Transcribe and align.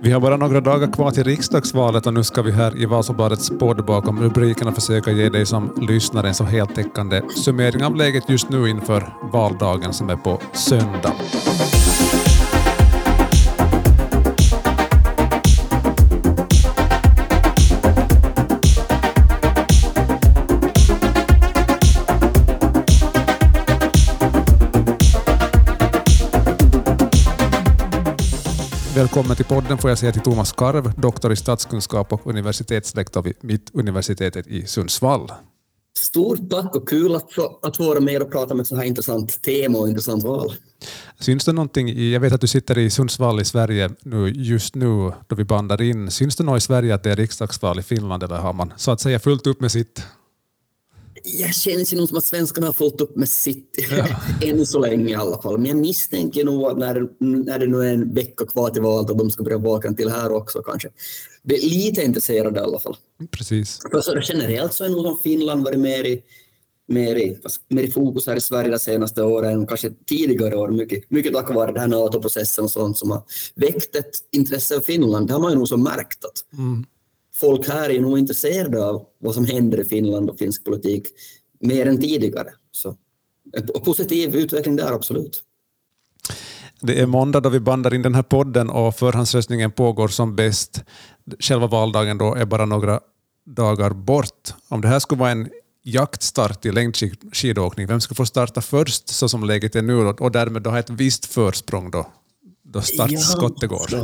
Vi 0.00 0.12
har 0.12 0.20
bara 0.20 0.36
några 0.36 0.60
dagar 0.60 0.92
kvar 0.92 1.10
till 1.10 1.24
riksdagsvalet 1.24 2.06
och 2.06 2.14
nu 2.14 2.24
ska 2.24 2.42
vi 2.42 2.52
här 2.52 2.76
i 2.76 2.86
Vasabladets 2.86 3.50
podd 3.58 3.84
bakom 3.84 4.20
rubrikerna 4.20 4.72
försöka 4.72 5.10
ge 5.10 5.28
dig 5.28 5.46
som 5.46 5.72
lyssnare 5.88 6.28
en 6.28 6.34
så 6.34 6.44
heltäckande 6.44 7.22
summering 7.44 7.84
av 7.84 7.96
läget 7.96 8.30
just 8.30 8.50
nu 8.50 8.68
inför 8.68 9.14
valdagen 9.32 9.92
som 9.92 10.10
är 10.10 10.16
på 10.16 10.40
söndag. 10.52 11.12
Välkommen 28.98 29.36
till 29.36 29.44
podden 29.44 29.78
får 29.78 29.90
jag 29.90 29.98
säga 29.98 30.12
till 30.12 30.22
Thomas 30.22 30.52
Karv, 30.52 31.00
doktor 31.00 31.32
i 31.32 31.36
statskunskap 31.36 32.12
och 32.12 32.26
universitetslektor 32.26 33.22
vid 33.22 33.34
Mittuniversitetet 33.40 34.46
i 34.46 34.66
Sundsvall. 34.66 35.32
Stort 35.98 36.50
tack 36.50 36.76
och 36.76 36.88
kul 36.88 37.14
att 37.14 37.38
att 37.62 37.76
få 37.76 37.86
vara 37.86 38.00
med 38.00 38.22
och 38.22 38.32
prata 38.32 38.54
om 38.54 38.60
ett 38.60 38.66
så 38.66 38.76
här 38.76 38.84
intressant 38.84 39.42
tema 39.42 39.78
och 39.78 39.88
intressant 39.88 40.24
val. 40.24 40.54
Syns 41.20 41.44
det 41.44 41.52
någonting, 41.52 41.88
i, 41.88 42.12
jag 42.12 42.20
vet 42.20 42.32
att 42.32 42.40
du 42.40 42.46
sitter 42.46 42.78
i 42.78 42.90
Sundsvall 42.90 43.40
i 43.40 43.44
Sverige 43.44 43.90
nu, 44.00 44.28
just 44.28 44.74
nu 44.74 45.12
då 45.26 45.36
vi 45.36 45.44
bandar 45.44 45.82
in, 45.82 46.10
syns 46.10 46.36
det 46.36 46.44
något 46.44 46.58
i 46.58 46.60
Sverige 46.60 46.94
att 46.94 47.02
det 47.02 47.10
är 47.10 47.16
riksdagsval 47.16 47.78
i 47.78 47.82
Finland 47.82 48.22
eller 48.22 48.36
har 48.36 48.52
man 48.52 48.72
så 48.76 48.90
att 48.90 49.00
säga 49.00 49.18
fullt 49.18 49.46
upp 49.46 49.60
med 49.60 49.72
sitt? 49.72 50.02
Jag 51.24 51.54
känns 51.54 51.92
ju 51.92 51.96
nog 51.96 52.08
som 52.08 52.18
att 52.18 52.24
svenskarna 52.24 52.66
har 52.66 52.72
fått 52.72 53.00
upp 53.00 53.16
med 53.16 53.28
sitt, 53.28 53.86
ja. 53.90 54.06
än 54.48 54.66
så 54.66 54.78
länge 54.78 55.10
i 55.10 55.14
alla 55.14 55.42
fall. 55.42 55.58
Men 55.58 55.66
jag 55.66 55.76
misstänker 55.76 56.44
nog 56.44 56.64
att 56.64 56.78
när, 56.78 57.08
när 57.18 57.58
det 57.58 57.66
nu 57.66 57.80
är 57.80 57.94
en 57.94 58.14
vecka 58.14 58.46
kvar 58.46 58.70
till 58.70 58.82
valet 58.82 59.10
att 59.10 59.18
de 59.18 59.30
ska 59.30 59.42
börja 59.42 59.58
vakna 59.58 59.92
till 59.92 60.10
här 60.10 60.32
också 60.32 60.62
kanske. 60.62 60.88
Det 61.42 61.54
är 61.54 61.62
lite 61.62 62.02
intresserade 62.02 62.60
i 62.60 62.62
alla 62.62 62.78
fall. 62.78 62.96
Precis. 63.30 63.80
För 63.90 64.00
så 64.00 64.20
generellt 64.22 64.74
så 64.74 64.84
är 64.84 64.88
nog 64.88 65.04
som 65.04 65.18
Finland 65.18 65.64
varit 65.64 65.80
mer 65.80 66.04
i, 66.04 66.22
mer, 66.88 67.16
i, 67.16 67.38
mer 67.68 67.82
i 67.82 67.90
fokus 67.90 68.26
här 68.26 68.36
i 68.36 68.40
Sverige 68.40 68.70
de 68.70 68.78
senaste 68.78 69.22
åren, 69.22 69.66
kanske 69.66 69.90
tidigare 70.06 70.56
år, 70.56 70.68
mycket, 70.68 71.10
mycket 71.10 71.32
tack 71.32 71.54
vare 71.54 71.72
den 71.72 71.80
här 71.80 71.88
NATO-processen 71.88 72.64
och 72.64 72.70
sånt 72.70 72.98
som 72.98 73.10
har 73.10 73.22
väckt 73.54 73.96
ett 73.96 74.14
intresse 74.32 74.76
av 74.76 74.80
Finland. 74.80 75.26
Det 75.26 75.32
har 75.32 75.40
man 75.40 75.52
ju 75.52 75.58
nog 75.58 75.68
så 75.68 75.76
märkt 75.76 76.24
att 76.24 76.58
mm 76.58 76.84
folk 77.40 77.68
här 77.68 77.90
är 77.90 78.00
nog 78.00 78.18
intresserade 78.18 78.84
av 78.84 79.06
vad 79.18 79.34
som 79.34 79.44
händer 79.44 79.80
i 79.80 79.84
Finland 79.84 80.30
och 80.30 80.38
finsk 80.38 80.64
politik 80.64 81.06
mer 81.60 81.86
än 81.86 82.00
tidigare. 82.00 82.48
Så 82.72 82.88
eh, 82.88 82.94
en 83.74 83.80
positiv 83.84 84.36
utveckling 84.36 84.76
där, 84.76 84.92
absolut. 84.92 85.42
Det 86.80 87.00
är 87.00 87.06
måndag 87.06 87.40
då 87.40 87.48
vi 87.48 87.60
bandar 87.60 87.94
in 87.94 88.02
den 88.02 88.14
här 88.14 88.22
podden 88.22 88.70
och 88.70 88.94
förhandsröstningen 88.94 89.70
pågår 89.70 90.08
som 90.08 90.36
bäst. 90.36 90.84
Själva 91.38 91.66
valdagen 91.66 92.18
då 92.18 92.34
är 92.34 92.44
bara 92.44 92.66
några 92.66 93.00
dagar 93.46 93.90
bort. 93.90 94.54
Om 94.68 94.80
det 94.80 94.88
här 94.88 94.98
skulle 94.98 95.18
vara 95.18 95.30
en 95.30 95.48
jaktstart 95.84 96.66
i 96.66 96.72
längdskidåkning, 96.72 97.86
vem 97.86 98.00
skulle 98.00 98.16
få 98.16 98.26
starta 98.26 98.60
först 98.60 99.08
så 99.08 99.28
som 99.28 99.44
läget 99.44 99.76
är 99.76 99.82
nu 99.82 99.94
och 99.94 100.32
därmed 100.32 100.62
då 100.62 100.70
ha 100.70 100.78
ett 100.78 100.90
visst 100.90 101.26
försprång 101.26 101.90
då 101.90 102.06
då 102.72 102.80
startskottet 102.80 103.68
går. 103.68 103.94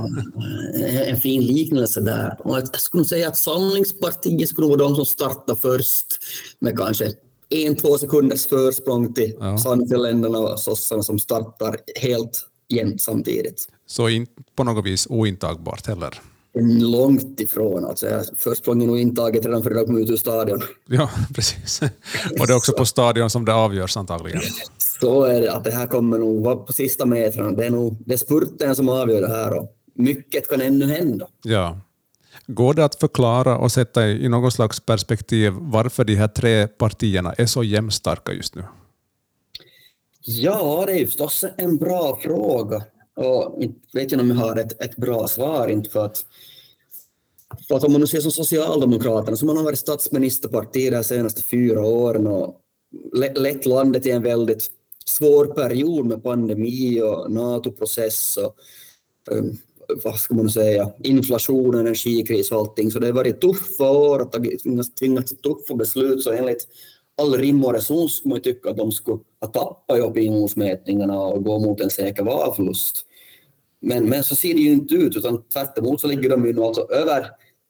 En 1.06 1.20
fin 1.20 1.42
liknelse 1.42 2.00
där. 2.00 2.36
Och 2.38 2.56
jag 2.56 2.80
skulle 2.80 3.04
säga 3.04 3.28
att 3.28 3.36
Samlingspartiet 3.36 4.48
skulle 4.48 4.66
vara 4.66 4.76
de 4.76 4.96
som 4.96 5.06
startar 5.06 5.54
först 5.54 6.06
med 6.58 6.78
kanske 6.78 7.12
en, 7.48 7.76
två 7.76 7.98
sekunders 7.98 8.46
försprång 8.46 9.14
till 9.14 9.34
ja. 9.40 9.58
Sannfinländarna 9.58 10.38
och 10.38 10.60
sossarna 10.60 11.02
som 11.02 11.18
startar 11.18 11.76
helt 11.96 12.46
jämnt 12.68 13.02
samtidigt. 13.02 13.68
Så 13.86 14.08
inte 14.08 14.32
på 14.56 14.64
något 14.64 14.86
vis 14.86 15.06
ointagbart 15.10 15.86
heller? 15.86 16.20
Långt 16.80 17.40
ifrån. 17.40 17.84
Alltså, 17.84 18.22
försprånget 18.36 18.82
är 18.82 18.86
nog 18.86 18.98
intaget 18.98 19.46
redan 19.46 19.62
före 19.62 19.74
de 19.74 19.86
kom 19.86 19.98
ut 19.98 20.10
ur 20.10 20.16
stadion. 20.16 20.62
Ja, 20.86 21.10
precis. 21.34 21.80
Och 22.40 22.46
det 22.46 22.52
är 22.52 22.56
också 22.56 22.72
på 22.72 22.86
stadion 22.86 23.30
som 23.30 23.44
det 23.44 23.54
avgörs 23.54 23.96
antagligen. 23.96 24.40
Så 25.04 25.24
är 25.24 25.40
det, 25.40 25.52
att 25.52 25.64
det 25.64 25.70
här 25.70 25.86
kommer 25.86 26.18
nog 26.18 26.44
vara 26.44 26.56
på 26.56 26.72
sista 26.72 27.06
metrarna. 27.06 27.52
Det 27.52 27.66
är 27.66 27.70
nog 27.70 27.96
det 28.06 28.12
är 28.12 28.18
spurten 28.18 28.76
som 28.76 28.88
avgör 28.88 29.20
det 29.20 29.28
här 29.28 29.58
och 29.58 29.76
mycket 29.94 30.48
kan 30.48 30.60
ännu 30.60 30.86
hända. 30.86 31.28
Ja. 31.42 31.80
Går 32.46 32.74
det 32.74 32.84
att 32.84 32.94
förklara 32.94 33.58
och 33.58 33.72
sätta 33.72 34.08
i 34.08 34.28
något 34.28 34.54
slags 34.54 34.80
perspektiv 34.80 35.52
varför 35.56 36.04
de 36.04 36.14
här 36.14 36.28
tre 36.28 36.68
partierna 36.68 37.32
är 37.32 37.46
så 37.46 37.64
jämnstarka 37.64 38.32
just 38.32 38.54
nu? 38.54 38.64
Ja, 40.20 40.84
det 40.86 40.92
är 40.92 41.06
förstås 41.06 41.44
en 41.56 41.76
bra 41.76 42.18
fråga. 42.22 42.84
Och 43.16 43.62
inte 43.62 43.78
vet 43.92 44.12
jag 44.12 44.20
om 44.20 44.28
jag 44.28 44.36
har 44.36 44.56
ett, 44.56 44.82
ett 44.82 44.96
bra 44.96 45.28
svar, 45.28 45.68
inte 45.68 45.90
för 45.90 46.04
att, 46.04 46.24
för 47.68 47.76
att 47.76 47.84
om 47.84 47.92
man 47.92 48.00
nu 48.00 48.06
ser 48.06 48.20
som 48.20 48.30
Socialdemokraterna, 48.30 49.36
man 49.42 49.56
har 49.56 49.64
varit 49.64 49.78
statsministerparti 49.78 50.90
de 50.90 51.04
senaste 51.04 51.42
fyra 51.42 51.80
åren 51.80 52.26
och 52.26 52.60
lett 53.34 53.66
landet 53.66 54.06
i 54.06 54.10
en 54.10 54.22
väldigt 54.22 54.70
svår 55.04 55.46
period 55.46 56.06
med 56.06 56.22
pandemi 56.22 57.02
och 57.02 57.30
NATO-process 57.30 58.36
och 58.36 58.56
um, 59.30 59.58
vad 60.04 60.14
ska 60.14 60.34
man 60.34 60.50
säga, 60.50 60.92
inflation, 61.02 61.74
energikris 61.74 62.52
och 62.52 62.58
allting. 62.58 62.90
Så 62.90 62.98
det 62.98 63.06
har 63.06 63.12
varit 63.12 63.40
tuffa 63.40 63.90
år 63.90 64.22
att 64.22 64.32
tvingas, 64.62 64.94
till 64.94 65.36
tuffa 65.36 65.74
beslut. 65.74 66.22
Så 66.22 66.32
enligt 66.32 66.68
all 67.22 67.34
rim 67.34 67.64
och 67.64 67.72
reson 67.72 68.08
skulle 68.08 68.34
man 68.34 68.42
tycka 68.42 68.70
att 68.70 68.76
de 68.76 68.92
skulle 68.92 69.18
ha 69.40 69.48
tappat 69.48 69.98
i 69.98 70.00
opinionsmätningarna 70.00 71.20
och 71.20 71.44
gå 71.44 71.58
mot 71.58 71.80
en 71.80 71.90
säker 71.90 72.22
valförlust. 72.22 73.06
Men, 73.80 74.08
men 74.08 74.24
så 74.24 74.36
ser 74.36 74.54
det 74.54 74.60
ju 74.60 74.72
inte 74.72 74.94
ut, 74.94 75.16
utan 75.16 75.42
tvärtom 75.42 75.98
så 75.98 76.06
ligger 76.06 76.30
de 76.30 76.46
ju 76.46 76.62
alltså 76.62 76.82
över 76.90 77.26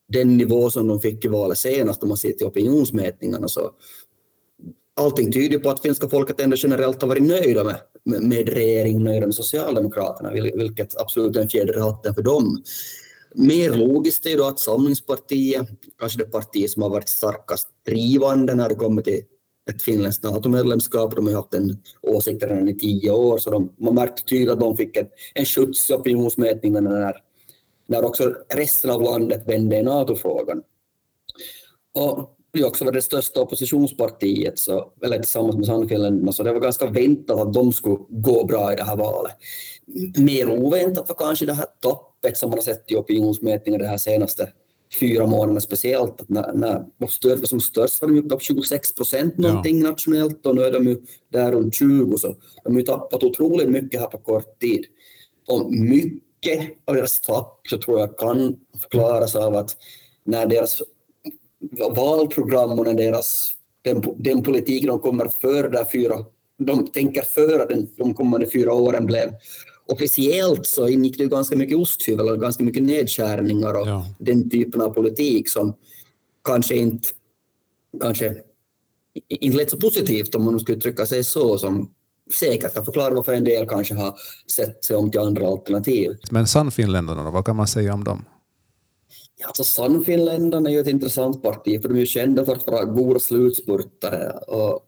den 0.09 0.37
nivå 0.37 0.71
som 0.71 0.89
de 0.89 1.01
fick 1.01 1.25
i 1.25 1.29
valet 1.29 1.59
senast 1.59 2.03
om 2.03 2.09
man 2.09 2.19
ser 2.19 2.33
till 2.33 2.47
opinionsmätningarna. 2.47 3.49
Så 3.49 3.71
allting 4.97 5.33
tyder 5.33 5.59
på 5.59 5.71
att 5.71 5.83
finska 5.83 6.09
folket 6.09 6.41
ändå 6.41 6.57
generellt 6.57 7.03
har 7.03 7.09
varit 7.09 7.23
nöjda 7.23 7.65
med, 7.65 7.77
med, 8.05 8.23
med 8.23 8.49
regeringen, 8.49 9.05
nöjda 9.05 9.27
med 9.27 9.35
Socialdemokraterna, 9.35 10.31
vilket 10.33 11.01
absolut 11.01 11.37
är 11.37 11.41
en 11.41 11.49
fjäder 11.49 11.77
i 11.77 11.81
hatten 11.81 12.15
för 12.15 12.23
dem. 12.23 12.63
Mer 13.35 13.71
logiskt 13.71 14.27
är 14.27 14.37
då 14.37 14.45
att 14.45 14.61
Samlingspartiet, 14.61 15.69
kanske 15.99 16.19
det 16.19 16.25
parti 16.25 16.71
som 16.71 16.83
har 16.83 16.91
varit 16.91 17.09
starkast 17.09 17.69
drivande 17.87 18.55
när 18.55 18.69
det 18.69 18.75
kommer 18.75 19.03
till 19.03 19.23
ett 19.71 19.83
finländskt 19.83 20.25
NATO-medlemskap. 20.25 21.17
De 21.17 21.27
har 21.27 21.35
haft 21.35 21.55
en 21.55 21.79
åsikt 22.03 22.43
redan 22.43 22.69
i 22.69 22.79
tio 22.79 23.11
år, 23.11 23.39
så 23.39 23.51
de, 23.51 23.73
man 23.79 23.95
märkte 23.95 24.23
tydligt 24.23 24.51
att 24.51 24.61
de 24.61 24.77
fick 24.77 24.97
en, 24.97 25.07
en 25.35 25.45
skjuts 25.45 25.91
i 25.91 25.95
opinionsmätningarna 25.95 26.91
när, 26.91 27.17
när 27.87 28.05
också 28.05 28.35
resten 28.55 28.91
av 28.91 29.03
landet 29.03 29.43
vände 29.47 29.77
i 29.77 29.83
NATO-frågan. 29.83 30.63
Och 31.95 32.34
ju 32.59 32.65
också 32.65 32.85
var 32.85 32.93
det 32.93 33.03
största 33.03 33.41
oppositionspartiet, 33.41 34.59
så, 34.59 34.93
eller 35.03 35.19
tillsammans 35.19 35.57
med 35.57 35.67
Sannfinländarna, 35.67 36.33
så 36.33 36.43
det 36.43 36.53
var 36.53 36.61
ganska 36.61 36.87
väntat 36.87 37.41
att 37.41 37.53
de 37.53 37.73
skulle 37.73 37.97
gå 38.09 38.45
bra 38.45 38.73
i 38.73 38.77
det 38.77 38.85
här 38.85 38.97
valet. 38.97 39.33
Mer 40.17 40.51
oväntat 40.51 41.09
var 41.09 41.17
kanske 41.17 41.47
det 41.47 41.55
här 41.55 41.67
tappet 41.81 42.37
som 42.37 42.51
man 42.51 42.59
har 42.59 42.65
sett 42.65 42.93
i 42.93 42.97
opinionsmätningar 42.97 43.79
de 43.79 43.87
här 43.87 43.97
senaste 43.97 44.49
fyra 45.01 45.27
månaderna 45.27 45.61
speciellt. 45.61 46.21
Att 46.21 46.29
när, 46.29 46.53
när 46.53 47.07
stöd 47.09 47.39
var 47.39 47.47
som 47.47 47.61
störst 47.61 48.03
var 48.03 48.09
de 48.09 48.19
uppe 48.19 48.29
på 48.29 48.41
26 48.41 48.95
procent 48.95 49.39
någonting 49.39 49.81
ja. 49.81 49.91
nationellt 49.91 50.47
och 50.47 50.55
nu 50.55 50.63
är 50.63 50.73
de 50.73 50.89
ju 50.89 50.97
där 51.33 51.53
runt 51.53 51.75
20 51.75 52.19
så 52.19 52.37
de 52.65 52.73
har 52.73 52.81
ju 52.81 52.87
tappat 52.87 53.25
otroligt 53.25 53.69
mycket 53.69 54.01
här 54.01 54.07
på 54.07 54.19
kort 54.19 54.61
tid. 54.61 54.85
Och 55.49 55.73
mycket 55.73 56.61
av 56.85 56.95
deras 56.95 57.21
tapp 57.21 57.61
så 57.71 57.79
tror 57.79 58.01
jag 58.01 58.19
kan 58.19 58.57
förklaras 58.83 59.37
av 59.37 59.57
att 59.57 59.77
när 60.25 60.47
deras 60.47 60.83
valprogram 61.97 62.79
och 62.79 62.85
deras, 62.85 63.51
den, 63.83 64.03
den 64.17 64.43
politik 64.43 64.87
de 64.87 64.99
kommer 64.99 65.29
föra 65.29 65.69
där 65.69 65.87
fyra, 65.93 66.25
de 66.59 66.87
tänker 66.87 67.23
föra 67.23 67.67
den, 67.67 67.89
de 67.97 68.15
kommande 68.15 68.51
fyra 68.51 68.73
åren 68.73 69.07
blev 69.07 69.33
officiellt 69.87 70.67
så 70.67 70.89
ingick 70.89 71.19
det 71.19 71.27
ganska 71.27 71.57
mycket 71.57 71.79
osthyvel 71.79 72.29
och 72.29 72.41
ganska 72.41 72.65
mycket 72.65 72.83
nedskärningar 72.83 73.75
och 73.75 73.89
ja. 73.89 74.07
den 74.19 74.51
typen 74.51 74.81
av 74.81 74.91
politik 74.91 75.49
som 75.49 75.75
kanske 76.45 76.77
inte 76.77 77.09
kanske 78.01 78.35
inte 79.29 79.57
lät 79.57 79.71
så 79.71 79.77
positivt 79.77 80.35
om 80.35 80.45
man 80.45 80.61
skulle 80.61 80.79
uttrycka 80.79 81.07
sig 81.07 81.25
så 81.25 81.59
som 81.59 81.91
säkert 82.33 82.75
kan 82.75 82.85
förklara 82.85 83.15
varför 83.15 83.33
en 83.33 83.45
del 83.45 83.69
kanske 83.69 83.95
har 83.95 84.15
sett 84.51 84.85
sig 84.85 84.97
om 84.97 85.11
till 85.11 85.21
andra 85.21 85.49
alternativ. 85.49 86.17
Men 86.31 86.47
Sannfinländarna, 86.47 87.31
vad 87.31 87.45
kan 87.45 87.57
man 87.57 87.67
säga 87.67 87.95
om 87.95 88.05
dem? 88.05 88.25
Alltså 89.43 89.65
Sannfinländarna 89.65 90.71
är 90.71 90.75
ju 90.75 90.81
ett 90.81 90.87
intressant 90.87 91.43
parti, 91.43 91.83
för 91.83 91.89
de 91.89 91.95
är 91.95 92.01
ju 92.01 92.07
kända 92.07 92.45
för 92.45 92.53
att 92.53 92.67
vara 92.67 92.85
goda 92.85 93.21
slutspurtare 93.21 94.31
och, 94.31 94.81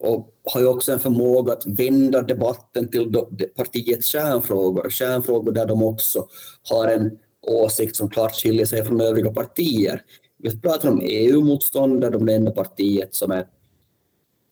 och 0.00 0.34
har 0.44 0.60
ju 0.60 0.66
också 0.66 0.92
en 0.92 1.00
förmåga 1.00 1.52
att 1.52 1.66
vända 1.66 2.22
debatten 2.22 2.88
till 2.88 3.14
partiets 3.56 4.06
kärnfrågor, 4.06 4.90
kärnfrågor 4.90 5.52
där 5.52 5.66
de 5.66 5.82
också 5.82 6.26
har 6.70 6.88
en 6.88 7.18
åsikt 7.46 7.96
som 7.96 8.10
klart 8.10 8.34
skiljer 8.34 8.66
sig 8.66 8.84
från 8.84 9.00
övriga 9.00 9.32
partier. 9.32 10.02
Vi 10.38 10.60
pratar 10.60 10.90
om 10.90 11.00
EU-motstånd, 11.02 12.00
där 12.00 12.10
de 12.10 12.22
är 12.22 12.26
det 12.26 12.34
enda 12.34 12.50
partiet 12.50 13.14
som 13.14 13.30
är 13.30 13.46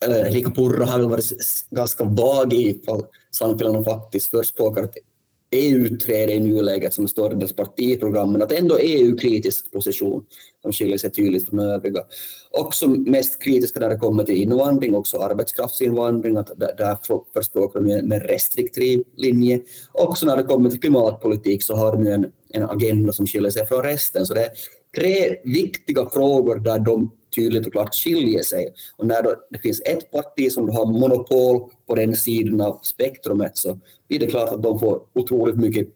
eller 0.05 0.51
Purra 0.51 0.85
har 0.87 0.99
väl 0.99 1.09
varit 1.09 1.33
ganska 1.71 2.05
vag 2.05 2.53
i 2.53 2.71
ifall 2.71 3.07
Sannfinländarna 3.31 3.85
faktiskt 3.85 4.31
förespråkar 4.31 4.83
ett 4.83 4.95
EU-utträde 5.53 6.33
i 6.33 6.41
nuläget 6.41 6.95
som 6.95 7.09
står 7.09 7.33
i 7.33 7.35
dess 7.35 7.57
partiprogram, 7.57 8.33
men 8.33 8.43
att 8.43 8.53
ändå 8.53 8.79
EU-kritisk 8.79 9.73
position 9.73 10.25
som 10.63 10.73
skiljer 10.73 10.99
sig 10.99 11.11
tydligt 11.11 11.49
från 11.49 11.59
övriga. 11.59 12.01
Också 12.51 12.89
mest 12.89 13.43
kritiska 13.43 13.81
när 13.81 13.89
det 13.89 13.97
kommer 13.97 14.25
till 14.25 14.43
invandring, 14.43 14.95
också 14.95 15.19
arbetskraftsinvandring, 15.19 16.37
att 16.37 16.59
där 16.59 16.99
förespråkar 17.33 17.81
de 17.81 17.91
en 17.91 18.21
restriktiv 18.21 19.03
linje. 19.17 19.61
Också 19.93 20.27
när 20.27 20.37
det 20.37 20.43
kommer 20.43 20.71
till 20.71 20.81
klimatpolitik 20.81 21.63
så 21.63 21.77
har 21.77 21.93
de 21.93 22.07
en, 22.07 22.27
en 22.49 22.71
agenda 22.71 23.13
som 23.13 23.27
skiljer 23.27 23.51
sig 23.51 23.67
från 23.67 23.83
resten. 23.83 24.27
Så 24.27 24.35
det 24.35 24.45
är 24.45 24.51
tre 24.97 25.37
viktiga 25.45 26.07
frågor 26.11 26.59
där 26.59 26.79
de 26.79 27.11
tydligt 27.35 27.67
och 27.67 27.73
klart 27.73 27.95
skiljer 27.95 28.43
sig. 28.43 28.75
Och 28.97 29.07
när 29.07 29.23
det 29.51 29.59
finns 29.59 29.83
ett 29.85 30.11
parti 30.11 30.53
som 30.53 30.69
har 30.69 30.87
monopol 30.87 31.71
på 31.87 31.95
den 31.95 32.17
sidan 32.17 32.61
av 32.61 32.81
spektrumet 32.83 33.57
så 33.57 33.79
blir 34.09 34.19
det 34.19 34.27
klart 34.27 34.49
att 34.49 34.63
de 34.63 34.79
får 34.79 35.03
otroligt 35.15 35.57
mycket 35.57 35.89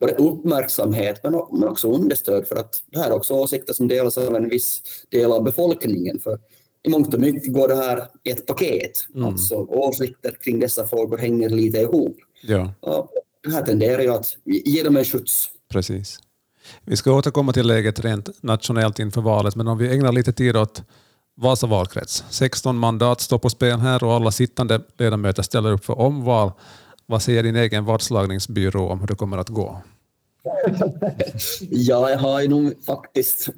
både 0.00 0.12
uppmärksamhet 0.12 1.20
men, 1.22 1.34
också 1.64 1.92
understöd 1.92 2.46
för 2.46 2.56
att 2.56 2.82
det 2.86 2.98
här 2.98 3.10
är 3.10 3.14
också 3.14 3.34
åsikter 3.34 3.74
som 3.74 3.88
delas 3.88 4.18
av 4.18 4.36
en 4.36 4.48
viss 4.48 4.82
del 5.08 5.32
av 5.32 5.44
befolkningen. 5.44 6.18
För 6.18 6.38
i 6.82 6.90
mångt 6.90 7.14
och 7.14 7.20
mycket 7.20 7.52
går 7.52 7.68
det 7.68 7.76
här 7.76 8.08
i 8.24 8.30
ett 8.30 8.46
paket. 8.46 8.92
Mm. 9.14 9.28
Alltså 9.28 9.54
åsikter 9.54 10.36
kring 10.40 10.60
dessa 10.60 10.88
frågor 10.88 11.18
hänger 11.18 11.48
lite 11.48 11.78
ihop. 11.78 12.16
Ja. 12.42 12.74
Och 12.80 13.10
det 13.42 13.50
här 13.50 13.62
tenderar 13.62 14.02
ju 14.02 14.08
att 14.08 14.36
ge 14.44 14.82
dem 14.82 14.96
en 14.96 15.04
skjuts. 15.04 15.50
Precis. 15.68 16.18
Vi 16.84 16.96
ska 16.96 17.12
återkomma 17.12 17.52
till 17.52 17.66
läget 17.66 18.00
rent 18.00 18.42
nationellt 18.42 18.98
inför 18.98 19.20
valet, 19.20 19.56
men 19.56 19.68
om 19.68 19.78
vi 19.78 19.94
ägnar 19.94 20.12
lite 20.12 20.32
tid 20.32 20.56
åt 20.56 20.82
Vasa 21.34 21.66
valkrets. 21.66 22.24
16 22.30 22.76
mandat 22.76 23.20
står 23.20 23.38
på 23.38 23.50
spel 23.50 23.78
här 23.78 24.04
och 24.04 24.12
alla 24.12 24.30
sittande 24.30 24.80
ledamöter 24.98 25.42
ställer 25.42 25.72
upp 25.72 25.84
för 25.84 25.98
omval. 25.98 26.52
Vad 27.06 27.22
säger 27.22 27.42
din 27.42 27.56
egen 27.56 27.84
vadslagningsbyrå 27.84 28.88
om 28.88 29.00
hur 29.00 29.06
det 29.06 29.14
kommer 29.14 29.38
att 29.38 29.48
gå? 29.48 29.82
ja, 31.70 32.10
jag 32.10 32.18
har 32.18 32.42
ju 32.42 32.48
nog 32.48 32.84
faktiskt 32.86 33.48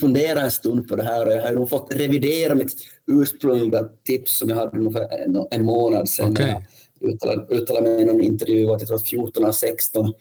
funderat 0.00 0.44
en 0.44 0.50
stund 0.50 0.88
på 0.88 0.96
det 0.96 1.02
här 1.02 1.26
och 1.26 1.32
jag 1.32 1.42
har 1.42 1.52
nog 1.52 1.70
fått 1.70 1.94
revidera 1.94 2.54
mitt 2.54 2.72
ursprungliga 3.06 3.84
tips 4.06 4.38
som 4.38 4.48
jag 4.48 4.56
hade 4.56 4.90
för 4.92 5.24
en, 5.24 5.46
en 5.50 5.64
månad 5.64 6.08
sedan. 6.08 6.32
Okay. 6.32 6.54
Jag 7.00 7.10
uttalade, 7.10 7.54
uttalade 7.54 7.88
mig 7.90 8.02
i 8.02 8.04
någon 8.04 8.20
intervju 8.20 8.70
att 8.70 8.80
jag 8.80 8.88
tror 8.88 8.98
14 8.98 9.44
av 9.44 9.52
16 9.52 10.12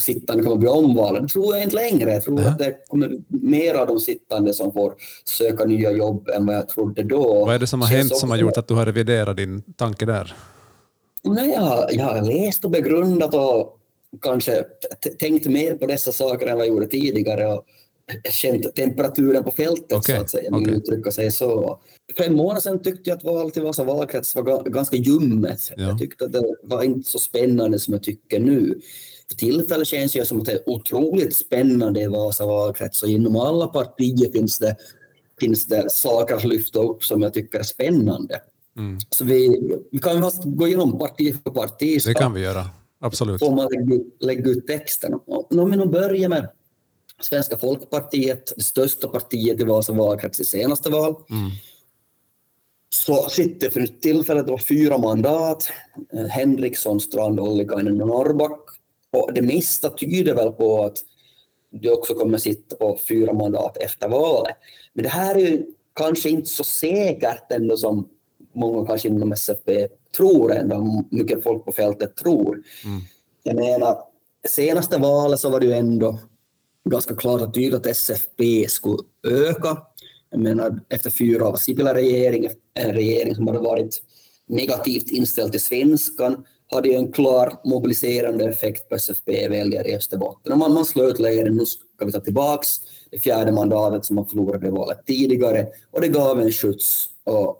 sittande 0.00 0.42
kommer 0.42 0.56
bli 0.56 0.68
omvalda. 0.68 1.20
Det 1.20 1.28
tror 1.28 1.54
jag 1.54 1.62
inte 1.62 1.76
längre. 1.76 2.12
Jag 2.12 2.22
tror 2.22 2.40
ja. 2.40 2.48
att 2.48 2.58
det 2.58 2.76
kommer 2.88 3.10
mer 3.28 3.74
av 3.74 3.86
de 3.86 4.00
sittande 4.00 4.54
som 4.54 4.72
får 4.72 4.94
söka 5.24 5.64
nya 5.64 5.92
jobb 5.92 6.28
än 6.28 6.46
vad 6.46 6.56
jag 6.56 6.68
trodde 6.68 7.02
då. 7.02 7.44
Vad 7.44 7.54
är 7.54 7.58
det 7.58 7.66
som 7.66 7.80
har 7.80 7.88
hänt 7.88 8.16
som 8.16 8.30
har 8.30 8.36
gjort 8.36 8.56
att 8.56 8.68
du 8.68 8.74
har 8.74 8.86
reviderat 8.86 9.36
din 9.36 9.62
tanke 9.76 10.06
där? 10.06 10.34
Nej, 11.24 11.50
jag, 11.50 11.88
jag 11.92 12.04
har 12.04 12.22
läst 12.22 12.64
och 12.64 12.70
begrundat 12.70 13.34
och 13.34 13.78
kanske 14.22 14.64
tänkt 15.18 15.46
mer 15.46 15.74
på 15.74 15.86
dessa 15.86 16.12
saker 16.12 16.46
än 16.46 16.56
vad 16.56 16.66
jag 16.66 16.74
gjorde 16.74 16.86
tidigare 16.86 17.46
och 17.46 17.64
känt 18.30 18.74
temperaturen 18.74 19.44
på 19.44 19.50
fältet 19.50 19.98
okay. 19.98 20.16
så 20.16 20.22
att 20.22 20.30
säga, 20.30 20.54
okay. 20.54 20.74
uttrycka 20.74 21.10
sig 21.10 21.30
så. 21.30 21.80
För 22.16 22.24
en 22.24 22.34
månad 22.34 22.62
sedan 22.62 22.82
tyckte 22.82 23.10
jag 23.10 23.16
att 23.16 23.24
valet 23.24 23.56
i 23.56 23.60
Vasa 23.60 23.84
valkrets 23.84 24.34
var 24.34 24.64
ganska 24.64 24.96
ljummet. 24.96 25.60
Ja. 25.76 25.82
Jag 25.82 25.98
tyckte 25.98 26.24
att 26.24 26.32
det 26.32 26.54
var 26.62 26.82
inte 26.82 27.08
så 27.08 27.18
spännande 27.18 27.78
som 27.78 27.94
jag 27.94 28.02
tycker 28.02 28.40
nu 28.40 28.80
för 29.32 29.38
tillfället 29.38 29.88
känns 29.88 30.12
det 30.12 30.26
som 30.26 30.40
att 30.40 30.44
det 30.44 30.52
är 30.52 30.68
otroligt 30.68 31.36
spännande 31.36 32.00
i 32.00 32.06
Vasa 32.06 32.46
valkrets 32.46 33.02
och 33.02 33.08
inom 33.08 33.36
alla 33.36 33.66
partier 33.66 34.32
finns 34.32 34.58
det, 34.58 34.76
finns 35.40 35.66
det 35.66 35.90
saker 35.92 36.34
att 36.34 36.44
lyfta 36.44 36.78
upp 36.78 37.04
som 37.04 37.22
jag 37.22 37.34
tycker 37.34 37.58
är 37.58 37.62
spännande. 37.62 38.40
Mm. 38.76 38.98
Så 39.10 39.24
vi, 39.24 39.60
vi 39.90 39.98
kan 39.98 40.22
fast 40.22 40.42
gå 40.44 40.66
igenom 40.66 40.98
parti 40.98 41.34
för 41.44 41.50
parti. 41.50 42.00
Det 42.04 42.14
kan 42.14 42.32
vi 42.32 42.40
göra, 42.40 42.70
absolut. 43.00 43.38
Får 43.38 43.56
man 43.56 43.68
lägga, 43.70 44.04
lägga 44.20 44.50
ut 44.50 44.66
texten. 44.66 45.20
Om 45.26 45.70
vi 45.70 45.76
nu 45.76 45.86
börjar 45.86 46.28
med 46.28 46.48
Svenska 47.20 47.58
folkpartiet, 47.58 48.52
det 48.56 48.62
största 48.62 49.08
partiet 49.08 49.60
i 49.60 49.64
Vasa 49.64 49.92
valkrets 49.92 50.40
i 50.40 50.44
senaste 50.44 50.90
val. 50.90 51.14
Mm. 51.30 51.50
Så 52.90 53.28
sitter 53.28 53.70
för 53.70 53.86
tillfället 53.86 54.46
då 54.46 54.58
fyra 54.58 54.98
mandat. 54.98 55.68
Henriksson, 56.30 57.00
Strand, 57.00 57.40
Ollikainen 57.40 58.02
och 58.02 58.08
Norrback. 58.08 58.60
Och 59.12 59.32
det 59.32 59.42
mesta 59.42 59.90
tyder 59.90 60.34
väl 60.34 60.52
på 60.52 60.84
att 60.84 60.98
du 61.70 61.90
också 61.90 62.14
kommer 62.14 62.38
sitta 62.38 62.76
på 62.76 62.98
fyra 63.08 63.32
mandat 63.32 63.76
efter 63.76 64.08
valet. 64.08 64.56
Men 64.92 65.02
det 65.02 65.08
här 65.08 65.34
är 65.34 65.40
ju 65.40 65.66
kanske 65.94 66.30
inte 66.30 66.50
så 66.50 66.64
säkert 66.64 67.52
ändå 67.52 67.76
som 67.76 68.08
många 68.52 68.86
kanske 68.86 69.08
inom 69.08 69.32
SFP 69.32 69.88
tror 70.16 70.52
ändå, 70.52 71.04
mycket 71.10 71.42
folk 71.42 71.64
på 71.64 71.72
fältet 71.72 72.16
tror. 72.16 72.62
Mm. 72.84 73.00
Jag 73.42 73.56
menar, 73.56 73.98
senaste 74.48 74.98
valet 74.98 75.40
så 75.40 75.50
var 75.50 75.60
det 75.60 75.66
ju 75.66 75.72
ändå 75.72 76.18
ganska 76.90 77.16
klart 77.16 77.40
och 77.40 77.54
tydligt 77.54 77.74
att 77.74 77.86
SFP 77.86 78.68
skulle 78.68 78.98
öka. 79.28 79.78
Jag 80.30 80.40
menar, 80.40 80.80
efter 80.88 81.10
fyra 81.10 81.44
år 81.44 81.48
av 81.48 81.56
Sipilä-regering, 81.56 82.48
en 82.74 82.92
regering 82.92 83.34
som 83.34 83.46
hade 83.46 83.58
varit 83.58 84.02
negativt 84.46 85.10
inställd 85.10 85.52
till 85.52 85.60
svenskan, 85.60 86.44
hade 86.72 86.88
ju 86.88 86.94
en 86.94 87.12
klar 87.12 87.60
mobiliserande 87.64 88.44
effekt 88.44 88.88
på 88.88 88.94
SFP-väljare 88.94 89.88
i 89.88 89.96
Österbotten. 89.96 90.58
Man, 90.58 90.74
man 90.74 90.84
slöt 90.84 91.18
lägren, 91.18 91.56
nu 91.56 91.66
ska 91.66 92.04
vi 92.04 92.12
ta 92.12 92.20
tillbaks 92.20 92.80
det 93.10 93.18
fjärde 93.18 93.52
mandatet 93.52 94.04
som 94.04 94.16
man 94.16 94.26
förlorade 94.26 94.66
i 94.66 94.70
valet 94.70 95.06
tidigare 95.06 95.66
och 95.90 96.00
det 96.00 96.08
gav 96.08 96.40
en 96.40 96.52
skjuts. 96.52 97.08
Och 97.24 97.56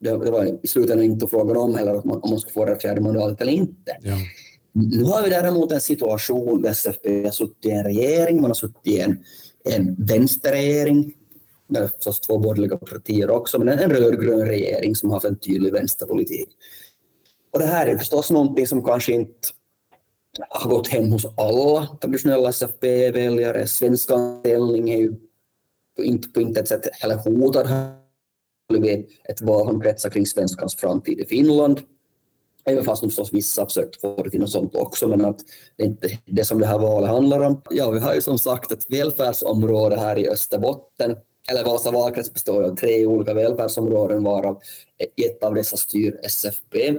det, 0.00 0.10
det 0.10 0.30
var 0.30 0.58
i 0.62 0.68
slutändan 0.68 1.04
inte 1.04 1.26
frågan 1.26 1.56
om 1.56 1.74
heller 1.74 1.94
om 1.94 2.02
man, 2.04 2.20
om 2.22 2.30
man 2.30 2.40
skulle 2.40 2.52
få 2.52 2.64
det 2.64 2.80
fjärde 2.80 3.00
mandatet 3.00 3.40
eller 3.40 3.52
inte. 3.52 3.96
Ja. 4.02 4.16
Nu 4.72 5.04
har 5.04 5.22
vi 5.22 5.30
däremot 5.30 5.72
en 5.72 5.80
situation 5.80 6.62
där 6.62 6.70
SFP 6.70 7.24
har 7.24 7.30
suttit 7.30 7.66
i 7.66 7.70
en 7.70 7.84
regering, 7.84 8.40
man 8.40 8.50
har 8.50 8.54
suttit 8.54 8.86
i 8.86 9.00
en, 9.00 9.24
en 9.64 9.94
vänsterregering, 9.98 11.14
med 11.66 11.90
förstås 11.90 12.20
två 12.20 12.38
borgerliga 12.38 12.76
partier 12.76 13.30
också, 13.30 13.58
men 13.58 13.68
en 13.68 13.90
rödgrön 13.90 14.46
regering 14.46 14.96
som 14.96 15.10
har 15.10 15.16
haft 15.16 15.26
en 15.26 15.38
tydlig 15.38 15.72
vänsterpolitik. 15.72 16.48
Och 17.54 17.60
det 17.60 17.66
här 17.66 17.86
är 17.86 17.98
förstås 17.98 18.30
någonting 18.30 18.66
som 18.66 18.84
kanske 18.84 19.12
inte 19.12 19.48
har 20.48 20.70
gått 20.70 20.88
hem 20.88 21.12
hos 21.12 21.26
alla 21.36 21.86
traditionella 22.00 22.48
SFP-väljare. 22.48 23.66
Svenskans 23.66 24.40
ställning 24.40 24.90
är 24.90 24.98
ju 24.98 25.14
inte 25.98 26.28
på 26.28 26.40
intet 26.40 26.68
sätt 26.68 26.88
heller 26.92 27.16
hotad. 27.16 27.66
Det 28.68 28.78
blivit 28.78 29.08
ett 29.24 29.40
val 29.40 29.66
som 29.66 29.80
kretsar 29.80 30.10
kring 30.10 30.26
svenskans 30.26 30.76
framtid 30.76 31.20
i 31.20 31.24
Finland. 31.24 31.80
Även 32.64 32.84
fast 32.84 33.02
förstås 33.04 33.32
vissa 33.32 33.62
har 33.62 33.66
försökt 33.66 34.00
få 34.00 34.22
det 34.22 34.30
till 34.30 34.40
något 34.40 34.50
sånt 34.50 34.74
också, 34.74 35.08
men 35.08 35.24
att 35.24 35.38
det 35.76 35.82
är 35.82 35.86
inte 35.86 36.18
det 36.26 36.44
som 36.44 36.58
det 36.58 36.66
här 36.66 36.78
valet 36.78 37.10
handlar 37.10 37.40
om. 37.40 37.62
Ja, 37.70 37.90
vi 37.90 37.98
har 37.98 38.14
ju 38.14 38.20
som 38.20 38.38
sagt 38.38 38.72
ett 38.72 38.86
välfärdsområde 38.88 39.96
här 39.96 40.18
i 40.18 40.28
Österbotten. 40.28 41.16
Eller 41.50 41.64
Vasa 41.64 41.90
valkrets 41.90 42.32
består 42.32 42.62
av 42.62 42.76
tre 42.76 43.06
olika 43.06 43.34
välfärdsområden, 43.34 44.24
varav 44.24 44.60
ett 45.16 45.42
av 45.42 45.54
dessa 45.54 45.76
styr 45.76 46.20
SFP. 46.22 46.98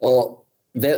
Och 0.00 0.46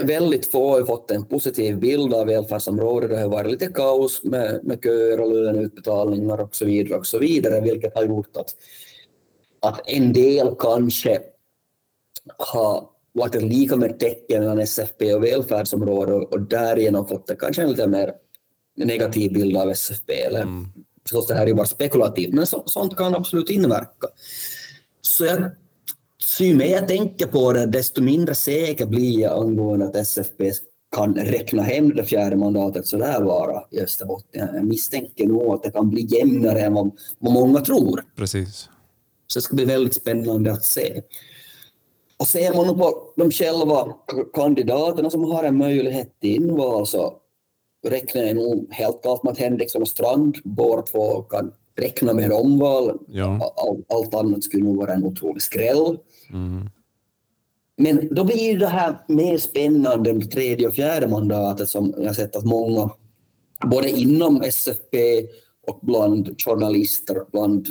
väldigt 0.03 0.51
få 0.51 0.79
har 0.79 0.85
fått 0.85 1.11
en 1.11 1.25
positiv 1.25 1.79
bild 1.79 2.15
av 2.15 2.27
välfärdsområdet. 2.27 3.11
Det 3.11 3.21
har 3.21 3.29
varit 3.29 3.51
lite 3.51 3.67
kaos 3.67 4.25
med, 4.25 4.61
med 4.65 4.83
köer 4.83 5.21
och 5.21 5.33
löneutbetalningar 5.33 6.41
och 6.41 6.57
så 6.57 6.65
vidare, 6.65 6.99
och 6.99 7.07
så 7.07 7.19
vidare 7.19 7.61
vilket 7.61 7.95
har 7.95 8.05
gjort 8.05 8.37
att, 8.37 8.55
att 9.61 9.81
en 9.87 10.13
del 10.13 10.55
kanske 10.59 11.21
har 12.39 12.89
varit 13.13 13.43
lika 13.43 13.77
med 13.77 13.99
tecken 13.99 14.41
mellan 14.41 14.59
SFP 14.59 15.15
och 15.15 15.25
välfärdsområdet 15.25 16.35
och 16.35 16.41
därigenom 16.41 17.09
fått 17.09 17.31
kanske 17.39 17.63
en 17.63 17.71
lite 17.71 17.87
mer 17.87 18.13
negativ 18.77 19.33
bild 19.33 19.57
av 19.57 19.71
SFP. 19.71 20.13
Eller, 20.13 20.43
mm. 20.43 20.67
Förstås, 21.03 21.27
det 21.27 21.35
här 21.35 21.43
är 21.43 21.47
ju 21.47 21.55
bara 21.55 21.67
spekulativt, 21.67 22.35
men 22.35 22.47
så, 22.47 22.63
sånt 22.67 22.97
kan 22.97 23.15
absolut 23.15 23.51
inverka. 23.51 24.09
Så 25.01 25.25
jag 25.25 25.51
ju 26.45 26.55
mer 26.55 26.67
jag 26.67 26.89
tänker 26.89 27.27
på 27.27 27.53
det, 27.53 27.67
desto 27.67 28.03
mindre 28.03 28.35
säker 28.35 28.87
blir 28.87 29.21
jag 29.21 29.43
angående 29.43 29.87
att 29.87 29.97
SFP 29.97 30.53
kan 30.97 31.15
räkna 31.15 31.63
hem 31.63 31.91
det 31.91 32.05
fjärde 32.05 32.37
mandatet 32.37 32.87
så 32.87 32.97
där 32.97 33.23
vara 33.23 33.63
i 33.71 33.81
Österbotten. 33.81 34.49
Jag 34.55 34.65
misstänker 34.65 35.27
nog 35.27 35.55
att 35.55 35.63
det 35.63 35.71
kan 35.71 35.91
bli 35.91 36.07
jämnare 36.09 36.61
än 36.61 36.75
vad, 36.75 36.91
vad 37.19 37.33
många 37.33 37.61
tror. 37.61 38.05
Precis. 38.17 38.69
Så 39.27 39.39
det 39.39 39.43
ska 39.43 39.57
bli 39.57 39.65
väldigt 39.65 39.95
spännande 39.95 40.53
att 40.53 40.65
se. 40.65 41.03
Och 42.19 42.27
ser 42.29 42.55
man 42.55 42.79
på 42.79 43.13
de 43.17 43.31
själva 43.31 43.95
kandidaterna 44.35 45.11
som 45.11 45.25
har 45.25 45.45
en 45.45 45.59
möjlighet 45.59 46.21
till 46.21 46.37
inval 46.37 46.87
så 46.87 47.15
räknar 47.87 48.23
jag 48.23 48.37
nog 48.37 48.67
helt 48.71 49.03
klart 49.03 49.23
med 49.23 49.33
att 49.33 49.39
Henriksson 49.39 49.83
och 49.83 49.89
Strand 49.89 50.37
båda 50.45 50.83
två 50.83 51.23
kan 51.23 51.53
räkna 51.77 52.13
med 52.13 52.33
omval. 52.33 52.99
Ja. 53.09 53.55
All, 53.57 53.85
allt 53.89 54.15
annat 54.15 54.45
skulle 54.45 54.65
nog 54.65 54.77
vara 54.77 54.95
en 54.95 55.05
otrolig 55.05 55.43
skräll. 55.43 55.99
Mm. 56.33 56.71
Men 57.77 58.09
då 58.15 58.25
blir 58.25 58.59
det 58.59 58.67
här 58.67 58.99
mer 59.09 59.39
spännande 59.39 60.13
det 60.13 60.27
tredje 60.27 60.69
och 60.69 60.75
fjärde 60.75 61.09
mandatet 61.09 61.69
som 61.69 61.95
jag 61.99 62.17
sett 62.17 62.37
att 62.37 62.45
många, 62.45 62.91
både 63.67 63.91
inom 63.91 64.43
SFP 64.43 64.97
och 65.67 65.79
bland 65.83 66.41
journalister, 66.43 67.17
bland 67.33 67.67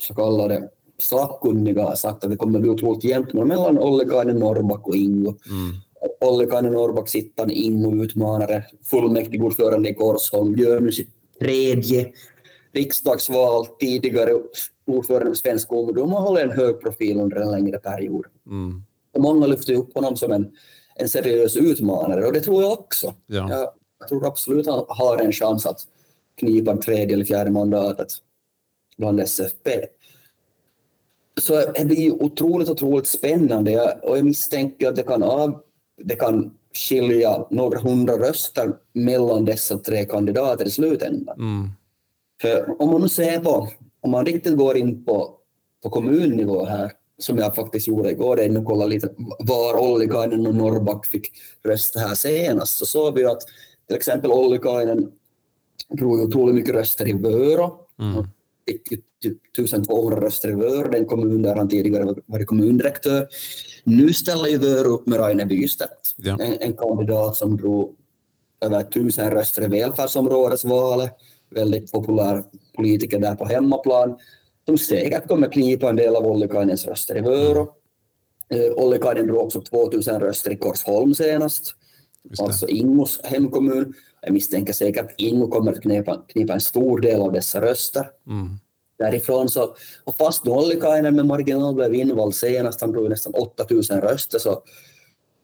så 0.00 0.14
kallade 0.14 0.68
sakkunniga 0.98 1.84
har 1.84 1.94
sagt 1.94 2.24
att 2.24 2.30
det 2.30 2.36
kommer 2.36 2.60
bli 2.60 2.70
otroligt 2.70 3.04
jämnt 3.04 3.32
mellan 3.32 3.78
Ollikainen, 3.78 4.38
Norrback 4.38 4.88
och 4.88 4.96
Ingo. 4.96 5.34
Mm. 5.50 5.74
Ollikainen 6.20 6.72
Norrback 6.72 7.08
sittande 7.08 7.54
Ingo 7.54 8.04
utmanare, 8.04 8.64
fullmäktigeordförande 8.84 9.88
i 9.88 9.94
Korsholm, 9.94 10.56
gör 10.56 10.80
nu 10.80 10.92
sitt 10.92 11.10
tredje 11.40 12.12
riksdagsval, 12.72 13.66
tidigare 13.80 14.34
ordförande 14.86 15.26
för 15.26 15.34
Svensk 15.34 15.72
Ungdom 15.72 16.14
och 16.14 16.22
håller 16.22 16.44
en 16.44 16.50
hög 16.50 16.80
profil 16.80 17.20
under 17.20 17.36
en 17.36 17.50
längre 17.50 17.78
period. 17.78 18.26
Mm. 18.46 18.82
Och 19.14 19.20
många 19.20 19.46
lyfter 19.46 19.74
upp 19.74 19.94
honom 19.94 20.16
som 20.16 20.32
en, 20.32 20.50
en 20.94 21.08
seriös 21.08 21.56
utmanare 21.56 22.26
och 22.26 22.32
det 22.32 22.40
tror 22.40 22.62
jag 22.62 22.72
också. 22.72 23.14
Ja. 23.26 23.50
Jag, 23.50 23.68
jag 23.98 24.08
tror 24.08 24.26
absolut 24.26 24.66
han 24.66 24.84
har 24.88 25.18
en 25.18 25.32
chans 25.32 25.66
att 25.66 25.80
knipa 26.34 26.76
tredje 26.76 27.14
eller 27.14 27.24
fjärde 27.24 27.50
mandatet 27.50 28.08
bland 28.96 29.20
SFP. 29.20 29.70
Så 31.40 31.54
det 31.54 31.84
blir 31.84 32.22
otroligt, 32.22 32.68
otroligt 32.68 33.06
spännande 33.06 33.98
och 34.02 34.18
jag 34.18 34.24
misstänker 34.24 34.88
att 34.88 34.96
det 34.96 35.02
kan, 35.02 35.22
av, 35.22 35.60
det 36.02 36.16
kan 36.16 36.50
skilja 36.74 37.46
några 37.50 37.78
hundra 37.78 38.18
röster 38.18 38.72
mellan 38.92 39.44
dessa 39.44 39.78
tre 39.78 40.04
kandidater 40.04 40.66
i 40.66 40.70
slutändan. 40.70 41.38
Mm. 41.38 41.68
För 42.42 42.82
om 42.82 42.90
man 42.90 43.00
nu 43.00 43.08
ser 43.08 43.40
på, 43.40 43.68
om 44.00 44.10
man 44.10 44.26
riktigt 44.26 44.56
går 44.56 44.76
in 44.76 45.04
på, 45.04 45.34
på 45.82 45.90
kommunnivå 45.90 46.64
här, 46.64 46.92
som 47.18 47.38
jag 47.38 47.54
faktiskt 47.54 47.88
gjorde 47.88 48.10
igår, 48.10 48.36
det 48.36 48.44
är 48.44 48.58
att 48.58 48.64
kolla 48.64 48.86
lite 48.86 49.08
var 49.38 49.80
Ollikainen 49.80 50.46
och 50.46 50.54
Norrback 50.54 51.06
fick 51.06 51.30
rösta 51.64 52.00
här 52.00 52.14
senast, 52.14 52.78
så 52.78 52.86
såg 52.86 53.14
vi 53.14 53.24
att 53.24 53.40
till 53.88 53.96
exempel 53.96 54.30
Ollikainen 54.32 55.12
drog 55.98 56.20
otroligt 56.20 56.54
mycket 56.54 56.74
röster 56.74 57.08
i 57.08 57.12
Vörå. 57.12 57.76
Mm. 58.00 58.24
Fick 58.66 58.92
ju 58.92 58.98
typ 59.22 59.38
1200 59.58 60.20
röster 60.26 60.48
i 60.50 60.54
Vörå, 60.54 60.88
den 60.90 61.04
kommun 61.06 61.42
där 61.42 61.56
han 61.56 61.68
tidigare 61.68 62.04
var- 62.04 62.22
varit 62.26 62.46
kommundirektör. 62.46 63.28
Nu 63.84 64.12
ställer 64.12 64.48
ju 64.48 64.58
Vörå 64.58 64.88
upp 64.88 65.06
med 65.06 65.18
Raine 65.18 65.48
Bystedt, 65.48 66.14
Ja. 66.16 66.38
en, 66.40 66.52
en 66.60 66.76
kandidat 66.76 67.36
som 67.36 67.56
drog 67.56 67.96
över 68.60 68.80
1000 68.80 69.30
röster 69.30 69.62
i 69.64 69.66
välfärdsområdesvalet, 69.66 71.12
väldigt 71.54 71.92
populär 71.92 72.44
politiker 72.76 73.18
där 73.18 73.34
på 73.34 73.44
hemmaplan, 73.44 74.18
som 74.66 74.78
säkert 74.78 75.28
kommer 75.28 75.52
knipa 75.52 75.88
en 75.88 75.96
del 75.96 76.16
av 76.16 76.26
Ollikainens 76.26 76.86
röster 76.86 77.16
i 77.16 77.20
Vörå. 77.20 77.74
Eh, 78.48 78.72
Ollikainen 78.76 79.26
drog 79.26 79.44
också 79.44 79.60
2000 79.60 80.20
röster 80.20 80.50
i 80.50 80.56
Korsholm 80.56 81.14
senast, 81.14 81.74
alltså 82.38 82.68
Ingos 82.68 83.20
hemkommun. 83.24 83.94
Jag 84.20 84.32
misstänker 84.32 84.72
säkert 84.72 85.04
att 85.04 85.14
Ingo 85.16 85.48
kommer 85.48 85.72
att 85.72 85.82
knipa, 85.82 86.24
knipa 86.28 86.52
en 86.52 86.60
stor 86.60 87.00
del 87.00 87.20
av 87.20 87.32
dessa 87.32 87.60
röster. 87.60 88.06
Mm. 88.26 88.48
Därifrån 88.98 89.48
så, 89.48 89.74
och 90.04 90.16
fast 90.16 90.48
Ollikainen 90.48 91.16
med 91.16 91.26
marginal 91.26 91.74
blev 91.74 91.94
invald 91.94 92.34
senast, 92.34 92.80
han 92.80 92.92
drog 92.92 93.08
nästan 93.08 93.34
8000 93.34 94.00
röster, 94.00 94.38
så 94.38 94.62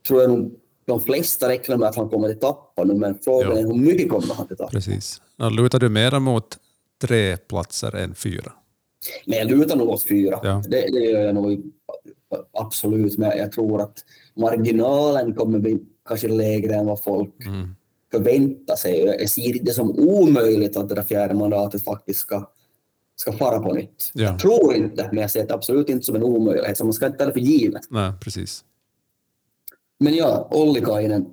tror 0.09 0.21
jag 0.21 0.31
nog 0.31 0.51
de 0.85 1.01
flesta 1.01 1.49
räknar 1.49 1.77
med 1.77 1.89
att 1.89 1.97
han 1.97 2.09
kommer 2.09 2.31
att 2.31 2.41
tappa 2.41 2.85
nu, 2.85 2.95
men 2.95 3.19
frågan 3.25 3.57
är 3.57 3.63
hur 3.63 3.75
mycket 3.75 4.11
kommer 4.11 4.35
han 4.35 4.47
att 4.51 4.59
tappa? 4.59 4.71
Precis. 4.71 5.21
Ja, 5.39 5.49
Lutar 5.49 5.79
du 5.79 5.89
mera 5.89 6.21
mot 6.21 6.59
tre 7.03 7.37
platser 7.37 7.97
än 7.97 8.15
fyra? 8.15 8.53
Men 9.27 9.39
jag 9.39 9.49
lutar 9.51 9.77
nog 9.77 9.89
åt 9.89 10.03
fyra. 10.03 10.41
Ja. 10.43 10.63
Det, 10.69 10.81
det 10.93 10.99
gör 11.01 11.21
jag 11.21 11.35
nog 11.35 11.63
absolut, 12.53 13.19
men 13.19 13.39
jag 13.39 13.53
tror 13.53 13.81
att 13.83 13.99
marginalen 14.37 15.35
kommer 15.35 15.59
bli 15.59 15.79
kanske 16.09 16.29
lägre 16.29 16.75
än 16.75 16.87
vad 16.87 17.03
folk 17.03 17.47
Mm. 17.47 17.75
förväntar 18.11 18.77
sig. 18.77 19.01
Jag 19.05 19.31
ser 19.31 19.59
det 19.65 19.73
som 19.73 19.91
omöjligt 19.99 20.77
att 20.77 20.89
det 20.89 20.95
där 20.95 21.03
fjärde 21.03 21.35
mandatet 21.35 21.85
faktiskt 21.85 22.21
ska, 22.21 22.51
ska 23.17 23.33
fara 23.33 23.59
på 23.61 23.73
nytt. 23.75 24.11
Ja. 24.15 24.23
Jag 24.25 24.39
tror 24.39 24.75
inte, 24.75 25.09
men 25.13 25.21
jag 25.21 25.31
ser 25.31 25.47
det 25.47 25.55
absolut 25.55 25.89
inte 25.89 26.05
som 26.07 26.17
en 26.17 26.23
omöjlighet, 26.23 26.79
så 26.79 26.85
man 26.85 26.93
ska 26.93 27.07
inte 27.07 27.19
ta 27.19 27.27
det 27.27 27.33
för 27.33 27.41
givet. 27.41 27.83
Nej, 27.91 28.13
precis. 28.21 28.65
Men 30.01 30.15
ja, 30.15 30.49
Ollikainen, 30.51 31.27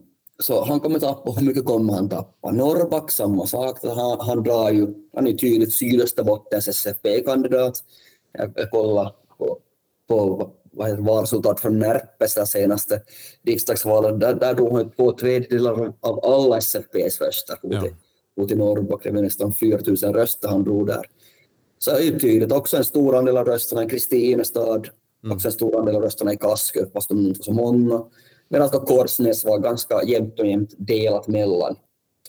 så 0.44 0.64
han 0.64 0.80
kommer 0.80 1.00
tappa, 1.00 1.32
hur 1.32 1.48
mycket 1.48 1.66
kommer 1.66 1.94
han 1.94 2.10
tappa? 2.10 2.52
Norrback, 2.52 3.12
samma 3.12 3.48
sak, 3.48 3.80
han, 3.84 4.20
han 4.20 4.44
drar 4.44 4.72
ju, 4.72 4.88
han 5.16 5.28
är 5.28 5.34
tydligt 5.34 5.74
Sydösterbottens 5.74 6.68
SFP-kandidat. 6.68 7.84
Jag, 8.32 8.72
kollar 8.72 9.12
på, 9.38 9.58
på 10.10 10.50
valresultat 11.00 11.60
från 11.60 11.80
Närpes 11.80 12.52
senaste 12.52 13.02
riksdagsvalet, 13.46 14.20
där, 14.20 14.34
där 14.34 14.54
drog 14.54 14.74
han 14.74 14.90
två 14.92 15.12
tredjedelar 15.12 15.94
av 16.00 16.26
alla 16.26 16.58
SFPs 16.58 17.22
röster 17.22 17.58
Ja. 17.62 17.86
i- 17.88 17.96
mot 18.38 18.52
i 18.52 18.56
Norrback, 18.56 19.04
det 19.04 19.12
var 19.12 19.22
nästan 19.22 19.54
4 19.54 19.80
000 20.04 20.14
röster 20.14 20.48
han 20.48 20.64
drog 20.64 20.88
där. 20.88 21.06
Så 21.80 21.92
det 21.92 21.98
är 21.98 22.02
ju 22.04 22.20
tydligt, 22.20 22.52
också 22.52 22.78
en 22.78 22.84
stor 22.84 23.16
andel 23.16 23.38
av 23.38 23.46
rösterna 23.46 23.84
i 23.84 23.90
Kristinestad, 23.90 24.88
också 25.32 25.48
en 25.48 25.52
stor 25.52 25.80
andel 25.80 25.96
av 25.96 26.02
rösterna 26.02 26.34
i 26.34 26.38
Kaskö, 26.38 26.86
fast 26.94 27.10
de 27.10 27.20
inte 27.28 27.40
var 27.40 27.44
så 27.44 27.52
många. 27.54 28.06
Medan 28.50 28.70
då 28.72 28.80
Korsnäs 28.80 29.46
var 29.46 29.60
ganska 29.60 30.04
jämnt 30.04 30.40
och 30.40 30.48
jämnt 30.48 30.74
delat 30.78 31.28
mellan 31.28 31.76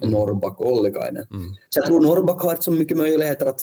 Norrback 0.00 0.60
och 0.60 0.72
Ollikainen. 0.72 1.26
Mm. 1.30 1.54
Så 1.68 1.78
jag 1.78 1.86
tror 1.86 2.00
Norrback 2.00 2.42
har 2.42 2.56
så 2.60 2.70
mycket 2.70 2.96
möjligheter 2.96 3.46
att 3.46 3.60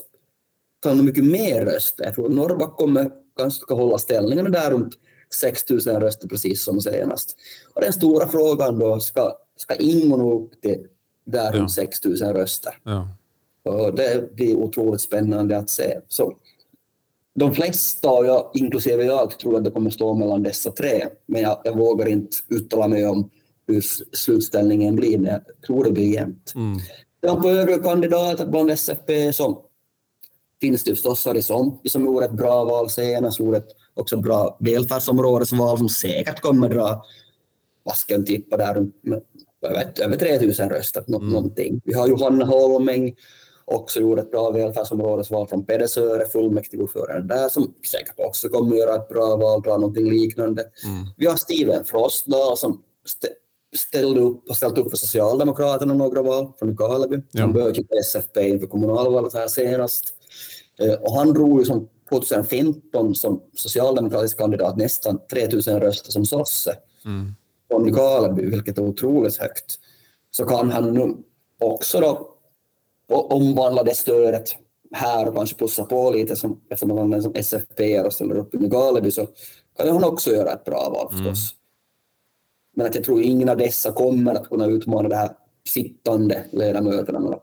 ta 0.84 0.94
mycket 0.94 1.24
mer 1.24 1.66
röster. 1.66 2.04
Jag 2.06 2.16
tror 2.16 2.30
Norrback 2.30 2.78
kommer 2.78 3.12
ganska 3.38 3.74
hålla 3.74 3.98
ställningarna 3.98 4.50
där 4.50 4.72
runt 4.72 4.94
6 5.34 5.70
000 5.70 5.80
röster 5.80 6.28
precis 6.28 6.64
som 6.64 6.82
senast. 6.82 7.38
Och 7.74 7.82
den 7.82 7.94
stora 7.94 8.28
frågan 8.28 8.80
då, 8.80 9.00
ska, 9.00 9.38
ska 9.58 9.76
Ingo 9.76 10.18
nå 10.18 10.34
upp 10.40 10.62
till 10.62 10.88
där 11.26 11.54
Ja. 11.54 11.60
runt 11.60 11.72
6 11.72 12.06
000 12.06 12.16
röster? 12.18 12.78
Ja. 12.84 13.08
Och 13.64 13.96
det 13.96 14.36
blir 14.36 14.56
otroligt 14.56 15.02
spännande 15.02 15.58
att 15.58 15.70
se. 15.70 16.00
Så 16.08 16.38
de 17.36 17.54
flesta, 17.56 18.12
och 18.12 18.26
jag, 18.26 18.52
inklusive 18.54 19.04
jag, 19.04 19.40
tror 19.40 19.58
att 19.58 19.64
det 19.64 19.72
kommer 19.72 19.90
stå 19.90 20.14
mellan 20.14 20.44
dessa 20.44 20.72
tre. 20.72 21.08
Men 21.26 21.42
jag, 21.42 21.62
jag 21.64 21.78
vågar 21.78 22.08
inte 22.08 22.38
uttala 22.50 22.88
mig 22.88 23.08
om 23.08 23.30
hur 23.68 23.82
slutställningen 24.16 24.96
blir, 24.96 25.18
men 25.18 25.32
jag 25.32 25.42
tror 25.68 25.84
det 25.84 25.92
blir 25.92 26.14
jämnt. 26.14 26.52
Mm. 26.56 26.80
Ja, 27.22 27.36
på 27.36 27.50
övriga 27.50 27.80
kandidater 27.84 28.46
bland 28.46 28.72
SFP 28.72 29.34
så 29.34 29.62
finns 30.62 30.84
det 30.84 30.92
förstås 30.92 31.26
Horisont 31.26 31.92
som 31.92 32.06
gjorde 32.06 32.26
ett 32.26 32.32
bra 32.32 32.64
val 32.64 32.90
senast, 32.90 33.40
gjorde 33.40 33.58
ett 33.58 33.70
också 33.94 34.18
bra 34.18 34.58
välfärdsområdesval 34.60 35.78
som 35.78 35.90
säkert 35.90 36.42
kommer 36.42 36.70
dra, 36.70 37.06
vad 37.84 37.96
ska 37.96 38.14
jag 38.14 38.26
tippa 38.26 38.58
där, 38.58 38.74
runt, 38.74 38.96
jag 39.60 39.70
vet, 39.70 40.00
över 40.00 40.16
3000 40.18 40.70
röster, 40.70 41.04
nå- 41.08 41.18
Mm. 41.18 41.30
någonting. 41.30 41.82
Vi 41.86 41.94
har 41.94 42.08
Johanna 42.08 42.46
Holmeng, 42.46 43.16
också 43.66 44.00
gjorde 44.00 44.22
ett 44.22 44.32
bra 44.32 44.52
välfärdsområdesval 44.52 45.48
från 45.48 45.66
Pedersöre, 45.66 46.26
fullmäktigeordförande 46.26 47.36
där, 47.36 47.50
som 47.50 47.74
säkert 47.92 48.16
också 48.18 48.50
kommer 48.50 48.76
göra 48.76 48.96
ett 48.96 49.10
bra 49.10 49.36
val, 49.36 49.62
dra 49.62 49.78
någonting 49.78 50.10
liknande. 50.10 50.62
Mm. 50.86 51.06
Vi 51.18 51.26
har 51.28 51.36
Steven 51.36 51.86
Frostdahl 51.86 52.58
som 52.58 52.72
stä- 53.08 53.34
ställde 53.78 54.22
upp 54.22 54.50
och 54.50 54.56
ställt 54.58 54.78
upp 54.78 54.90
för 54.90 54.98
Socialdemokraterna 54.98 55.94
några 55.94 56.22
val 56.22 56.52
från 56.60 56.70
Nykarleby. 56.70 57.22
Ja. 57.32 57.42
Han 57.42 57.54
började 57.54 57.74
till 57.74 57.88
SFP 58.00 58.50
inför 58.50 58.68
kommunalvalet 58.68 59.34
här 59.34 59.48
senast. 59.48 60.14
Eh, 60.80 60.94
Och 60.94 61.16
han 61.16 61.34
drog 61.34 61.60
ju 61.60 61.66
som 61.66 61.90
2015 62.10 63.16
som 63.16 63.42
socialdemokratisk 63.56 64.38
kandidat 64.38 64.78
nästan 64.78 65.20
3000 65.32 65.80
röster 65.80 66.12
som 66.12 66.26
sosse 66.26 66.78
Mm. 67.06 67.36
från 67.72 67.84
Nykarleby, 67.84 68.46
vilket 68.46 68.78
är 68.78 68.82
otroligt 68.84 69.38
högt. 69.38 69.66
Så 70.32 70.46
kan 70.46 70.72
han 70.72 70.94
nu 70.94 71.16
också 71.60 72.00
då 72.00 72.33
omvandla 73.10 73.84
det 73.84 73.96
stödet 73.96 74.56
här 74.92 75.28
och 75.28 75.36
kanske 75.36 75.56
pussa 75.58 75.86
på 75.86 76.12
lite 76.12 76.36
som, 76.36 76.62
eftersom 76.70 76.98
han 76.98 77.14
är 77.14 77.22
som 77.22 77.36
SFP 77.36 78.02
och 78.02 78.14
ställer 78.14 78.38
upp 78.38 78.56
i 78.56 78.58
Nykarleby 78.58 79.12
så 79.12 79.28
kan 79.78 79.90
han 79.90 80.04
också 80.04 80.32
göra 80.32 80.52
ett 80.54 80.64
bra 80.66 80.90
val 80.90 81.12
förstås. 81.12 81.56
Men 82.76 82.88
att 82.88 82.96
jag 82.96 83.04
tror 83.04 83.22
ingen 83.22 83.50
av 83.50 83.58
dessa 83.58 83.92
kommer 83.92 84.36
att 84.36 84.50
kunna 84.50 84.66
utmana 84.66 85.10
de 85.10 85.16
här 85.16 85.32
sittande 85.68 86.44
ledamöterna. 86.52 87.20
Men 87.20 87.34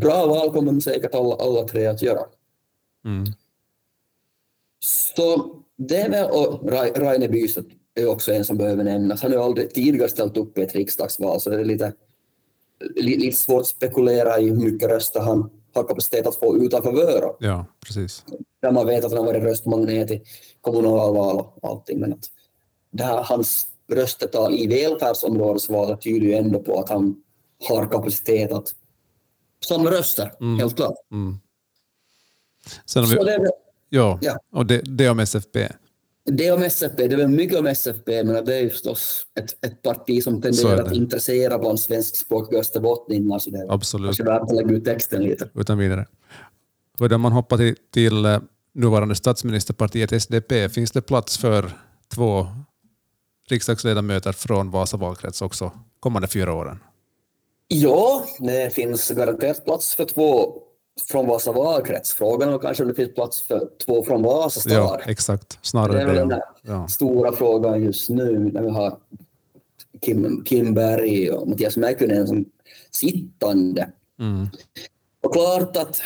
bra 0.00 0.26
val 0.26 0.50
kommer 0.52 0.72
de 0.72 0.80
säkert 0.80 1.14
alla, 1.14 1.34
alla 1.34 1.68
tre 1.68 1.86
att 1.86 2.02
göra. 2.02 2.20
Mm. 3.04 3.24
Så 4.84 5.54
det 5.76 6.08
väl, 6.08 6.30
och 6.30 6.62
Ra- 6.70 6.98
Raine 7.00 7.28
Bystedt 7.30 7.66
är 7.94 8.08
också 8.08 8.32
en 8.32 8.44
som 8.44 8.56
behöver 8.56 8.84
nämnas. 8.84 9.22
Han 9.22 9.32
har 9.32 9.44
aldrig 9.44 9.74
tidigare 9.74 10.08
ställt 10.08 10.36
upp 10.36 10.58
i 10.58 10.62
ett 10.62 10.74
riksdagsval 10.74 11.40
så 11.40 11.50
det 11.50 11.60
är 11.60 11.64
lite, 11.64 11.86
li- 11.86 11.92
lite 12.96 13.36
svårt 13.36 13.60
att 13.60 13.66
spekulera 13.66 14.38
i 14.40 14.48
hur 14.48 14.56
mycket 14.56 14.88
röster 14.88 15.20
han 15.20 15.50
har 15.74 15.84
kapacitet 15.84 16.26
att 16.26 16.36
få 16.36 16.56
utanför 16.56 16.92
Vörå. 16.92 17.36
Ja, 17.40 17.66
precis. 17.86 18.24
Där 18.62 18.72
man 18.72 18.86
vet 18.86 19.04
att 19.04 19.10
han 19.12 19.18
har 19.18 19.26
varit 19.26 19.42
röstmagnet 19.42 20.10
i 20.10 20.22
kommunalval 20.60 21.36
och 21.36 21.70
allting. 21.70 22.00
Men 22.00 22.12
att 22.12 22.24
det 22.90 23.04
här, 23.04 23.22
hans 23.22 23.66
röstetal 23.92 24.54
i 24.54 24.66
välfärdsområdesvalet 24.66 26.00
tyder 26.00 26.26
ju 26.26 26.34
ändå 26.34 26.60
på 26.60 26.80
att 26.80 26.88
han 26.88 27.22
har 27.68 27.86
kapacitet 27.86 28.52
att 28.52 28.68
samla 29.66 29.90
röster, 29.90 30.32
Mm. 30.40 30.58
helt 30.58 30.76
klart. 30.76 30.94
Mm. 31.12 31.38
Sen 32.86 33.04
vi, 33.04 33.14
det 33.16 33.50
ja, 33.88 34.18
ja. 34.22 34.38
och 34.52 34.66
det, 34.66 34.80
det 34.80 35.08
om 35.08 35.18
SFP. 35.20 35.68
Det 36.24 36.50
om 36.50 36.62
SFP, 36.62 37.08
det 37.08 37.22
är 37.22 37.26
mycket 37.26 37.58
om 37.58 37.66
SFP, 37.66 38.24
men 38.24 38.44
det 38.44 38.54
är 38.54 38.60
ju 38.60 38.70
förstås 38.70 39.26
ett, 39.40 39.66
ett 39.66 39.82
parti 39.82 40.22
som 40.22 40.42
tenderar 40.42 40.76
det. 40.76 40.82
att 40.82 40.92
intressera 40.92 41.58
bland 41.58 41.80
svenskspråkiga 41.80 42.60
österbottningar, 42.60 43.38
så 43.38 43.50
det 43.50 43.58
är 43.58 43.72
Absolut, 43.72 44.06
kanske 44.06 44.24
värt 44.24 44.42
att 44.42 44.54
lägga 44.54 44.70
ut 44.70 44.84
texten 44.84 45.22
lite. 45.22 45.48
utan 45.54 45.78
vidare. 45.78 46.06
För 46.98 47.14
om 47.14 47.20
man 47.20 47.32
hoppar 47.32 47.56
till, 47.56 47.76
till 47.90 48.24
eh, 48.24 48.40
nuvarande 48.74 49.14
statsministerpartiet 49.14 50.12
SDP, 50.12 50.68
finns 50.68 50.90
det 50.92 51.02
plats 51.02 51.38
för 51.38 51.70
två 52.14 52.46
riksdagsledamöter 53.48 54.32
från 54.32 54.70
Vasa 54.70 54.96
valkrets 54.96 55.42
också 55.42 55.72
kommande 56.00 56.28
fyra 56.28 56.54
åren? 56.54 56.78
Ja, 57.68 58.24
det 58.38 58.74
finns 58.74 59.10
garanterat 59.10 59.64
plats 59.64 59.94
för 59.94 60.04
två 60.04 60.54
från 61.08 61.26
Vasa 61.26 61.52
valkrets. 61.52 62.12
Frågan 62.12 62.48
är 62.48 62.58
kanske 62.58 62.82
om 62.82 62.88
det 62.88 62.94
finns 62.94 63.14
plats 63.14 63.42
för 63.42 63.68
två 63.86 64.04
från 64.04 64.22
Vasa 64.22 64.60
stad. 64.60 64.72
Ja, 64.72 65.00
exakt. 65.06 65.58
Snarare 65.62 65.96
det 65.96 66.02
är 66.02 66.06
väl 66.06 66.16
den 66.16 66.28
där 66.28 66.42
Ja. 66.62 66.88
stora 66.88 67.32
frågan 67.32 67.82
just 67.84 68.10
nu 68.10 68.38
när 68.38 68.62
vi 68.62 68.70
har 68.70 68.98
Kim, 70.00 70.44
Kim 70.44 70.74
Berg 70.74 71.30
och 71.30 71.48
Mattias 71.48 71.76
Mäkynen 71.76 72.26
som 72.26 72.44
sittande. 72.90 73.90
Mm. 74.20 74.46
Och 75.22 75.32
klart 75.32 75.76
att, 75.76 76.00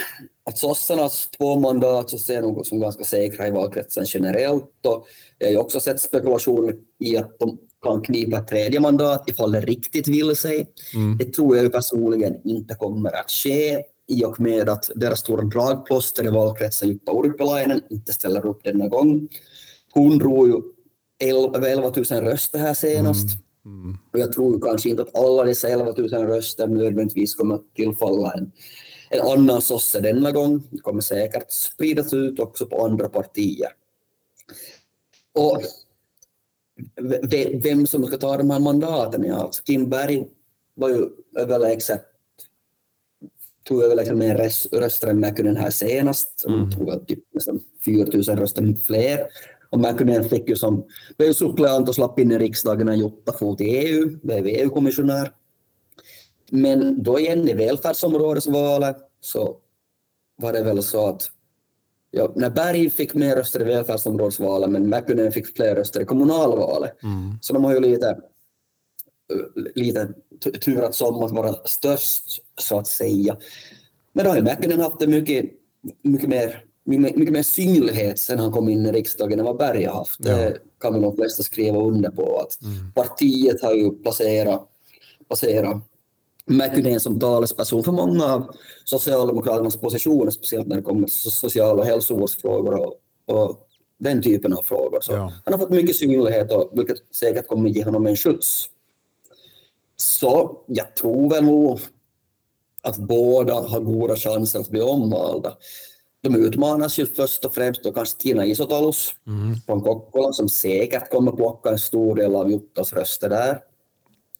att 0.44 0.58
sossarnas 0.58 1.28
två 1.38 1.58
mandat 1.60 2.10
så 2.10 2.18
ser 2.18 2.34
jag 2.34 2.42
nog 2.42 2.66
som 2.66 2.80
ganska 2.80 3.04
säkra 3.04 3.48
i 3.48 3.50
valkretsen 3.50 4.04
generellt. 4.06 4.86
Och 4.86 5.06
jag 5.38 5.46
har 5.46 5.52
ju 5.52 5.58
också 5.58 5.80
sett 5.80 6.00
spekulationer 6.00 6.74
i 7.04 7.16
att 7.16 7.38
de 7.38 7.58
kan 7.82 8.02
knipa 8.02 8.38
ett 8.38 8.48
tredje 8.48 8.80
mandat 8.80 9.30
ifall 9.30 9.52
det 9.52 9.60
riktigt 9.60 10.08
vill 10.08 10.36
sig. 10.36 10.66
Mm. 10.94 11.18
Det 11.18 11.24
tror 11.24 11.56
jag 11.56 11.72
personligen 11.72 12.36
inte 12.44 12.74
kommer 12.74 13.20
att 13.20 13.30
ske 13.30 13.82
i 14.08 14.24
och 14.24 14.40
med 14.40 14.68
att 14.68 14.90
deras 14.94 15.20
stora 15.20 15.42
dragplåster 15.42 16.24
i 16.24 16.28
valkretsen 16.28 16.88
Jutta 16.88 17.12
Urpilainen 17.12 17.80
inte 17.90 18.12
ställer 18.12 18.46
upp 18.46 18.64
denna 18.64 18.88
gång. 18.88 19.28
Hon 19.92 20.18
drog 20.18 20.48
ju 20.48 20.62
11 21.18 21.68
11 21.68 21.92
000 21.96 22.04
röster 22.04 22.58
här 22.58 22.74
senast. 22.74 23.28
Mm. 23.64 23.98
Och 24.12 24.18
jag 24.18 24.32
tror 24.32 24.60
kanske 24.60 24.88
inte 24.88 25.02
att 25.02 25.16
alla 25.16 25.44
dessa 25.44 25.68
11 25.68 25.94
000 25.96 26.08
röster 26.08 26.66
nödvändigtvis 26.66 27.34
kommer 27.34 27.54
att 27.54 27.74
tillfalla 27.74 28.32
en, 28.32 28.52
en 29.10 29.20
annan 29.20 29.62
sosse 29.62 30.00
denna 30.00 30.32
gång. 30.32 30.62
Det 30.70 30.78
kommer 30.78 31.00
säkert 31.00 31.52
spridas 31.52 32.12
ut 32.12 32.40
också 32.40 32.66
på 32.66 32.84
andra 32.84 33.08
partier. 33.08 33.68
Och 35.34 35.62
vem 37.62 37.86
som 37.86 38.06
ska 38.06 38.16
ta 38.16 38.36
de 38.36 38.50
här 38.50 38.60
mandaten, 38.60 39.24
ja, 39.24 39.50
Kim 39.66 39.90
Berg 39.90 40.26
var 40.74 40.88
ju 40.88 41.08
överlägset 41.36 42.07
tog 43.68 43.82
överlägset 43.82 44.16
mer 44.16 44.36
röst- 44.38 44.72
röster 44.72 45.08
än 45.08 45.20
Mäkynen 45.20 45.56
här 45.56 45.70
senast. 45.70 46.42
Hon 46.46 46.54
Mm. 46.54 46.70
tog 46.70 46.86
väl 46.86 47.04
typ 47.06 47.18
nästan 47.34 47.60
4 47.84 48.06
000 48.12 48.22
röster 48.38 48.74
fler. 48.86 49.20
Och 49.70 49.80
Mäkynen 49.80 50.28
fick 50.28 50.48
ju 50.48 50.56
som, 50.56 50.84
blev 51.18 51.32
suppleant 51.32 51.88
och 51.88 51.94
slapp 51.94 52.18
in 52.18 52.32
i 52.32 52.38
riksdagen 52.38 52.86
när 52.86 52.94
Jutta 52.94 53.32
for 53.32 53.54
till 53.56 53.66
EU, 53.66 54.18
blev 54.22 54.46
EU-kommissionär. 54.46 55.30
Men 56.50 57.02
då 57.02 57.20
igen 57.20 57.48
i 57.48 57.54
välfärdsområdesvalet 57.54 58.96
så 59.20 59.56
var 60.36 60.52
det 60.52 60.62
väl 60.62 60.82
så 60.82 61.06
att 61.06 61.30
ja, 62.10 62.32
när 62.36 62.50
Berg 62.50 62.90
fick 62.90 63.14
mer 63.14 63.36
röster 63.36 63.60
i 63.60 63.64
välfärdsområdesvalet 63.64 64.70
men 64.70 64.88
Mäkynen 64.88 65.32
fick 65.32 65.56
fler 65.56 65.74
röster 65.74 66.00
i 66.00 66.04
kommunalvalet. 66.04 67.02
Mm. 67.02 67.32
Så 67.40 67.52
de 67.52 67.64
har 67.64 67.74
ju 67.74 67.80
lite, 67.80 68.18
lite 69.74 70.08
tu- 70.44 70.50
turats 70.52 71.00
om 71.00 71.22
att 71.22 71.30
vara 71.32 71.54
störst 71.64 72.40
så 72.60 72.78
att 72.78 72.86
säga. 72.86 73.36
Men 74.12 74.24
då 74.24 74.30
har 74.30 74.36
ju 74.36 74.42
Mäkinen 74.42 74.80
haft 74.80 75.02
en 75.02 75.10
mycket, 75.10 75.44
mycket, 76.02 76.28
mer, 76.28 76.64
mycket, 76.84 77.32
mer 77.32 77.42
synlighet 77.42 78.18
sen 78.18 78.38
han 78.38 78.52
kom 78.52 78.68
in 78.68 78.86
i 78.86 78.92
riksdagen 78.92 79.38
än 79.38 79.44
vad 79.44 79.56
Berg 79.56 79.84
har 79.84 79.94
haft. 79.94 80.20
Ja. 80.22 80.36
Det 80.36 80.58
kan 80.80 80.92
väl 80.92 81.02
de 81.02 81.16
flesta 81.16 81.42
skriva 81.42 81.78
under 81.78 82.10
på. 82.10 82.38
Att 82.38 82.58
Mm. 82.62 82.92
Partiet 82.94 83.62
har 83.62 83.74
ju 83.74 83.90
placerat, 83.90 84.68
placerat 85.28 85.76
Mäkinen 86.46 87.00
som 87.00 87.20
talesperson 87.20 87.84
för 87.84 87.92
många 87.92 88.24
av 88.34 88.54
Socialdemokraternas 88.84 89.76
positioner, 89.76 90.30
speciellt 90.30 90.66
när 90.66 90.76
det 90.76 90.82
kommer 90.82 91.06
till 91.08 91.14
so- 91.14 91.30
social 91.30 91.78
och 91.78 91.84
hälsovårdsfrågor 91.86 92.74
och, 92.74 92.94
och 93.26 93.66
den 93.98 94.22
typen 94.22 94.52
av 94.52 94.62
frågor. 94.62 94.98
Så 95.00 95.12
Ja. 95.12 95.32
han 95.44 95.52
har 95.54 95.58
fått 95.58 95.70
mycket 95.70 95.96
synlighet, 95.96 96.52
och, 96.52 96.70
vilket 96.72 96.96
säkert 97.14 97.48
kommer 97.48 97.70
ge 97.70 97.84
honom 97.84 98.06
en 98.06 98.16
skjuts. 98.16 98.64
Så 100.00 100.58
jag 100.66 100.96
tror 100.96 101.30
väl 101.30 101.44
nog 101.44 101.80
att 102.82 102.96
båda 102.96 103.54
har 103.54 103.80
goda 103.80 104.16
chanser 104.16 104.58
att 104.58 104.70
bli 104.70 104.80
omvalda. 104.80 105.56
De 106.20 106.34
utmanas 106.36 106.98
ju 106.98 107.06
först 107.06 107.44
och 107.44 107.54
främst 107.54 107.82
då 107.84 107.92
kanske 107.92 108.20
Tina 108.22 108.46
Isotalus 108.46 109.14
Mm. 109.26 109.56
från 109.66 109.80
Kokkola 109.80 110.32
som 110.32 110.48
säkert 110.48 111.10
kommer 111.10 111.32
plocka 111.32 111.70
en 111.70 111.78
stor 111.78 112.14
del 112.14 112.34
av 112.34 112.50
Juttas 112.50 112.92
röster 112.92 113.28
där. 113.28 113.58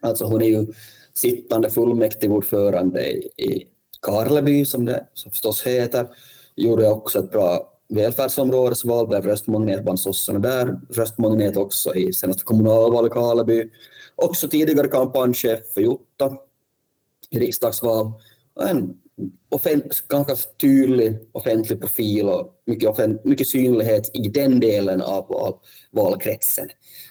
Alltså 0.01 0.25
hon 0.25 0.43
är 0.43 0.47
ju 0.47 0.67
sittande 1.15 1.71
fullmäktigeordförande 1.71 3.11
i, 3.13 3.31
i 3.37 3.67
Karleby 4.01 4.65
som 4.65 4.85
det 4.85 5.07
som 5.15 5.31
förstås 5.31 5.63
heter. 5.63 6.07
Gjorde 6.57 6.89
också 6.91 7.19
ett 7.19 7.31
bra 7.33 7.73
välfärdsområdesval, 7.89 9.09
blev 9.09 9.27
röstmagnet 9.27 9.83
bland 9.85 10.01
sossarna 10.01 10.39
där. 10.39 10.81
Röstmagnet 10.91 11.57
också 11.57 11.95
i 11.95 12.13
senaste 12.13 12.45
kommunalvalet 12.45 13.13
i 13.13 13.15
Karleby. 13.15 13.71
Också 14.23 14.49
tidigare 14.49 14.89
kampanjchef 14.89 15.61
för 15.75 15.81
Jutta 15.81 16.37
i 17.31 17.39
riksdagsval. 17.39 18.13
En 18.61 19.01
ganska 20.09 20.37
tydlig 20.61 21.19
offentlig 21.33 21.81
profil 21.81 22.29
och 22.29 22.63
mycket, 22.67 22.89
offent, 22.89 23.25
mycket 23.25 23.49
synlighet 23.49 24.11
i 24.17 24.29
den 24.29 24.61
delen 24.61 25.03
av 25.03 25.29
val, 25.29 25.55
valkretsen. 25.91 26.69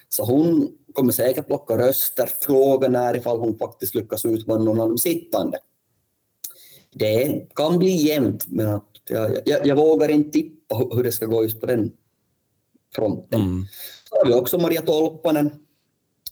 Så 0.08 0.24
hon 0.24 0.72
kommer 0.92 1.12
säkert 1.12 1.46
plocka 1.46 1.78
röster. 1.78 2.30
Frågan 2.40 2.96
är 2.96 3.16
ifall 3.16 3.38
hon 3.38 3.58
faktiskt 3.58 3.94
lyckas 3.94 4.24
utmana 4.24 4.64
någon 4.64 4.80
av 4.80 4.88
de 4.88 4.98
sittande. 4.98 5.58
Det 6.94 7.46
kan 7.54 7.78
bli 7.78 7.90
jämnt, 7.90 8.44
men 8.48 8.80
jag, 9.08 9.38
jag, 9.44 9.66
jag 9.66 9.76
vågar 9.76 10.08
inte 10.08 10.30
tippa 10.30 10.74
hur 10.74 11.02
det 11.02 11.12
ska 11.12 11.26
gå 11.26 11.42
just 11.42 11.60
på 11.60 11.66
den 11.66 11.92
fronten. 12.94 13.40
Mm. 13.40 13.66
Så 14.08 14.16
har 14.16 14.26
vi 14.26 14.34
också 14.34 14.58
Maria 14.58 14.82
Tolppanen 14.82 15.50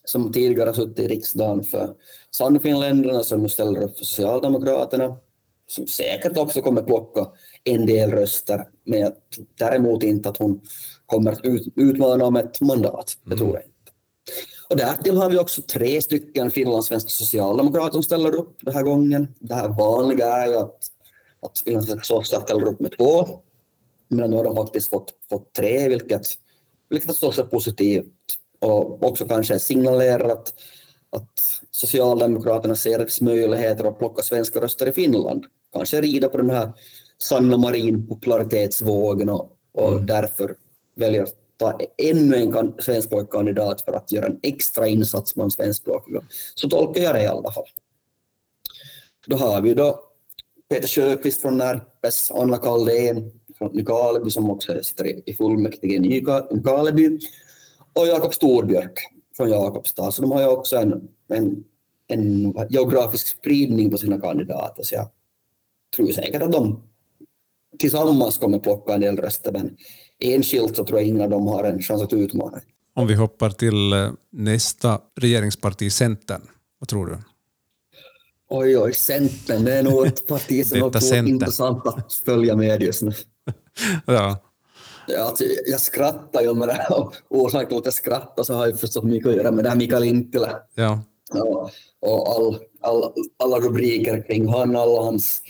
som 0.09 0.33
tidigare 0.33 0.75
suttit 0.75 0.99
i 0.99 1.09
riksdagen 1.09 1.65
för 1.65 1.95
Sannfinländarna 2.31 3.23
som 3.23 3.43
nu 3.43 3.49
ställer 3.49 3.83
upp 3.83 3.99
för 3.99 4.05
Socialdemokraterna 4.05 5.17
som 5.67 5.87
säkert 5.87 6.37
också 6.37 6.63
kommer 6.63 6.83
plocka 6.83 7.27
en 7.65 7.87
del 7.87 8.11
röster 8.11 8.69
men 8.85 9.01
jag 9.01 9.13
tror 9.35 9.47
däremot 9.59 10.03
inte 10.03 10.29
att 10.29 10.37
hon 10.37 10.61
kommer 11.07 11.33
att 11.33 11.45
ut, 11.45 11.73
utmana 11.77 12.25
om 12.25 12.37
ett 12.37 12.61
mandat. 12.61 13.17
Det 13.25 13.37
tror 13.37 13.55
jag 13.55 13.63
inte. 13.63 13.73
Och 14.71 14.77
därtill 14.77 15.17
har 15.17 15.31
vi 15.31 15.39
också 15.39 15.63
tre 15.63 16.03
stycken 16.03 16.51
finlandssvenska 16.51 17.09
socialdemokrater 17.09 17.93
som 17.93 18.03
ställer 18.03 18.35
upp 18.35 18.57
den 18.63 18.75
här 18.75 18.83
gången. 18.83 19.35
Det 19.39 19.55
här 19.55 19.69
vanliga 19.69 20.27
är 20.27 20.47
ju 20.47 20.57
att, 20.57 20.79
att 21.41 21.59
finlandssvenska 21.59 22.41
ställer 22.41 22.67
upp 22.67 22.81
med 22.81 22.97
två. 22.99 23.29
Men 24.09 24.31
nu 24.31 24.37
har 24.37 24.45
de 24.45 24.57
faktiskt 24.57 24.91
fått, 24.91 25.13
fått 25.29 25.53
tre, 25.53 25.89
vilket, 25.89 26.27
vilket 26.91 27.11
förstås 27.11 27.39
är 27.39 27.43
positivt 27.43 28.07
och 28.59 29.03
också 29.07 29.29
kanske 29.29 29.59
signalerar 29.59 30.29
att, 30.29 30.55
att 31.11 31.41
Socialdemokraterna 31.71 32.77
ser 32.77 33.25
möjligheter 33.25 33.85
att 33.85 33.99
plocka 33.99 34.23
svenska 34.23 34.61
röster 34.61 34.87
i 34.89 34.93
Finland. 34.93 35.45
Kanske 35.73 36.01
rida 36.01 36.29
på 36.29 36.37
den 36.37 36.51
här 36.51 36.73
Sanna 37.19 37.57
Marin 37.57 38.07
popularitetsvågen 38.07 39.29
och, 39.29 39.53
och 39.73 39.93
Mm. 39.93 40.07
därför 40.07 40.55
väljer 40.95 41.23
att 41.23 41.35
ta 41.57 41.79
ännu 41.99 42.37
en 42.37 42.75
svenskspråkig 42.79 43.31
kandidat 43.31 43.81
för 43.81 43.93
att 43.93 44.13
göra 44.13 44.27
en 44.27 44.39
extra 44.43 44.89
insats 44.89 45.35
bland 45.35 45.53
svenskspråkiga. 45.53 46.23
Så 46.55 46.69
tolkar 46.69 47.01
jag 47.03 47.15
det 47.15 47.23
i 47.23 47.27
alla 47.27 47.53
fall. 47.53 47.65
Då 49.27 49.37
har 49.37 49.61
vi 49.63 49.75
då 49.75 50.01
Peter 50.69 50.89
Sjöqvist 50.89 51.43
från 51.43 51.57
Närpes, 51.59 52.31
Anna 52.31 52.57
Kaldén 52.59 53.33
från 53.59 53.71
Nykarleby 53.77 54.31
som 54.31 54.51
också 54.51 54.83
sitter 54.83 55.29
i- 55.31 55.35
fullmäktige 55.35 55.95
i 55.95 55.99
Nyka- 55.99 56.47
Nykarleby 56.55 57.19
och 57.97 58.07
Jakob 58.07 58.35
Storbjörk 58.35 58.99
från 59.37 59.51
Jakobstad. 59.51 60.13
Så 60.13 60.23
de 60.23 60.31
har 60.31 60.41
ju 60.41 60.47
också 60.47 60.77
en, 60.77 61.09
en, 61.29 61.65
en 62.07 62.55
geografisk 62.71 63.27
spridning 63.27 63.91
på 63.91 63.99
sina 63.99 64.21
kandidater. 64.21 64.83
Så 64.83 64.95
jag 64.95 65.09
tror 65.97 66.13
säkert 66.13 66.43
att 66.43 66.53
de 66.53 66.83
tillsammans 67.79 68.39
kommer 68.39 68.59
plocka 68.59 68.95
en 68.95 69.01
del 69.01 69.17
röster, 69.17 69.53
men 69.53 69.77
enskilt 70.19 70.77
så 70.77 70.85
tror 70.85 70.99
jag 70.99 71.09
ingen 71.09 71.23
av 71.23 71.31
dem 71.31 71.47
har 71.47 71.65
en 71.65 71.83
chans 71.83 72.03
att 72.03 72.13
utmana. 72.13 72.61
Om 72.95 73.07
vi 73.07 73.15
hoppar 73.15 73.51
till 73.51 73.93
eh, 73.93 74.11
nästa 74.33 75.01
regeringsparti, 75.17 75.93
Centern. 75.93 76.43
Vad 76.79 76.89
tror 76.89 77.07
du? 77.07 77.19
Oj, 78.49 78.79
oj, 78.79 78.93
Centern, 78.93 79.65
det 79.65 79.75
är 79.75 79.83
nog 79.83 80.07
ett 80.07 80.27
parti 80.27 80.67
som 80.67 80.79
är 80.79 81.29
intressant 81.29 81.87
att 81.87 82.13
följa 82.13 82.57
med 82.57 82.83
just 82.83 83.03
nu. 83.03 83.13
Ja. 84.07 84.46
Alltså, 85.19 85.45
jag 85.67 85.81
skrattar 85.81 86.43
ju 86.43 86.55
med 86.55 86.69
det 86.69 86.73
här 86.75 86.99
och 87.01 87.15
orsaken 87.29 87.69
till 87.69 87.79
att 87.79 87.85
jag 87.85 87.95
skrattar 87.95 88.43
så 88.43 88.55
har 88.55 88.67
ju 88.67 88.77
förstås 88.77 89.05
mycket 89.05 89.29
att 89.29 89.37
göra 89.37 89.51
med 89.51 89.65
det 89.65 89.69
här 89.69 89.77
Mikael 89.77 90.03
Lintilä. 90.03 90.51
ja. 90.75 91.01
Ja, 91.33 91.71
och 92.01 92.29
all, 92.29 92.59
all, 92.81 93.13
alla 93.37 93.57
rubriker 93.61 94.23
kring 94.27 94.49
han, 94.49 94.77
alla 94.77 95.03
hans 95.03 95.43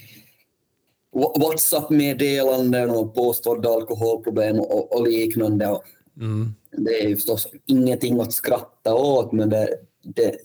Wha- 1.13 1.41
WhatsApp-meddelanden 1.41 2.91
och 2.91 3.15
påstådda 3.15 3.69
alkoholproblem 3.71 4.61
och, 4.61 4.93
och 4.97 5.09
liknande. 5.09 5.69
Och 5.69 5.83
Mm. 6.21 6.55
det 6.71 7.03
är 7.05 7.09
ju 7.09 7.17
förstås 7.17 7.47
ingenting 7.67 8.21
att 8.21 8.33
skratta 8.33 8.95
åt, 8.95 9.33
men 9.33 9.49
det, 9.51 9.69
det, 10.03 10.37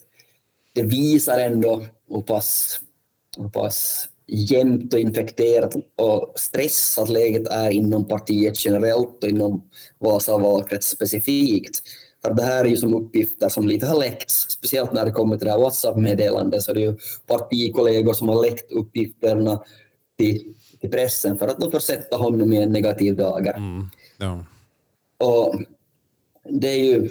det 0.74 0.84
visar 0.84 1.40
ändå 1.40 1.86
hur 2.10 2.22
pass, 2.22 2.80
hur 3.38 3.50
pass 3.50 4.08
jämnt 4.32 4.94
och 4.94 5.00
infekterat 5.00 5.76
och 5.96 6.34
stressat 6.36 7.10
läget 7.10 7.48
är 7.48 7.70
inom 7.70 8.08
partiet 8.08 8.66
generellt 8.66 9.24
och 9.24 9.30
inom 9.30 9.70
Vasa 10.00 10.38
valkrets 10.38 10.88
specifikt. 10.88 11.82
För 12.22 12.34
det 12.34 12.44
här 12.44 12.66
är 12.66 12.70
ju 12.70 12.78
som 12.78 12.94
uppgifter 12.94 13.50
som 13.50 13.68
lite 13.68 13.86
har 13.86 14.00
läckts, 14.00 14.36
speciellt 14.50 14.94
när 14.94 15.06
det 15.06 15.12
kommer 15.12 15.38
till 15.38 15.46
det 15.46 15.52
här 15.52 15.60
WhatsApp-meddelandet, 15.60 16.64
så 16.64 16.74
det 16.74 16.80
är 16.80 16.86
ju 16.86 16.98
partikollegor 17.28 18.14
som 18.14 18.30
har 18.30 18.42
läckt 18.42 18.72
uppgifterna 18.72 19.64
till, 20.18 20.54
till 20.80 20.92
pressen 20.92 21.38
för 21.38 21.48
att 21.48 21.60
de 21.60 21.72
får 21.72 21.80
sätta 21.80 22.18
honom 22.18 22.54
i 22.54 22.58
en 22.58 22.72
negativ 22.72 23.16
dager. 23.16 23.54
Mm. 23.54 23.86
Ja. 24.18 24.46
Och 25.28 25.56
det 26.44 26.68
är 26.68 26.84
ju 26.84 27.10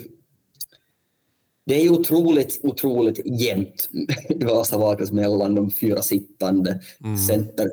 det 1.66 1.74
är 1.74 1.92
otroligt, 1.92 2.60
otroligt 2.62 3.20
jämnt 3.26 3.88
i 4.28 4.44
Vasavaakras 4.44 5.12
mellan 5.12 5.54
de 5.54 5.70
fyra 5.70 6.02
sittande 6.02 6.80
Mm. 7.04 7.16
center, 7.18 7.70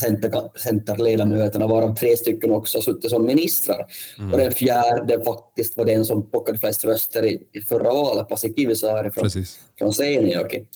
center, 0.00 0.58
centerledamöterna, 0.58 1.66
varav 1.66 1.94
tre 1.94 2.16
stycken 2.16 2.50
också 2.50 2.78
har 2.78 2.82
suttit 2.82 3.10
som 3.10 3.24
ministrar. 3.26 3.86
Mm. 4.18 4.32
Och 4.32 4.38
den 4.38 4.52
fjärde 4.52 5.24
faktiskt 5.24 5.76
var 5.76 5.84
den 5.84 6.04
som 6.04 6.30
plockade 6.30 6.58
flest 6.58 6.84
röster 6.84 7.24
i, 7.24 7.42
i 7.52 7.60
förra 7.60 7.92
valet, 7.92 8.28
Pasi 8.28 8.54
Kivisaari 8.56 9.10
från, 9.10 9.24
Precis. 9.24 9.60
från 9.78 9.92
Seinäjoki. 9.92 10.66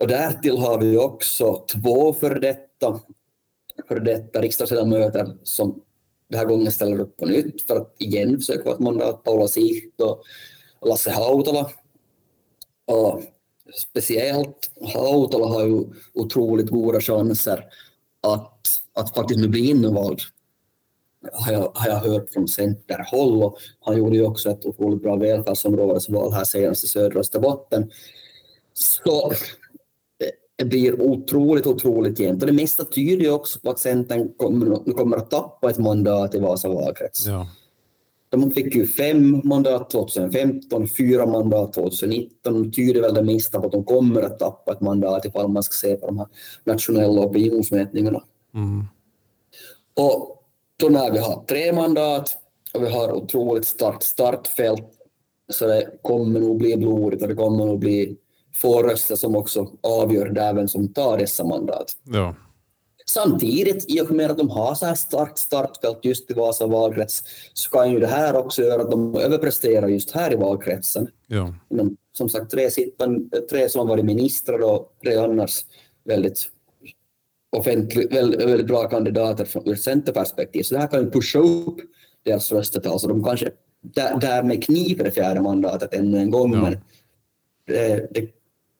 Och 0.00 0.08
därtill 0.08 0.56
har 0.58 0.78
vi 0.78 0.98
också 0.98 1.64
två 1.72 2.12
för 2.12 2.34
detta, 2.40 3.00
för 3.88 4.00
detta 4.00 4.40
riksdagsledamöter 4.40 5.36
som 5.42 5.80
den 6.28 6.38
här 6.38 6.46
gången 6.46 6.72
ställer 6.72 7.00
upp 7.00 7.16
på 7.16 7.26
nytt 7.26 7.62
för 7.66 7.76
att 7.76 7.94
igen 7.98 8.38
försöka 8.38 8.62
få 8.62 8.72
ett 8.72 8.78
mandat, 8.78 9.24
Paula 9.24 9.48
Siht 9.48 10.00
och 10.00 10.22
Lasse 10.86 11.10
Hautala. 11.10 11.70
Och 12.86 13.22
speciellt 13.74 14.70
Hautala 14.94 15.46
har 15.46 15.66
ju 15.66 15.84
otroligt 16.14 16.70
goda 16.70 17.00
chanser 17.00 17.64
att, 18.20 18.80
att 18.92 19.14
faktiskt 19.14 19.40
nu 19.40 19.48
bli 19.48 19.70
invald. 19.70 20.20
Har 21.32 21.52
jag, 21.52 21.72
har 21.74 21.88
jag 21.88 21.96
hört 21.96 22.30
från 22.30 22.48
Centerhåll 22.48 23.42
och 23.42 23.58
han 23.80 23.98
gjorde 23.98 24.16
ju 24.16 24.26
också 24.26 24.50
ett 24.50 24.64
otroligt 24.64 25.02
bra 25.02 25.16
välfärdsområdesval 25.16 26.32
här 26.32 26.44
senast 26.44 26.84
i 26.84 26.86
södra 26.86 27.20
Österbotten. 27.20 27.90
Så 28.72 29.32
det 30.56 30.64
blir 30.64 31.00
otroligt, 31.00 31.66
otroligt 31.66 32.18
jämnt. 32.18 32.42
Och 32.42 32.46
det 32.46 32.52
mesta 32.52 32.84
tyder 32.84 33.24
ju 33.24 33.30
också 33.30 33.60
på 33.60 33.70
att 33.70 33.78
Centern 33.78 34.34
kommer, 34.36 34.92
kommer 34.92 35.16
att 35.16 35.30
tappa 35.30 35.70
ett 35.70 35.78
mandat 35.78 36.34
i 36.34 36.38
Vasa 36.38 36.68
valkrets. 36.68 37.26
Ja. 37.26 37.46
De 38.30 38.50
fick 38.50 38.74
ju 38.74 38.86
fem 38.86 39.40
mandat 39.44 39.90
2015, 39.90 40.88
fyra 40.88 41.26
mandat 41.26 41.72
2019. 41.72 42.62
Det 42.62 42.70
tyder 42.70 43.00
väl 43.00 43.14
det 43.14 43.22
mesta 43.22 43.60
på 43.60 43.66
att 43.66 43.72
de 43.72 43.84
kommer 43.84 44.22
att 44.22 44.38
tappa 44.38 44.72
ett 44.72 44.80
mandat 44.80 45.24
ifall 45.24 45.48
man 45.48 45.62
ska 45.62 45.86
se 45.86 45.96
på 45.96 46.06
de 46.06 46.18
här 46.18 46.28
nationella 46.64 47.20
opinionsmätningarna. 47.20 48.24
Mm. 48.54 48.84
Och 49.96 50.44
då 50.76 50.88
när 50.88 51.12
vi 51.12 51.18
har 51.18 51.44
tre 51.44 51.72
mandat 51.72 52.36
och 52.74 52.82
vi 52.82 52.90
har 52.90 53.12
otroligt 53.12 53.66
starkt 53.66 54.02
startfält 54.02 54.86
så 55.52 55.66
det 55.66 55.90
kommer 56.02 56.40
nog 56.40 56.58
bli 56.58 56.76
blodigt 56.76 57.22
och 57.22 57.28
det 57.28 57.34
kommer 57.34 57.66
nog 57.66 57.78
bli 57.78 58.16
få 58.54 58.82
röster 58.82 59.16
som 59.16 59.36
också 59.36 59.70
avgör 59.80 60.28
där 60.28 60.54
vem 60.54 60.68
som 60.68 60.92
tar 60.92 61.18
dessa 61.18 61.44
mandat. 61.44 61.96
Ja. 62.04 62.34
Samtidigt, 63.10 63.84
i 63.88 64.00
och 64.00 64.10
med 64.10 64.30
att 64.30 64.38
de 64.38 64.50
har 64.50 64.74
så 64.74 64.86
här 64.86 64.94
starkt 64.94 65.38
startfält 65.38 65.98
just 66.02 66.30
i 66.30 66.34
Vasa 66.34 66.66
valkrets, 66.66 67.24
så 67.52 67.70
kan 67.70 67.92
ju 67.92 68.00
det 68.00 68.06
här 68.06 68.36
också 68.36 68.62
göra 68.62 68.82
att 68.82 68.90
de 68.90 69.14
överpresterar 69.16 69.88
just 69.88 70.10
här 70.10 70.32
i 70.32 70.36
valkretsen. 70.36 71.08
Ja. 71.26 71.54
Men 71.68 71.96
som 72.12 72.28
sagt, 72.28 72.50
tre, 72.50 72.70
sittande, 72.70 73.40
tre 73.40 73.68
som 73.68 73.78
har 73.78 73.86
varit 73.86 74.04
ministrar 74.04 74.58
och 74.58 74.96
tre 75.04 75.16
annars 75.16 75.64
väldigt, 76.04 76.44
offentlig, 77.56 78.14
väldigt, 78.14 78.42
väldigt 78.42 78.66
bra 78.66 78.88
kandidater 78.88 79.44
från 79.44 79.68
ur 79.68 79.74
centerperspektiv. 79.74 80.62
Så 80.62 80.74
det 80.74 80.80
här 80.80 80.88
kan 80.88 81.04
ju 81.04 81.10
pusha 81.10 81.38
upp 81.38 81.76
deras 82.24 82.52
röstetal, 82.52 83.00
så 83.00 83.08
de 83.08 83.24
kanske 83.24 83.50
där, 83.80 84.20
därmed 84.20 84.64
kniper 84.64 85.04
det 85.04 85.10
fjärde 85.10 85.40
mandatet 85.40 85.94
ännu 85.94 86.18
en 86.18 86.30
gång. 86.30 86.54
Ja. 86.54 86.62
Men 86.62 86.72
det, 87.66 88.08
det, 88.10 88.28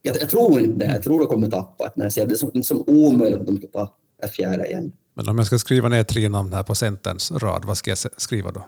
jag, 0.03 0.17
jag 0.21 0.31
tror 0.31 0.61
inte 0.61 0.87
det. 0.87 0.93
Jag 0.93 1.03
tror 1.03 1.19
de 1.19 1.27
kommer 1.27 1.51
tappa. 1.51 1.93
Men 1.97 2.05
jag 2.05 2.13
ser 2.13 2.27
det 2.27 2.37
som, 2.37 2.63
som 2.63 2.85
omöjligt 2.87 3.41
att 3.41 3.47
de 3.47 3.57
ska 3.57 3.67
ta 3.67 3.97
ett 4.23 4.31
fjärde 4.33 4.67
igen. 4.67 4.93
Men 5.15 5.29
om 5.29 5.39
jag 5.39 5.47
ska 5.47 5.59
skriva 5.59 5.89
ner 5.89 6.05
tre 6.05 6.29
namn 6.29 6.53
här 6.53 6.63
på 6.63 6.75
Centerns 6.75 7.31
rad, 7.33 7.65
vad 7.65 7.77
ska 7.77 7.91
jag 7.91 7.99
skriva 8.17 8.51
då? 8.53 8.67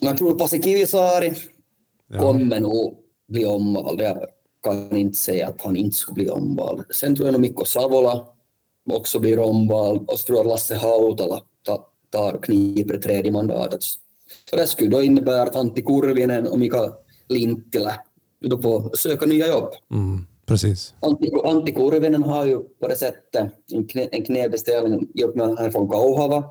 Jag 0.00 0.18
tror 0.18 0.38
Pasi 0.38 0.62
Kivisaari 0.62 1.32
Ja. 2.08 2.18
kommer 2.20 2.60
nog 2.60 2.98
bli 3.28 3.44
omvald. 3.44 4.00
Jag 4.00 4.26
kan 4.62 4.96
inte 4.96 5.18
säga 5.18 5.48
att 5.48 5.60
han 5.62 5.76
inte 5.76 5.96
skulle 5.96 6.14
bli 6.14 6.30
omvald. 6.30 6.84
Sen 6.94 7.16
tror 7.16 7.26
jag 7.28 7.32
nog 7.32 7.40
Mikko 7.40 7.64
Savola 7.64 8.26
också 8.92 9.18
blir 9.18 9.38
omvald 9.38 10.10
och 10.10 10.18
så 10.18 10.26
tror 10.26 10.38
jag 10.38 10.46
Lasse 10.46 10.74
Hautala 10.74 11.40
ta- 11.62 11.86
tar 12.10 12.38
kniper 12.42 12.98
tredje 12.98 13.32
mandatet. 13.32 13.82
Så 14.50 14.56
det 14.56 14.66
skulle 14.66 14.90
då 14.90 15.02
innebära 15.02 15.42
att 15.42 15.56
Antti 15.56 15.82
Kurvinen 15.82 16.46
och 16.46 16.58
Mika 16.58 16.92
Lintilä 17.28 17.94
då 18.40 18.62
får 18.62 18.96
söka 18.96 19.26
nya 19.26 19.48
jobb. 19.48 19.68
Mm. 19.90 20.26
Precis. 20.52 20.94
Antti, 21.44 21.72
Kurvinen 21.72 22.22
har 22.22 22.46
ju 22.46 22.58
på 22.80 22.88
det 22.88 22.96
sättet 22.96 23.52
en, 23.72 23.86
knä, 23.86 24.08
en 24.12 24.24
knäbeställning 24.24 25.08
i 25.14 25.24
och 25.24 25.36
med 25.36 25.46
att 25.46 25.58
han 25.58 25.66
är 25.66 25.70
från 25.70 25.88
Kauhava. 25.88 26.44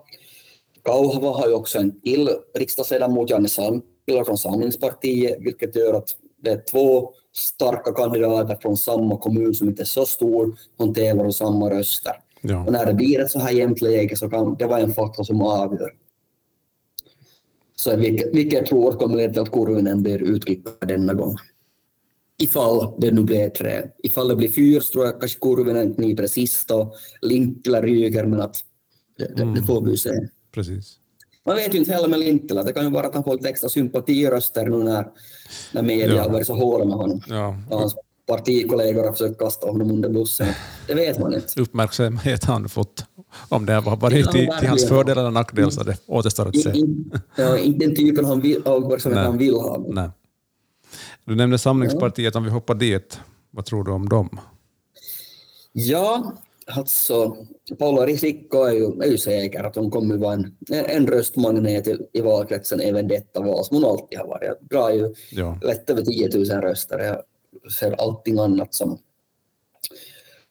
Kauhava 0.84 1.30
har 1.30 1.48
ju 1.48 1.54
också 1.54 1.78
en 1.78 2.02
till 2.02 2.30
riksdagsledamot, 2.56 3.30
Janne 3.30 3.50
Sankila 3.50 4.26
från 4.26 4.38
Samlingspartiet, 4.38 5.38
vilket 5.40 5.76
gör 5.76 5.94
att 5.94 6.10
det 6.44 6.50
är 6.50 6.64
två 6.72 7.14
starka 7.34 7.92
kandidater 7.92 8.58
från 8.62 8.78
samma 8.78 9.18
kommun 9.18 9.54
som 9.54 9.70
inte 9.70 9.84
är 9.84 9.86
så 9.86 10.06
stor, 10.06 10.56
som 10.78 10.94
tävlar 10.94 11.26
om 11.26 11.34
samma 11.34 11.70
röster. 11.70 12.14
Ja. 12.42 12.66
Och 12.66 12.72
när 12.72 12.86
det 12.86 12.94
blir 12.94 13.20
ett 13.20 13.32
så 13.32 13.40
här 13.40 13.52
jämnt 13.52 13.82
läge 13.82 14.16
så 14.16 14.30
kan 14.30 14.56
det 14.56 14.66
vara 14.66 14.80
en 14.80 14.94
faktor 14.94 15.24
som 15.24 15.42
avgör. 15.42 15.92
Så 17.76 17.96
vilket, 17.96 18.36
vilket 18.36 18.54
jag 18.54 18.66
tror 18.66 18.92
kommer 18.92 19.18
leda 19.18 19.34
till 19.34 19.42
att 19.42 19.52
Kurvinen 19.52 20.04
blir 20.04 20.24
utkickad 20.24 20.88
denna 20.88 21.14
gång. 21.14 21.38
Ifall 22.42 22.94
det 22.98 23.12
nu 23.12 23.24
blir 23.24 23.50
tre. 23.50 23.82
Ifall 24.04 24.28
det 24.28 24.36
blir 24.36 24.52
fyra 24.52 24.82
så 24.82 24.92
tror 24.92 25.06
jag 25.06 25.20
kanske 25.20 25.40
Kurvinen 25.40 25.94
kniper 25.94 26.24
det 26.24 26.30
sista 26.30 26.76
och 26.76 26.96
Lintilä 27.22 27.82
ryker, 27.82 28.26
men 28.26 28.42
att 28.42 28.56
det, 29.18 29.36
det, 29.36 29.54
det 29.56 29.64
får 29.64 29.82
vi 29.86 29.92
ju 29.92 29.98
se. 29.98 30.10
Precis. 30.54 30.98
Man 31.46 31.56
vet 31.56 31.74
ju 31.76 31.80
inte 31.80 31.92
heller 31.94 32.08
med 32.08 32.20
Lintilä, 32.20 32.64
det 32.64 32.74
kan 32.74 32.84
ju 32.84 32.92
vara 32.92 33.08
att 33.08 33.14
han 33.14 33.24
får 33.24 33.34
lite 33.34 33.50
extra 33.50 33.70
sympatiröster 33.70 34.66
nu 34.66 34.78
när, 34.84 35.08
när 35.74 35.82
media 35.82 36.16
Ja. 36.16 36.22
har 36.22 36.30
varit 36.30 36.48
så 36.48 36.54
hårda 36.56 36.86
med 36.86 36.96
honom. 36.98 37.22
Ja. 37.30 37.58
Och 37.70 37.80
hans 37.80 37.96
partikollegor 38.28 39.04
har 39.04 39.12
försökt 39.12 39.40
kasta 39.40 39.68
honom 39.68 39.92
under 39.92 40.10
bussen. 40.10 40.48
Det 40.88 40.94
vet 40.94 41.20
man 41.20 41.34
inte. 41.34 41.62
Uppmärksamhet 41.62 42.44
han 42.44 42.70
fått. 42.70 43.06
Om 43.50 43.66
det 43.66 43.74
har 43.74 43.96
varit 43.96 44.26
Ja, 44.26 44.32
till, 44.32 44.50
till 44.60 44.70
hans 44.70 44.88
fördel 44.88 45.18
eller 45.18 45.32
nackdel 45.32 45.72
så 45.72 45.84
det 45.84 45.98
återstår 46.08 46.48
att 46.48 46.58
se. 46.60 46.74
Ja, 47.36 47.58
inte 47.58 47.86
den 47.86 47.96
typen 47.96 48.26
han 48.26 48.42
vill, 48.42 48.62
av 48.66 48.90
verksamhet 48.90 49.20
han 49.20 49.38
vill 49.38 49.54
ha. 49.54 49.86
Nej. 49.90 50.10
Du 51.26 51.36
nämnde 51.36 51.58
Samlingspartiet, 51.58 52.36
om 52.36 52.44
vi 52.44 52.50
hoppar 52.50 52.76
dit. 52.76 53.20
Vad 53.52 53.66
tror 53.66 53.84
du 53.84 53.92
om 53.92 54.10
dem? 54.10 54.40
Ja, 55.72 56.34
alltså 56.68 57.38
Paula 57.80 58.06
Risikko 58.06 58.64
är 58.64 58.72
ju, 58.72 58.86
är 59.02 59.12
ju 59.12 59.18
säker 59.18 59.64
att 59.64 59.76
hon 59.76 59.92
kommer 59.92 60.18
vara 60.18 60.34
en, 60.34 60.56
en 60.70 61.08
röstmagnet 61.08 61.88
i, 61.88 61.98
i 62.14 62.22
valkretsen 62.22 62.80
även 62.80 63.08
detta 63.08 63.40
val 63.42 63.66
som 63.66 63.78
hon 63.78 63.86
alltid 63.86 64.20
har 64.20 64.28
varit. 64.28 64.62
Drar 64.62 64.90
ju 64.90 65.14
Ja. 65.32 65.60
lätt 65.64 65.90
över 65.90 66.02
10 66.02 66.30
000 66.34 66.46
röster. 66.62 67.00
Jag 67.00 67.72
ser 67.72 67.92
allting 68.02 68.40
annat 68.40 68.74
som, 68.74 68.98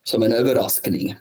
som 0.05 0.23
en 0.23 0.33
överraskning. 0.33 1.17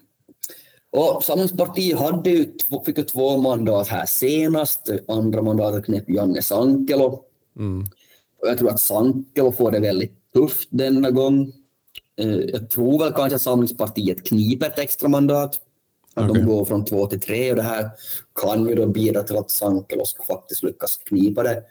Och 0.92 1.24
Samlingspartiet 1.24 2.00
hade 2.00 2.30
ju, 2.30 2.54
fick 2.86 2.98
ju 2.98 3.04
två 3.04 3.38
mandat 3.38 3.88
här 3.88 4.06
senast. 4.06 4.90
Andra 5.08 5.42
mandatet 5.42 5.86
knep 5.86 6.10
Janne 6.10 6.42
Sankelo. 6.42 7.24
Mm. 7.58 7.86
Jag 8.42 8.58
tror 8.58 8.70
att 8.70 8.82
Sankelo 8.82 9.52
får 9.52 9.72
det 9.72 9.80
väldigt 9.80 10.34
tufft 10.34 10.68
denna 10.72 11.12
gång. 11.12 11.54
Eh, 12.20 12.28
Jag 12.36 12.70
tror 12.70 13.00
väl 13.00 13.14
kanske 13.14 13.36
att 13.36 13.42
Samlingspartiet 13.42 14.26
kniper 14.28 14.68
ett 14.68 14.80
extra 14.80 15.10
mandat. 15.10 15.60
Att 16.14 16.30
Okej. 16.30 16.42
de 16.42 16.48
går 16.48 16.66
från 16.66 16.86
två 16.86 17.08
till 17.08 17.20
tre 17.20 17.50
och 17.50 17.56
det 17.56 17.62
här 17.64 17.90
kan 18.42 18.70
ju 18.70 18.76
då 18.76 18.86
bidra 18.86 19.24
till 19.24 19.38
att 19.38 19.52
Sankelo 19.52 20.06
ska 20.06 20.24
faktiskt 20.24 20.64
lyckas 20.64 20.98
knipa 20.98 21.44
det 21.44 21.64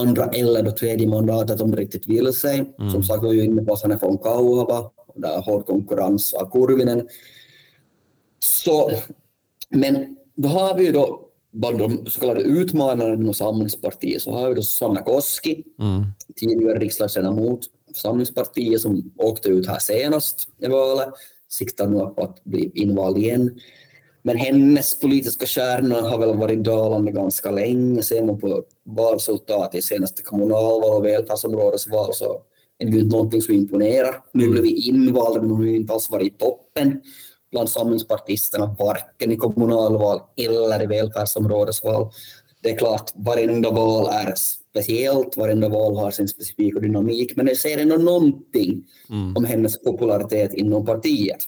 andra 0.00 0.24
eller 0.24 0.62
då 0.62 0.70
tredje 0.70 1.08
mandatet 1.08 1.60
om 1.60 1.70
det 1.70 1.76
riktigt 1.76 2.06
vill 2.06 2.32
sig. 2.32 2.74
Som 2.92 3.02
sagt 3.02 3.22
var 3.22 3.32
ju 3.32 3.44
inne 3.44 3.64
på 3.64 3.72
att 3.72 3.82
han 3.82 3.92
är 3.92 3.98
från 3.98 4.18
Kauhava, 4.18 4.90
där 5.14 5.36
är 5.36 5.42
hård 5.42 5.66
konkurrens 5.66 6.34
av 6.34 6.50
Kurvinen. 6.50 7.08
Så, 8.38 8.90
men 9.68 10.16
då 10.34 10.48
har 10.48 10.78
vi 10.78 10.86
ju 10.86 10.92
då 10.92 11.25
bland 11.56 11.78
de 11.78 12.06
så 12.06 12.20
kallade 12.20 12.40
utmanarna 12.40 13.14
inom 13.14 13.34
Samlingspartiet 13.34 14.22
så 14.22 14.30
har 14.30 14.48
vi 14.48 14.54
då 14.54 14.62
Sanna 14.62 15.02
Koski, 15.02 15.64
Mm. 15.78 16.04
tidigare 16.36 16.78
riksdagsledamot 16.78 17.60
för 17.94 18.00
Samlingspartiet 18.00 18.80
som 18.80 19.12
åkte 19.18 19.48
ut 19.48 19.66
här 19.68 19.78
senast 19.78 20.48
i 20.58 20.66
valet, 20.66 21.08
siktar 21.48 21.86
nu 21.86 21.98
på 21.98 22.22
att 22.22 22.44
bli 22.44 22.70
invald 22.74 23.18
igen. 23.18 23.60
Men 24.22 24.36
hennes 24.36 25.00
politiska 25.00 25.46
stjärna 25.46 26.00
har 26.00 26.18
väl 26.18 26.36
varit 26.36 26.64
dalande 26.64 27.12
ganska 27.12 27.50
länge. 27.50 28.02
Ser 28.02 28.24
man 28.24 28.40
på 28.40 28.62
valresultatet 28.84 29.74
i 29.78 29.82
senaste 29.82 30.22
kommunalval 30.22 30.96
och 30.96 31.04
välfärdsområdesval 31.04 32.14
så 32.14 32.42
är 32.78 32.86
det 32.86 32.92
ju 32.92 33.00
inte 33.00 33.16
någonting 33.16 33.42
som 33.42 33.54
imponerar. 33.54 34.22
Nu 34.32 34.48
blev 34.48 34.62
vi 34.62 34.88
invalda 34.88 35.40
men 35.40 35.50
hon 35.50 35.58
har 35.58 35.66
ju 35.66 35.76
inte 35.76 35.92
alls 35.92 36.10
varit 36.10 36.26
i 36.26 36.36
toppen 36.36 37.00
bland 37.50 37.68
samlingspartisterna, 37.68 38.76
varken 38.78 39.32
i 39.32 39.36
kommunalval 39.36 40.20
eller 40.36 40.82
i 40.82 40.86
välfärdsområdesval. 40.86 42.10
Det 42.62 42.70
är 42.70 42.78
klart, 42.78 43.12
varenda 43.14 43.70
val 43.70 44.08
är 44.12 44.34
speciellt, 44.70 45.36
varenda 45.36 45.68
val 45.68 45.96
har 45.96 46.10
sin 46.10 46.28
specifika 46.28 46.80
dynamik, 46.80 47.36
men 47.36 47.46
det 47.46 47.56
säger 47.56 47.78
ändå 47.78 47.96
någonting 47.96 48.84
mm. 49.10 49.36
om 49.36 49.44
hennes 49.44 49.82
popularitet 49.82 50.54
inom 50.54 50.86
partiet. 50.86 51.38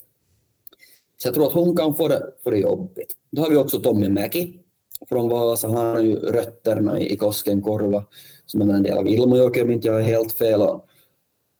Så 1.23 1.29
jag 1.29 1.35
tror 1.35 1.47
att 1.47 1.53
hon 1.53 1.77
kan 1.77 1.95
få 1.95 2.09
det, 2.09 2.23
få 2.45 2.51
det 2.51 2.59
jobbigt. 2.59 3.15
Då 3.31 3.43
har 3.43 3.51
vi 3.51 3.57
också 3.57 3.81
Tommy 3.81 4.09
Mäki 4.09 4.61
från 5.09 5.29
Vasa. 5.29 5.69
Han 5.69 5.87
har 5.87 6.01
ju 6.01 6.17
rötterna 6.17 7.01
i 7.01 7.17
Koskenkorva 7.17 8.05
som 8.47 8.71
är 8.71 8.75
en 8.75 8.83
del 8.83 8.99
av 8.99 9.09
Ilmajoki 9.09 9.63
om 9.63 9.71
inte 9.71 9.89
jag 9.89 10.01
är 10.01 10.05
helt 10.05 10.33
fel. 10.33 10.61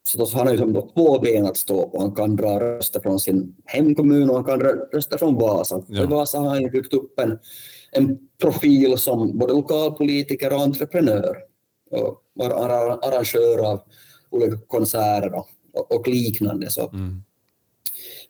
Så 0.09 0.37
han 0.37 0.47
har 0.47 0.53
ju 0.53 0.59
som 0.59 0.89
två 0.93 1.19
ben 1.19 1.45
att 1.45 1.57
stå 1.57 1.89
på. 1.89 2.01
Han 2.01 2.15
kan 2.15 2.35
dra 2.35 2.59
röster 2.59 2.99
från 2.99 3.19
sin 3.19 3.55
hemkommun 3.65 4.29
och 4.29 4.35
han 4.35 4.45
kan 4.45 4.59
röster 4.93 5.17
från 5.17 5.35
Vasa. 5.35 5.83
Ja. 5.87 6.03
I 6.03 6.05
Vasa 6.05 6.39
har 6.39 6.49
han 6.49 6.71
byggt 6.71 6.93
upp 6.93 7.19
en, 7.19 7.39
en 7.91 8.17
profil 8.41 8.97
som 8.97 9.37
både 9.37 9.53
lokalpolitiker 9.53 10.53
och 10.53 10.61
entreprenör 10.61 11.37
och 11.91 12.23
arrangör 13.07 13.71
av 13.71 13.81
olika 14.29 14.57
konserter 14.67 15.35
och, 15.35 15.91
och 15.95 16.07
liknande. 16.07 16.69
Så. 16.69 16.89
Mm. 16.89 17.23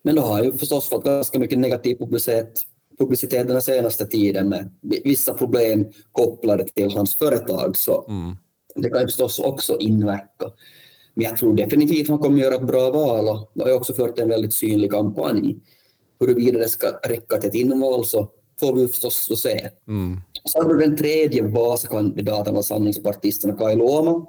Men 0.02 0.14
då 0.14 0.22
har 0.22 0.34
han 0.34 0.44
ju 0.44 0.52
förstås 0.52 0.88
fått 0.88 1.04
ganska 1.04 1.38
mycket 1.38 1.58
negativ 1.58 1.96
publicitet, 1.96 2.60
publicitet 2.98 3.48
den 3.48 3.62
senaste 3.62 4.06
tiden 4.06 4.48
med 4.48 4.70
vissa 4.80 5.34
problem 5.34 5.86
kopplade 6.12 6.64
till 6.64 6.96
hans 6.96 7.14
företag. 7.14 7.76
Så 7.76 8.04
mm. 8.08 8.36
det 8.74 8.90
kan 8.90 9.00
ju 9.00 9.06
förstås 9.06 9.38
också 9.38 9.78
inverka. 9.78 10.52
Men 11.14 11.24
jag 11.24 11.36
tror 11.36 11.54
definitivt 11.54 12.08
han 12.08 12.18
kommer 12.18 12.38
göra 12.38 12.54
ett 12.54 12.66
bra 12.66 12.90
val 12.90 13.28
och 13.28 13.62
har 13.62 13.72
också 13.72 13.94
fört 13.94 14.18
en 14.18 14.28
väldigt 14.28 14.54
synlig 14.54 14.90
kampanj. 14.90 15.56
Huruvida 16.20 16.58
det 16.58 16.68
ska 16.68 16.86
räcka 16.86 17.36
till 17.36 17.48
ett 17.48 17.54
inval 17.54 18.04
så 18.04 18.28
får 18.60 18.74
vi 18.74 18.88
förstås 18.88 19.42
se. 19.42 19.68
Mm. 19.88 20.20
Så 20.44 20.62
har 20.62 20.68
du 20.68 20.78
den 20.78 20.96
tredje 20.96 21.42
Vasakandidaten 21.42 22.54
var 22.54 22.62
samlingspartisten 22.62 23.56
Kaj 23.56 23.76
Luoma, 23.76 24.26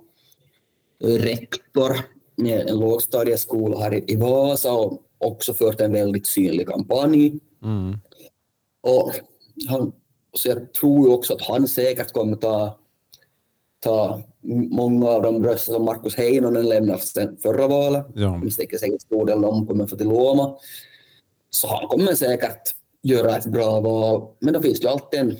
rektor 1.04 1.92
i 2.38 2.52
en 2.52 2.80
lågstadieskola 2.80 3.80
här 3.80 4.12
i 4.12 4.16
Vasa 4.16 4.74
och 4.74 5.02
också 5.18 5.54
fört 5.54 5.82
en 5.82 5.92
väldigt 5.92 6.28
synlig 6.28 6.68
kampanj. 6.68 7.40
Mm. 7.64 7.98
Och 8.82 9.12
han, 9.70 9.92
så 10.34 10.48
jag 10.48 10.74
tror 10.74 11.14
också 11.14 11.34
att 11.34 11.42
han 11.42 11.68
säkert 11.68 12.14
kommer 12.14 12.36
ta, 12.36 12.78
ta 13.82 14.22
många 14.70 15.10
av 15.10 15.22
de 15.22 15.46
röster 15.46 15.74
som 15.74 15.86
Markus 15.86 16.16
Heinonen 16.16 16.70
lämnade 16.70 17.00
sen 17.00 17.38
förra 17.38 17.68
valet. 17.68 18.06
Ja. 18.16 18.22
Jag 18.22 18.44
misstänker 18.44 18.78
säkert 18.78 19.02
stor 19.02 19.26
del 19.26 19.42
dem 19.42 19.68
kommer 19.68 19.88
få 19.88 19.96
till 19.98 20.08
Luoma. 20.08 20.58
Så 21.50 21.68
han 21.68 21.88
kommer 21.88 22.16
säkert 22.16 22.76
göra 23.04 23.38
ett 23.38 23.46
bra 23.46 23.80
val. 23.80 24.28
Men 24.40 24.54
då 24.54 24.62
finns 24.62 24.80
det 24.80 24.86
ju 24.86 24.92
alltid 24.92 25.20
en, 25.20 25.38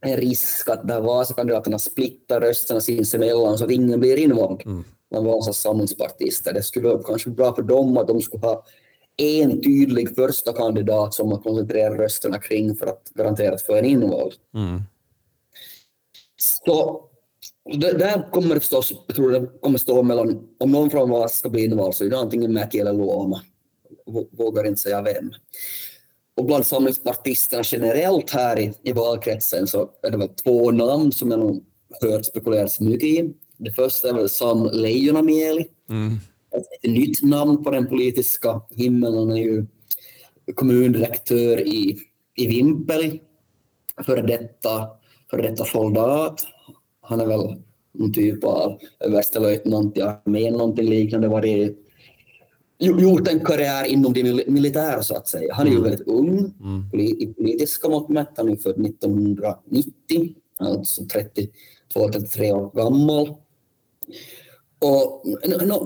en 0.00 0.16
risk 0.16 0.68
att 0.68 0.88
där 0.88 1.00
Vasakandidaterna 1.00 1.78
splittar 1.78 2.40
rösterna 2.40 2.80
sinsemellan 2.80 3.58
så 3.58 3.64
att 3.64 3.70
ingen 3.70 4.00
blir 4.00 4.16
invald 4.16 4.62
mm. 4.64 4.84
bland 5.10 5.26
Vasas 5.26 5.58
samlingspartister. 5.58 6.52
Det 6.52 6.62
skulle 6.62 6.88
vara 6.88 7.02
kanske 7.02 7.30
bra 7.30 7.54
för 7.54 7.62
dem 7.62 7.96
att 7.96 8.08
de 8.08 8.20
skulle 8.20 8.46
ha 8.46 8.64
en 9.16 9.62
tydlig 9.62 10.14
första 10.14 10.52
kandidat 10.52 11.14
som 11.14 11.28
man 11.28 11.42
koncentrerar 11.42 11.96
rösterna 11.96 12.38
kring 12.38 12.76
för 12.76 12.86
att 12.86 13.10
garanterat 13.14 13.62
få 13.62 13.74
en 13.74 13.84
invald. 13.84 14.32
Mm. 14.54 14.82
Så 16.36 17.07
där 17.76 18.30
kommer 18.30 18.54
det 18.54 18.60
förstås, 18.60 18.92
jag 19.06 19.16
tror 19.16 19.30
det 19.30 19.46
kommer 19.60 19.78
stå 19.78 20.02
mellan, 20.02 20.48
om 20.58 20.72
någon 20.72 20.90
från 20.90 21.10
Vasa 21.10 21.34
ska 21.34 21.48
bli 21.48 21.64
invald 21.64 21.94
så 21.94 22.04
är 22.04 22.10
det 22.10 22.18
antingen 22.18 22.52
Mäki 22.52 22.78
eller 22.78 22.92
Luoma. 22.92 23.42
Vågar 24.30 24.66
inte 24.66 24.80
säga 24.80 25.02
vem. 25.02 25.32
Och 26.36 26.44
bland 26.44 26.66
samlingspartisterna 26.66 27.62
generellt 27.66 28.30
här 28.30 28.58
i, 28.58 28.72
i 28.82 28.92
valkretsen 28.92 29.66
så 29.66 29.90
är 30.02 30.10
det 30.10 30.16
väl 30.16 30.28
två 30.28 30.70
namn 30.70 31.12
som 31.12 31.30
jag 31.30 31.40
nog 31.40 31.64
hört 32.02 32.24
spekuleras 32.24 32.80
mycket 32.80 33.08
i. 33.08 33.34
Det 33.56 33.72
första 33.72 34.08
är 34.08 34.12
väl 34.12 34.28
Sam 34.28 34.70
Leijonamieli. 34.72 35.66
Mm. 35.90 36.12
Ett, 36.56 36.90
nytt 36.90 37.22
namn 37.22 37.64
på 37.64 37.70
den 37.70 37.86
politiska 37.86 38.60
himlen. 38.70 39.14
Han 39.14 39.30
är 39.30 39.36
ju 39.36 39.66
kommundirektör 40.54 41.60
i, 41.68 41.98
i 42.36 42.46
Vimpeli, 42.46 43.20
före 44.06 44.22
detta, 44.22 44.88
före 45.30 45.50
detta 45.50 45.64
soldat. 45.64 46.46
Han 47.08 47.20
är 47.20 47.26
väl 47.26 47.56
någon 47.92 48.12
typ 48.12 48.44
av 48.44 48.78
överstelöjtnant 49.00 49.96
i 49.96 50.00
armén, 50.00 50.52
någonting 50.52 50.88
liknande, 50.88 51.28
varit 51.28 51.78
gjort 52.78 53.28
en 53.28 53.44
karriär 53.44 53.84
inom 53.84 54.12
det 54.12 54.48
militära 54.48 55.02
så 55.02 55.14
att 55.14 55.28
säga. 55.28 55.54
Han 55.54 55.66
är 55.66 55.70
ju 55.70 55.76
mm. 55.76 55.90
väldigt 55.90 56.08
ung 56.08 56.54
mm. 56.60 57.00
i 57.00 57.26
politiska 57.26 57.88
mått 57.88 58.08
mätt. 58.08 58.28
Han 58.36 58.48
är 58.48 58.56
född 58.56 58.86
1990, 58.86 60.34
alltså 60.58 61.02
32-33 61.94 62.52
år 62.52 62.70
gammal. 62.74 63.34
Och 64.78 65.22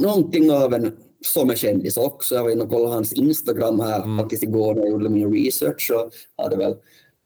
någonting 0.03 0.51
av 0.51 0.75
en 0.75 0.97
sommarkändis 1.27 1.97
också. 1.97 2.35
Jag 2.35 2.43
var 2.43 2.51
inne 2.51 2.63
och 2.63 2.71
kollade 2.71 2.95
hans 2.95 3.13
Instagram 3.13 3.81
här 3.81 4.03
mm. 4.03 4.19
faktiskt 4.19 4.43
igår 4.43 4.75
när 4.75 4.83
jag 4.83 4.91
gjorde 4.91 5.09
min 5.09 5.35
research 5.35 5.91
och 5.95 6.13
hade 6.43 6.57
väl 6.57 6.75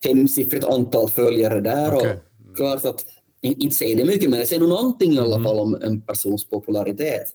femsiffrigt 0.05 0.65
antal 0.65 1.09
följare 1.09 1.61
där. 1.61 1.95
Okay. 1.95 2.13
Och 2.13 2.57
klart 2.57 2.85
att, 2.85 3.05
inte 3.42 3.77
säger 3.77 3.96
det 3.96 4.05
mycket, 4.05 4.31
men 4.31 4.40
det 4.40 4.46
säger 4.46 4.62
någonting 4.62 5.12
i 5.12 5.18
alla 5.18 5.37
mm. 5.37 5.44
fall 5.44 5.59
om 5.59 5.75
en 5.75 6.01
persons 6.01 6.44
popularitet. 6.44 7.27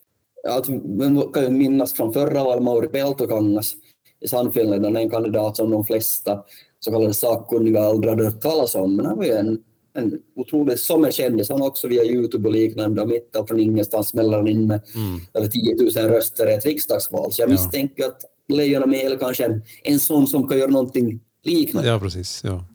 Alltså, 0.49 0.71
man 0.71 1.31
kan 1.33 1.43
ju 1.43 1.49
minnas 1.49 1.93
från 1.93 2.13
förra 2.13 2.43
valet 2.43 2.63
Mauri 2.63 2.87
Peltokangas 2.87 3.75
i 4.21 4.27
Sannfinländarna, 4.27 4.99
en 4.99 5.09
kandidat 5.09 5.57
som 5.57 5.71
de 5.71 5.85
flesta 5.85 6.43
så 6.79 6.91
kallade 6.91 7.13
sakkunniga 7.13 7.81
aldrig 7.81 8.09
hade 8.09 8.25
hört 8.25 8.41
talas 8.41 8.75
om, 8.75 8.95
men 8.95 9.05
han 9.05 9.17
var 9.17 9.25
ju 9.25 9.31
en, 9.31 9.59
en 9.93 10.19
otrolig 10.35 10.79
sommarkändis. 10.79 11.49
Han 11.49 11.61
också 11.61 11.87
via 11.87 12.03
Youtube 12.03 12.49
och 12.49 12.53
liknande 12.53 13.01
och 13.01 13.07
mitt 13.07 13.35
från 13.47 13.59
ingenstans 13.59 14.07
smäller 14.07 14.37
han 14.37 14.47
in 14.47 14.67
med 14.67 14.81
mm. 14.95 15.19
över 15.33 15.47
10 15.47 15.75
000 15.75 16.11
röster 16.11 16.49
i 16.49 16.53
ett 16.53 16.65
riksdagsval. 16.65 17.31
Så 17.31 17.41
jag 17.41 17.49
ja. 17.49 17.51
misstänker 17.51 18.05
att 18.05 18.25
Leijona 18.47 19.17
kanske 19.19 19.45
är 19.45 19.61
en 19.83 19.99
sån 19.99 20.27
som 20.27 20.47
kan 20.47 20.57
göra 20.57 20.71
någonting 20.71 21.19
liknande. 21.43 21.89
Ja, 21.89 21.99
precis. 21.99 22.41
Ja. 22.43 22.65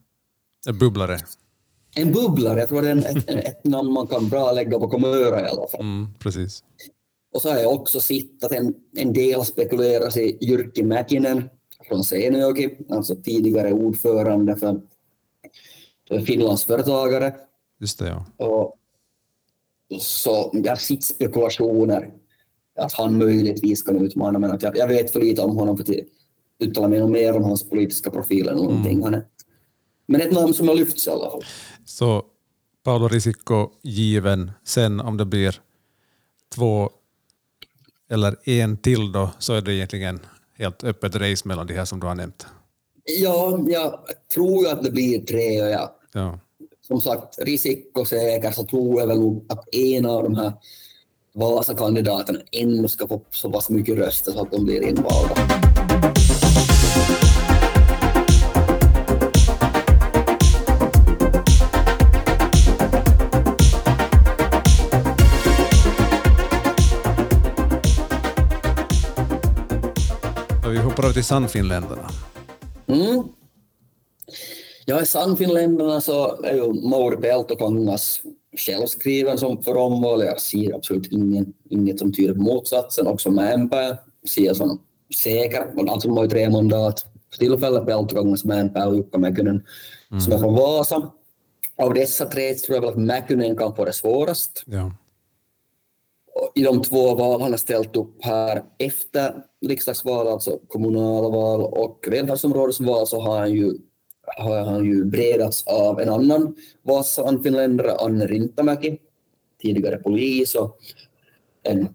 En 0.69 0.79
bubblare. 0.79 1.19
En 1.99 2.13
bubblare, 2.13 2.61
jag 2.61 2.69
tror 2.69 2.83
det 2.83 2.89
är 2.89 2.97
ett, 2.97 3.31
ett 3.31 3.65
namn 3.65 3.93
man 3.93 4.07
kan 4.07 4.29
bra 4.29 4.53
lägga 4.53 4.79
på 4.79 4.89
Komöra 4.89 5.41
i 5.41 5.51
alla 5.51 5.69
fall. 5.69 5.81
Mm, 5.81 6.07
precis. 6.19 6.65
Och 7.35 7.43
så 7.43 7.51
har 7.51 7.59
jag 7.59 7.73
också 7.73 8.01
sett 8.01 8.45
att 8.45 8.53
en, 8.53 8.75
en 8.97 9.13
del 9.13 9.45
spekuleras 9.45 10.17
i 10.17 10.39
Jyrki 10.41 10.83
Mäkinen 10.83 11.49
från 11.89 12.05
Seinäjoki, 12.05 12.77
alltså 12.91 13.17
tidigare 13.17 13.73
ordförande 13.73 14.57
för, 14.57 14.81
för 16.09 16.21
Finlandsföretagare. 16.21 17.35
Just 17.81 17.99
det, 17.99 18.09
ja. 18.09 18.47
Och, 18.47 18.79
så 20.01 20.51
jag 20.53 20.73
har 20.73 20.77
sett 20.77 21.05
spekulationer 21.05 22.13
att 22.79 22.93
han 22.93 23.19
möjligtvis 23.19 23.83
kan 23.83 23.97
utmana, 23.97 24.39
men 24.39 24.51
att 24.51 24.63
jag, 24.63 24.77
jag 24.77 24.89
vet 24.89 25.11
för 25.11 25.21
lite 25.21 25.43
om 25.43 25.57
honom 25.57 25.77
för 25.77 25.85
att 25.85 25.99
uttala 26.59 26.89
mig 26.89 27.09
mer 27.09 27.37
om 27.37 27.45
hans 27.45 27.71
politiska 27.71 28.11
profil 28.11 28.49
än 28.49 28.57
någonting. 28.57 29.03
Mm. 29.03 29.21
men 30.07 30.21
ett 30.21 30.33
namn 30.33 30.55
som 30.55 30.69
har 30.69 30.75
lyfts 30.75 31.07
i 31.07 31.11
alla 31.11 31.31
fall. 31.31 31.43
Så 31.87 32.25
Paolo 32.85 33.09
Risikko 33.09 33.71
given, 33.83 34.51
sen 34.65 35.01
om 35.01 35.17
det 35.17 35.25
blir 35.25 35.61
två 36.55 36.91
eller 38.11 38.49
en 38.49 38.77
till 38.77 39.13
då, 39.13 39.31
så 39.39 39.55
är 39.55 39.61
det 39.61 39.75
egentligen 39.75 40.21
helt 40.59 40.85
öppet 40.85 41.15
race 41.17 41.49
mellan 41.49 41.67
de 41.67 41.75
här 41.75 41.85
som 41.85 42.01
du 42.01 42.07
har 42.07 42.15
nämnt. 42.15 42.47
Ja, 43.05 43.59
jag 43.67 44.01
tror 44.35 44.69
att 44.69 44.83
det 44.83 44.91
blir 44.91 45.21
tre. 45.21 45.63
Och 45.63 45.69
jag, 45.69 45.91
ja. 46.13 46.41
Som 46.81 47.01
sagt, 47.01 47.39
Risikko 47.39 48.05
säker 48.05 48.51
så 48.51 48.65
tror 48.65 49.01
jag 49.01 49.07
väl 49.07 49.41
att 49.49 49.75
en 49.75 50.07
av 50.07 50.23
de 50.23 50.37
här 50.37 50.53
Vasa-kandidaterna 51.33 52.39
ännu 52.53 52.89
ska 52.89 53.09
få 53.09 53.23
så 53.31 53.51
pass 53.51 53.71
mycket 53.71 53.99
röster 53.99 54.33
så 54.33 54.43
att 54.43 54.53
de 54.53 54.65
blir 54.65 54.83
invalda. 54.83 55.76
Hoppar 70.97 71.05
över 71.05 71.15
till 71.15 71.25
Sannfinländarna. 71.25 72.09
Mm. 72.87 73.23
Ja, 74.85 75.03
i 75.03 75.07
Sannfinländarna 75.07 76.01
så 76.01 76.43
är 76.43 76.55
ju 76.55 76.73
Mauri 76.73 77.17
Peltokangas 77.17 78.21
självskriven 78.57 79.39
som 79.39 79.63
för 79.63 79.77
omval. 79.77 80.25
Jag 80.25 80.41
ser 80.41 80.75
absolut 80.75 81.13
ingen, 81.13 81.53
inget 81.71 81.99
som 81.99 82.13
tyder 82.13 82.35
på 82.35 82.41
motsatsen. 82.41 83.07
Också 83.07 83.31
Mäenpää 83.31 83.99
ser 84.29 84.45
jag 84.45 84.57
som 84.57 84.81
säker. 85.17 85.91
Alltså 85.91 86.09
de 86.09 86.17
har 86.17 86.25
ju 86.25 86.31
tre 86.31 86.51
mandat 86.51 87.07
för 87.31 87.39
tillfället. 87.39 87.87
Peltokangas, 87.87 88.45
Mäenpää 88.45 88.87
och 88.87 88.97
Jukka 88.97 89.19
Mäkynen 89.19 89.63
mm. 90.11 90.21
som 90.21 90.33
är 90.33 90.39
från 90.39 90.55
Vasa. 90.55 91.11
Av 91.79 91.95
dessa 91.95 92.27
tre 92.27 92.55
tror 92.55 92.77
jag 92.77 92.81
väl 92.81 92.91
att 92.91 92.97
Mäkynen 92.97 93.57
kan 93.57 93.77
få 93.77 93.85
det 93.85 93.93
svårast. 93.93 94.63
Ja 94.67 94.93
i 96.55 96.63
de 96.63 96.83
två 96.83 97.15
val 97.15 97.41
han 97.41 97.51
har 97.51 97.59
ställt 97.59 97.97
upp 97.97 98.25
här 98.25 98.63
efter 98.79 99.35
riksdagsval, 99.69 100.29
alltså 100.29 100.59
kommunalval 100.69 101.61
och 101.61 102.09
välfärdsområdesval, 102.11 103.07
så 103.07 103.21
har 103.21 103.39
han 103.39 103.53
ju, 103.53 103.75
har 104.37 104.61
han 104.61 104.85
ju 104.85 105.05
bredats 105.05 105.67
av 105.67 106.01
en 106.01 106.09
annan 106.09 106.57
Vasa-finländare, 106.83 107.97
Anne 107.97 108.27
Rintamäki, 108.27 108.99
tidigare 109.63 109.97
polis 109.97 110.55
och 110.55 110.79
en 111.63 111.89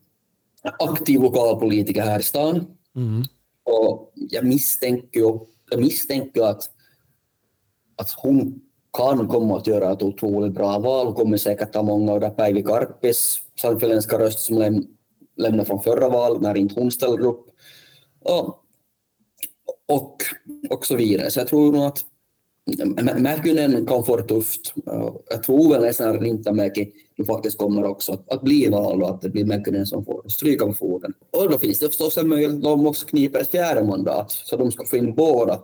aktiv 0.80 1.22
lokalpolitiker 1.22 2.02
här 2.02 2.20
i 2.20 2.24
stan. 2.24 2.66
Mm. 2.96 3.24
Och 3.64 4.12
jag 4.16 4.46
misstänker, 4.46 5.40
jag 5.72 5.80
misstänker 5.80 6.44
att, 6.44 6.70
att 7.96 8.12
hon 8.12 8.62
kan 8.98 9.28
komma 9.28 9.58
att 9.58 9.68
göra 9.68 9.92
ett 9.92 10.04
otroligt 10.04 10.54
bra 10.54 10.80
val. 10.80 11.06
Hon 11.06 11.16
kommer 11.16 11.38
säkert 11.38 11.76
ha 11.76 11.84
många 11.84 12.14
av 12.14 12.30
Päivi 12.30 12.64
Karppis 12.64 13.40
sannfinländska 13.62 14.20
röst 14.20 14.40
som 14.40 14.58
lämnade 15.42 15.66
från 15.66 15.84
förra 15.84 16.10
valet 16.10 16.42
när 16.42 16.58
inte 16.58 16.80
hon 16.80 16.92
ställer 16.92 17.26
upp. 17.26 17.46
Och, 18.20 18.48
och, 19.88 20.16
och 20.70 20.86
så 20.86 20.96
vidare. 20.96 21.32
Så 21.32 21.40
jag 21.40 21.48
tror 21.48 21.72
nog 21.72 21.84
att 21.84 22.06
Mäkynen 23.18 23.86
kan 23.86 24.04
få 24.04 24.16
det 24.16 24.24
tufft. 24.24 24.74
Jag 25.30 25.44
tror 25.44 25.74
väl 25.74 25.82
nästan 25.82 26.16
att 26.16 26.22
Rintamäki 26.22 26.92
nu 27.18 27.26
faktiskt 27.26 27.58
kommer 27.58 27.84
också 27.84 28.14
att, 28.14 28.30
att 28.30 28.42
bli 28.42 28.70
vald 28.70 29.04
och 29.04 29.10
att 29.10 29.22
det 29.22 29.30
blir 29.30 29.46
Mäkynen 29.46 29.86
som 29.86 30.06
får 30.06 30.30
stryka 30.30 30.66
på 30.66 30.74
foten. 30.74 31.14
Och 31.32 31.52
då 31.52 31.60
finns 31.60 31.80
det 31.80 31.88
förstås 31.88 32.18
en 32.18 32.28
möjlighet 32.28 32.56
att 32.56 32.64
de 32.64 32.88
också 32.88 33.06
kniper 33.06 33.40
ett 33.40 33.52
fjärde 33.52 33.84
mandat 33.84 34.32
så 34.32 34.58
de 34.58 34.72
ska 34.72 34.86
få 34.86 34.98
in 34.98 35.16
båda, 35.16 35.62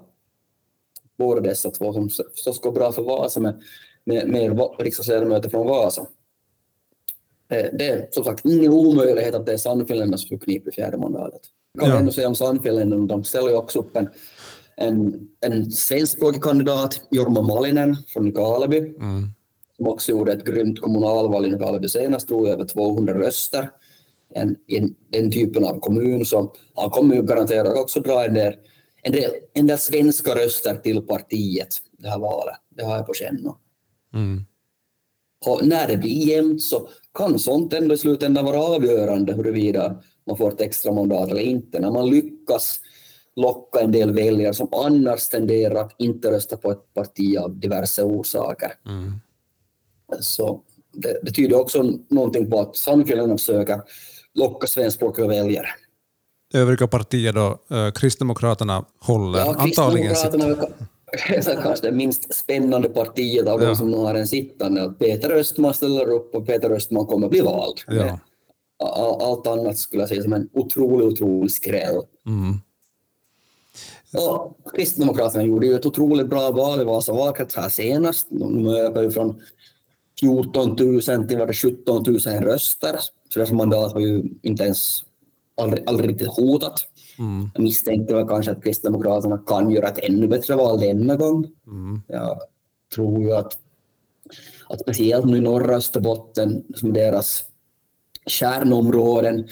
båda 1.18 1.42
dessa 1.42 1.72
två 1.72 1.94
som 1.94 2.10
förstås 2.10 2.62
går 2.62 2.72
bra 2.72 2.92
för 2.92 3.04
Vasa 3.04 3.40
med, 3.40 3.62
med, 4.04 4.28
med 4.30 4.70
riksdagsledamöter 4.80 5.50
från 5.50 5.68
Vasa. 5.68 6.08
Eh, 7.50 7.66
Det 7.74 7.88
är 7.88 8.08
som 8.12 8.24
sagt 8.24 8.46
ingen 8.46 8.72
omöjlighet 8.74 9.36
att 9.36 9.46
det 9.46 9.54
är 9.54 9.58
Sannfinländarna 9.58 10.18
som 10.18 10.30
får 10.30 10.38
knipa 10.38 10.72
fjärde 10.72 10.98
mandatet. 10.98 11.42
Kan 11.80 11.90
Ja. 11.90 11.98
ändå 12.00 12.12
säga 12.12 12.28
om 12.28 12.36
Sannfinländarna, 12.36 13.06
de 13.06 13.24
ställer 13.24 13.50
ju 13.50 13.56
också 13.56 13.80
upp 13.80 13.98
en 13.98 14.10
en, 14.80 15.28
en 15.42 15.72
svenskspråkig 15.72 16.44
kandidat, 16.44 17.02
Jorma 17.12 17.42
Malinen 17.42 17.96
från 18.08 18.26
Nykarleby, 18.26 18.78
Mm. 18.78 19.28
som 19.78 19.88
också 19.88 20.12
gjorde 20.12 20.32
ett 20.34 20.46
grymt 20.46 20.82
kommunalval 20.82 21.46
i 21.46 21.50
Nykarleby 21.50 21.90
senast, 21.90 22.28
drog 22.28 22.48
över 22.48 22.66
200 22.66 23.14
röster. 23.20 23.70
En, 24.34 24.56
en, 24.68 24.96
den 25.10 25.32
typen 25.32 25.64
av 25.66 25.80
kommun, 25.80 26.26
så 26.26 26.54
han 26.76 26.90
kommer 26.90 27.16
ju 27.16 27.22
garanterat 27.22 27.78
också 27.78 28.00
dra 28.00 28.26
en 28.26 28.34
del, 28.34 28.54
en, 29.04 29.12
del, 29.12 29.32
en 29.54 29.68
del 29.68 29.78
svenska 29.78 30.36
röster 30.36 30.76
till 30.76 31.02
partiet 31.02 31.70
det 31.98 32.10
här 32.10 32.20
valet. 32.20 32.56
Det 32.70 32.84
har 32.84 32.96
jag 32.96 33.08
på 33.08 33.14
känn. 33.14 33.52
Mm. 34.14 34.42
Och 35.46 35.68
när 35.68 35.88
det 35.88 35.98
blir 35.98 36.28
jämnt 36.28 36.62
så 36.62 36.90
kan 37.18 37.40
sånt 37.40 37.74
ändå 37.74 37.96
i 37.96 37.98
slutändan 37.98 38.46
vara 38.46 38.60
avgörande 38.60 39.34
huruvida 39.34 39.96
man 40.28 40.38
får 40.38 40.52
ett 40.52 40.62
extra 40.62 40.92
mandat 40.92 41.30
eller 41.30 41.42
inte. 41.42 41.80
När 41.80 41.92
man 41.92 42.10
lyckas 42.10 42.80
locka 43.36 43.80
en 43.80 43.92
del 43.92 44.12
väljare 44.12 44.54
som 44.54 44.68
annars 44.72 45.30
tenderar 45.30 45.76
att 45.76 45.96
inte 45.98 46.32
rösta 46.32 46.58
på 46.58 46.72
ett 46.72 46.94
parti 46.94 47.38
av 47.38 47.60
diverse 47.60 48.04
orsaker. 48.04 48.74
Mm. 48.86 49.14
Så 50.20 50.62
det, 50.94 51.20
det 51.24 51.32
tyder 51.32 51.60
också 51.60 51.84
någonting 52.10 52.50
på 52.50 52.60
att 52.60 52.76
Sannfinländarna 52.76 53.38
försöker 53.38 53.82
locka 54.34 54.68
svenskspråkiga 54.68 55.28
väljare. 55.28 55.68
Övriga 56.54 56.88
partier 56.88 57.34
då, 57.34 57.76
eh, 57.76 57.92
Kristdemokraterna 57.92 58.86
håller 59.00 59.40
Ja, 59.40 59.56
antagligen 59.58 60.16
sitt. 60.16 60.34
Kanske 61.18 61.76
det 61.82 61.92
minst 61.92 62.34
spännande 62.36 62.90
partiet 62.90 63.48
av 63.48 63.62
Ja. 63.62 63.68
de 63.70 63.76
som 63.76 63.92
nu 63.92 63.98
har 63.98 64.16
en 64.16 64.28
sittande. 64.28 64.94
Peter 65.00 65.32
Östman 65.32 65.74
ställer 65.74 66.10
upp 66.10 66.36
och 66.36 66.46
Peter 66.48 66.70
Östman 66.72 67.06
kommer 67.06 67.30
bli 67.30 67.42
vald. 67.42 67.78
Ja. 67.88 68.20
All- 68.84 69.22
Allt 69.22 69.48
annat 69.48 69.78
skulle 69.78 70.02
jag 70.02 70.10
säga 70.10 70.24
som 70.24 70.34
en 70.34 70.50
otrolig, 70.54 71.08
otrolig 71.08 71.52
skräll. 71.52 72.02
Mm. 72.28 72.54
Ja, 74.12 74.56
Kristdemokraterna 74.76 75.44
gjorde 75.44 75.68
ju 75.68 75.76
ett 75.76 75.86
otroligt 75.86 76.28
bra 76.28 76.52
val 76.52 76.82
i 76.82 76.84
Vasa 76.84 77.14
valkrets 77.14 77.56
här 77.56 77.70
senast. 77.70 78.28
De 78.30 78.68
ökade 78.68 79.12
från 79.12 79.42
14 80.20 80.70
000 80.80 81.02
till 81.28 81.38
var 81.38 81.48
det 81.48 81.54
17 81.54 82.04
000 82.08 82.18
röster. 82.20 83.00
Så 83.34 83.40
deras 83.40 83.52
mandat 83.52 83.94
var 83.94 84.02
ju 84.02 84.24
inte 84.42 84.64
ens 84.64 85.00
aldrig, 85.62 85.84
aldrig 85.90 86.10
riktigt 86.10 86.28
hotat. 86.28 86.86
Mm. 87.20 87.50
Jag 87.54 87.64
misstänkte 87.64 88.16
väl 88.16 88.28
kanske 88.28 88.52
att 88.52 88.64
Kristdemokraterna 88.64 89.38
kan 89.48 89.72
göra 89.72 89.88
ett 89.88 90.00
ännu 90.04 90.28
bättre 90.28 90.56
val 90.56 90.80
denna 90.80 91.16
gång. 91.16 91.48
Mm. 91.68 92.02
Jag 92.08 92.42
tror 92.96 93.22
ju 93.22 93.34
att, 93.34 93.58
att 94.70 94.80
speciellt 94.80 95.26
nu 95.26 95.38
i 95.38 95.42
norra 95.42 95.76
Österbotten, 95.76 96.64
som 96.76 96.94
deras 96.94 97.44
kärnområden, 98.26 99.48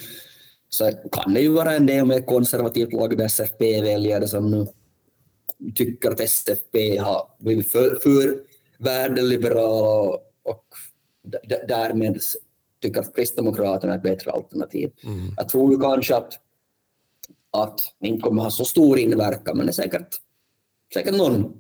så 0.70 0.92
kan 1.12 1.34
det 1.34 1.42
ju 1.42 1.50
vara 1.50 1.76
en 1.76 1.86
del 1.86 2.06
med 2.06 2.26
konservativt 2.26 2.94
lagda 2.94 3.26
SFP-väljare 3.26 4.28
som 4.28 4.52
nu 4.52 4.68
tycker 5.76 6.12
att 6.12 6.20
SFP 6.20 6.98
har 6.98 7.28
blivit 7.40 7.72
för, 7.72 8.00
för 8.04 8.40
värdeliberala 8.78 10.18
och, 10.44 10.66
därmed 11.68 12.20
tycker 12.82 13.02
att 13.02 13.16
Kristdemokraterna 13.16 13.94
är 13.94 13.98
ett 13.98 14.04
bättre 14.04 14.32
alternativ. 14.32 14.92
Mm. 15.04 15.34
Jag 15.38 15.50
tror 15.50 15.72
ju 15.72 15.80
kanske 15.80 16.16
att, 16.16 16.34
att 17.64 17.94
det 18.00 18.08
inte 18.08 18.22
kommer 18.22 18.44
ha 18.44 18.52
så 18.52 18.66
stor 18.66 19.00
inverkan, 19.00 19.58
men 19.58 19.66
det 19.66 19.70
är 19.70 19.74
säkert, 19.74 20.16
säkert 20.94 21.18
någon 21.18 21.54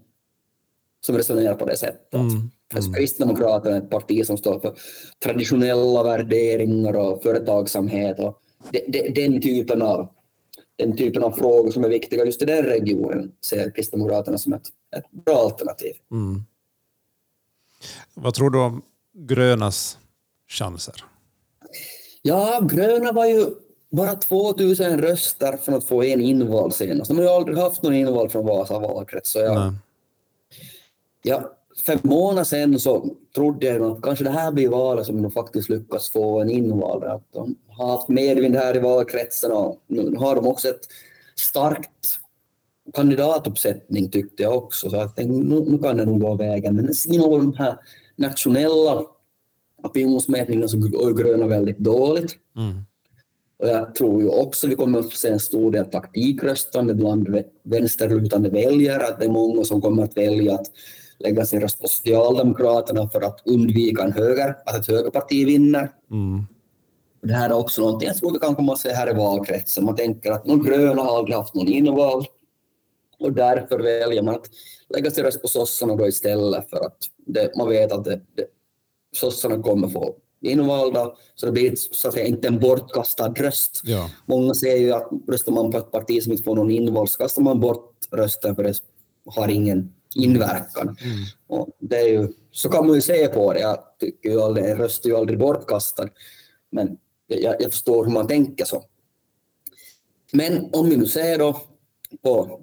som 1.06 1.18
resonerar 1.18 1.56
på 1.56 1.66
det 1.66 1.78
sättet. 1.78 2.14
Mm. 2.14 2.52
Alltså, 2.74 2.92
Kristdemokraterna 2.92 3.76
är 3.76 3.82
ett 3.82 3.90
parti 3.90 4.26
som 4.26 4.38
står 4.38 4.60
för 4.60 4.78
traditionella 5.24 6.04
värderingar 6.04 6.94
och 6.94 7.24
företagsamhet 7.24 8.20
och 8.20 8.42
de, 8.72 8.80
de, 8.88 9.10
den, 9.10 9.42
typen 9.42 9.82
av, 9.82 10.10
den 10.76 10.98
typen 10.98 11.24
av 11.24 11.32
frågor 11.32 11.72
som 11.72 11.84
är 11.84 11.90
viktiga 11.90 12.26
just 12.26 12.42
i 12.42 12.46
den 12.46 12.64
regionen 12.64 13.32
ser 13.42 13.72
Kristdemokraterna 13.72 14.38
som 14.38 14.54
ett, 14.54 14.68
ett 14.96 15.12
bra 15.26 15.36
alternativ. 15.36 15.94
Mm. 16.12 16.44
Vad 18.14 18.34
tror 18.34 18.50
du 18.50 18.60
om 18.60 18.82
grönas 19.14 19.98
chanser? 20.48 20.96
Ja, 22.22 22.60
gröna 22.72 23.12
var 23.12 23.26
ju 23.26 23.46
bara 23.92 24.16
2000 24.16 25.02
röster 25.02 25.58
från 25.58 25.76
att 25.76 25.84
få 25.84 26.04
en 26.04 26.22
invald 26.22 26.74
senast. 26.74 27.10
De 27.10 27.18
har 27.18 27.24
ju 27.24 27.30
aldrig 27.30 27.58
haft 27.58 27.84
någon 27.84 27.94
invald 27.94 28.32
från 28.32 28.46
Vasa 28.46 28.80
valkrets. 28.80 29.32
Så 29.32 29.40
jag, 29.40 29.56
Nej. 29.56 29.74
Ja, 31.24 31.52
för 31.86 31.94
en 31.94 32.00
månad 32.04 32.48
sedan 32.48 32.80
så 32.80 33.10
trodde 33.36 33.66
jag 33.66 33.82
att 33.82 34.02
kanske 34.02 34.24
det 34.24 34.30
här 34.30 34.52
blir 34.52 34.70
valet 34.70 35.06
som 35.06 35.22
de 35.22 35.32
faktiskt 35.32 35.70
lyckas 35.70 36.10
få 36.10 36.42
en 36.42 36.50
invald. 36.50 37.04
Att 37.04 37.24
de 37.34 37.56
har 37.68 37.92
haft 37.92 38.08
medvind 38.08 38.56
här 38.56 38.76
i 38.76 38.80
valkretsen 38.80 39.52
och 39.52 39.82
nu 39.88 40.16
har 40.18 40.36
de 40.36 40.48
också 40.48 40.68
ett 40.68 40.88
starkt 41.36 42.20
kandidatuppsättning 42.94 44.10
tyckte 44.10 44.44
jag 44.44 44.58
också. 44.58 44.90
Så 44.90 44.96
jag 44.96 45.16
tänkte, 45.16 45.38
nu, 45.38 45.60
nu 45.60 45.78
kan 45.78 45.98
det 45.98 46.06
nog 46.06 46.22
gå 46.22 46.36
vägen. 46.36 46.76
Men 46.76 46.90
några 47.08 47.36
av 47.36 47.42
de 47.42 47.54
här 47.54 47.78
nationella 48.16 49.06
opinionsmätningarna 49.84 50.68
så 50.68 50.78
går 50.78 51.14
gröna 51.14 51.48
väldigt 51.48 51.78
dåligt. 51.78 52.36
Mm. 52.58 52.86
Och 53.58 53.68
jag 53.68 53.96
tror 53.96 54.22
ju 54.22 54.30
också 54.30 54.68
vi 54.68 54.76
kommer 54.76 55.00
att 55.00 55.14
se 55.14 55.30
en 55.30 55.40
stor 55.40 55.72
del 55.72 55.86
taktikröstande 55.86 56.94
bland 56.94 57.28
vä- 57.28 57.46
vänsterlutande 57.64 58.50
väljare, 58.50 59.08
att 59.08 59.20
det 59.20 59.26
är 59.26 59.30
många 59.30 59.64
som 59.64 59.82
kommer 59.82 60.04
att 60.04 60.18
välja 60.18 60.54
att 60.54 60.72
lägga 61.20 61.46
sin 61.46 61.62
röst 61.62 61.82
på 61.82 61.88
Socialdemokraterna 61.88 63.10
för 63.10 63.22
att 63.22 63.42
undvika 63.46 64.04
en 64.04 64.12
höger, 64.12 64.58
att 64.66 64.76
ett 64.76 64.88
högerparti 64.88 65.46
vinner. 65.48 65.92
Mm. 66.12 66.44
Det 67.22 67.34
här 67.34 67.50
är 67.50 67.54
också 67.54 67.82
någonting 67.82 68.08
jag 68.08 68.18
tror 68.18 68.34
vi 68.34 68.40
kan 68.40 68.56
komma 68.56 68.74
att 68.74 68.80
se 68.80 68.94
här 68.94 69.10
i 69.10 69.14
valkretsen. 69.14 69.86
Man 69.86 69.96
tänker 69.96 70.32
att 70.32 70.46
de 70.46 70.64
gröna 70.64 71.02
har 71.02 71.18
aldrig 71.18 71.36
haft 71.36 71.56
någon 71.56 71.68
invald 71.68 72.26
och 73.20 73.34
därför 73.34 73.80
väljer 73.80 74.22
man 74.22 74.36
att 74.36 74.50
lägga 74.90 75.12
sin 75.12 75.24
röst 75.24 75.42
på 75.42 75.48
sossarna 75.48 75.96
då 75.96 76.08
istället 76.08 76.70
för 76.70 76.86
att 76.86 76.98
det, 77.26 77.56
man 77.58 77.70
vet 77.70 77.92
att 77.92 78.04
det, 78.04 78.22
det, 78.36 78.46
sossarna 79.16 79.64
kommer 79.64 79.88
få 79.88 80.16
invalda 80.52 81.12
så 81.36 81.46
det 81.46 81.52
blir 81.52 81.76
så 81.76 82.08
att 82.08 82.14
säga 82.14 82.26
inte 82.26 82.48
en 82.48 82.60
bortkastad 82.60 83.34
röst. 83.34 83.82
Ja. 83.84 84.10
Många 84.26 84.54
säger 84.54 84.78
ju 84.78 84.92
att 84.92 85.10
röstar 85.28 85.52
man 85.52 85.72
på 85.72 85.78
ett 85.78 85.92
parti 85.92 86.24
som 86.24 86.32
inte 86.32 86.44
får 86.44 86.56
någon 86.56 86.72
invald 86.72 87.10
så 87.10 87.18
kastar 87.18 87.42
man 87.42 87.60
bort 87.60 87.92
rösten 88.12 88.56
för 88.56 88.64
det 88.64 88.76
har 89.26 89.48
ingen 89.48 89.94
inverkan. 90.16 90.98
Mm. 91.02 91.26
Och 91.48 91.70
det 91.80 91.96
är 91.96 92.08
ju, 92.08 92.34
så 92.52 92.70
kan 92.70 92.88
man 92.88 92.96
ju 92.96 93.02
se 93.02 93.28
på 93.28 93.54
det. 93.54 93.60
Jag 93.60 93.80
tycker 94.00 94.30
ju 94.30 94.42
aldrig, 94.42 94.66
en 94.66 94.78
röst 94.78 95.06
är 95.06 95.10
ju 95.10 95.16
aldrig 95.16 95.40
bortkastad. 95.40 96.10
Men 96.70 96.98
jag, 97.28 97.56
jag 97.62 97.72
förstår 97.72 98.06
hur 98.06 98.12
man 98.12 98.28
tänker 98.28 98.66
så. 98.66 98.84
Men 100.32 100.70
om 100.74 100.90
vi 100.90 100.98
nu 100.98 101.06
ser 101.06 101.38
då 101.38 101.62
på 102.24 102.62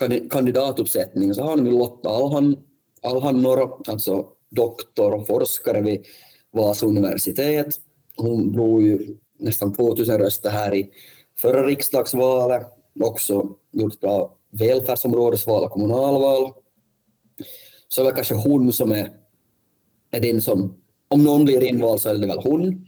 kandi- 0.00 0.28
kandidatuppsättningen 0.28 1.34
så 1.34 1.42
har 1.42 1.56
vi 1.56 1.70
Lotta 1.70 2.08
Alhan, 2.08 2.56
Alhannoro, 3.02 3.82
alltså 3.86 4.26
doktor 4.50 5.14
och 5.14 5.26
forskare 5.26 5.80
vid 5.80 6.06
Vasa 6.56 6.86
universitet. 6.86 7.66
Hon 8.16 8.52
drog 8.52 8.82
ju 8.82 9.16
nästan 9.38 9.74
2000 9.74 10.18
röster 10.18 10.50
här 10.50 10.74
i 10.74 10.90
förra 11.38 11.66
riksdagsvalet. 11.66 12.66
Också 13.00 13.48
gjort 13.72 14.00
bra 14.00 14.36
välfärdsområdesval 14.52 15.64
och 15.64 15.70
kommunalval. 15.70 16.52
Så 17.88 18.00
är 18.02 18.04
det 18.04 18.12
kanske 18.12 18.34
hon 18.34 18.72
som 18.72 18.92
är, 18.92 19.10
är 20.10 20.20
den 20.20 20.42
som, 20.42 20.76
om 21.08 21.24
någon 21.24 21.44
blir 21.44 21.64
invald 21.64 22.00
så 22.00 22.08
är 22.08 22.14
det 22.14 22.26
väl 22.26 22.40
hon. 22.42 22.86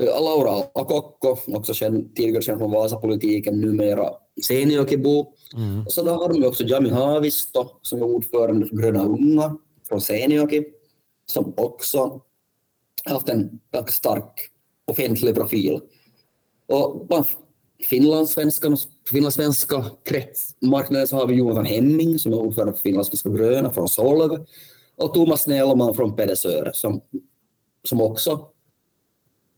Eh, 0.00 0.04
Laura 0.04 0.64
Akokko, 0.74 1.36
också 1.46 1.74
känd, 1.74 2.16
tidigare 2.16 2.42
känd 2.42 2.58
från 2.58 2.70
Vasapolitiken, 2.70 3.60
numera 3.60 4.10
Seinäjokibo. 4.42 5.26
Mm. 5.56 5.86
Och 5.86 5.92
så 5.92 6.08
har 6.08 6.28
de 6.28 6.46
också 6.46 6.64
Jami 6.64 6.90
Haavisto 6.90 7.68
som 7.82 7.98
är 7.98 8.04
ordförande 8.04 8.66
för 8.66 8.76
Gröna 8.76 9.04
Unga 9.04 9.56
från 9.88 10.00
Seinäjoki, 10.00 10.64
som 11.26 11.54
också 11.56 12.20
haft 13.04 13.28
en 13.28 13.60
ganska 13.72 13.92
stark 13.92 14.50
offentlig 14.86 15.34
profil. 15.34 15.80
Och 16.66 17.06
bland 17.06 17.26
finlandssvenskarna, 17.88 18.76
finlandssvenska 19.10 19.84
kretsmarknaden 20.04 21.08
så 21.08 21.16
har 21.16 21.26
vi 21.26 21.34
Johan 21.34 21.64
Hemming 21.64 22.18
som 22.18 22.32
är 22.32 22.36
ordförande 22.36 22.72
för 22.72 22.80
finlandssvenska 22.80 23.28
gröna 23.28 23.70
från 23.72 23.88
Solve 23.88 24.44
och 24.96 25.14
Thomas 25.14 25.42
Snellman 25.42 25.94
från 25.94 26.16
Pedersöre 26.16 26.72
som, 26.74 27.00
som, 27.82 28.00
också, 28.00 28.46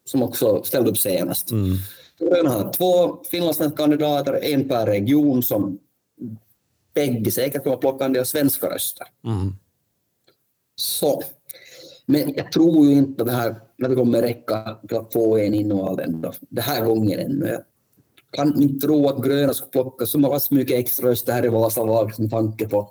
som 0.04 0.22
också 0.22 0.62
ställde 0.62 0.90
upp 0.90 0.98
senast. 0.98 1.50
Mm. 1.50 1.76
Gröna 2.18 2.50
har 2.50 2.72
två 2.72 3.24
finlandssvenska 3.30 3.76
kandidater, 3.76 4.44
en 4.44 4.68
per 4.68 4.86
region 4.86 5.42
som 5.42 5.78
bägge 6.94 7.30
säkert 7.30 7.64
kommer 7.64 7.76
plocka 7.76 8.04
en 8.04 8.12
del 8.12 8.26
svenska 8.26 8.74
röster. 8.74 9.06
Mm. 9.24 9.52
Så. 10.76 11.22
Men 12.06 12.34
jag 12.36 12.52
tror 12.52 12.86
ju 12.86 12.92
inte 12.92 13.24
det 13.24 13.32
här 13.32 13.50
att 13.50 13.60
det 13.76 13.94
kommer 13.94 14.22
räcka 14.22 14.78
till 14.88 14.96
att 14.96 15.12
få 15.12 15.38
en 15.38 15.54
invald 15.54 16.00
ändå. 16.00 16.32
Det 16.48 16.60
här 16.60 16.84
gången 16.84 17.20
ännu. 17.20 17.46
Jag 17.46 17.64
kan 18.30 18.62
inte 18.62 18.86
tro 18.86 19.08
att 19.08 19.24
gröna 19.24 19.54
ska 19.54 19.66
plocka 19.66 20.06
så 20.06 20.38
mycket 20.50 20.78
extra 20.78 21.08
röster 21.08 21.32
här 21.32 21.44
i 21.44 21.48
Vasavalet 21.48 22.18
med 22.18 22.30
tanke 22.30 22.68
på 22.68 22.90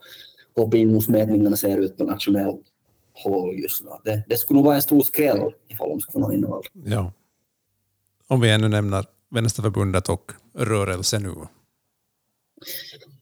hur 0.56 0.64
opinionsmätningarna 0.64 1.56
ser 1.56 1.78
ut 1.78 1.98
på 1.98 2.04
nationell 2.04 2.58
håll 3.14 3.60
just 3.60 3.84
nu. 3.84 3.90
Det, 4.04 4.24
det 4.28 4.38
skulle 4.38 4.58
nog 4.58 4.66
vara 4.66 4.76
en 4.76 4.82
stor 4.82 5.02
skräll 5.02 5.52
ifall 5.68 5.90
de 5.90 6.00
skulle 6.00 6.14
få 6.14 6.20
någon 6.20 6.34
invald. 6.34 6.66
Ja. 6.74 7.14
Om 8.28 8.42
vi 8.42 8.52
ännu 8.52 8.68
nämner 8.68 9.06
Vänsterförbundet 9.30 10.10
och 10.10 10.32
rörelsen 10.54 11.24
nu. 11.24 11.36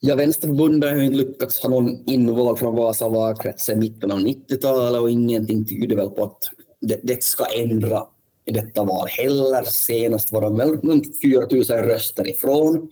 Ja, 0.06 0.16
Vänsterförbundet 0.16 0.89
har 0.89 0.97
inte 0.97 1.18
lyckats 1.18 1.60
ha 1.60 1.70
någon 1.70 2.10
invald 2.10 2.60
från 2.60 2.76
Vasa 2.76 3.10
valkrets 3.10 3.66
sedan 3.66 3.80
mitten 3.80 4.12
av 4.12 4.20
90-talet 4.20 5.01
och 5.01 5.10
ingenting 5.10 5.66
tyder 5.66 5.95
väl 5.95 6.10
på 6.10 6.24
att 6.24 6.38
det, 6.82 6.99
det 7.04 7.24
ska 7.24 7.45
ändra 7.58 8.04
i 8.45 8.51
detta 8.51 8.84
val 8.84 9.08
heller. 9.08 9.64
Senast 9.64 10.32
var 10.32 10.41
de 10.41 10.58
väl 10.58 10.78
runt 10.82 11.22
4 11.22 11.41
000 11.51 11.64
röster 11.64 12.30
ifrån. 12.30 12.89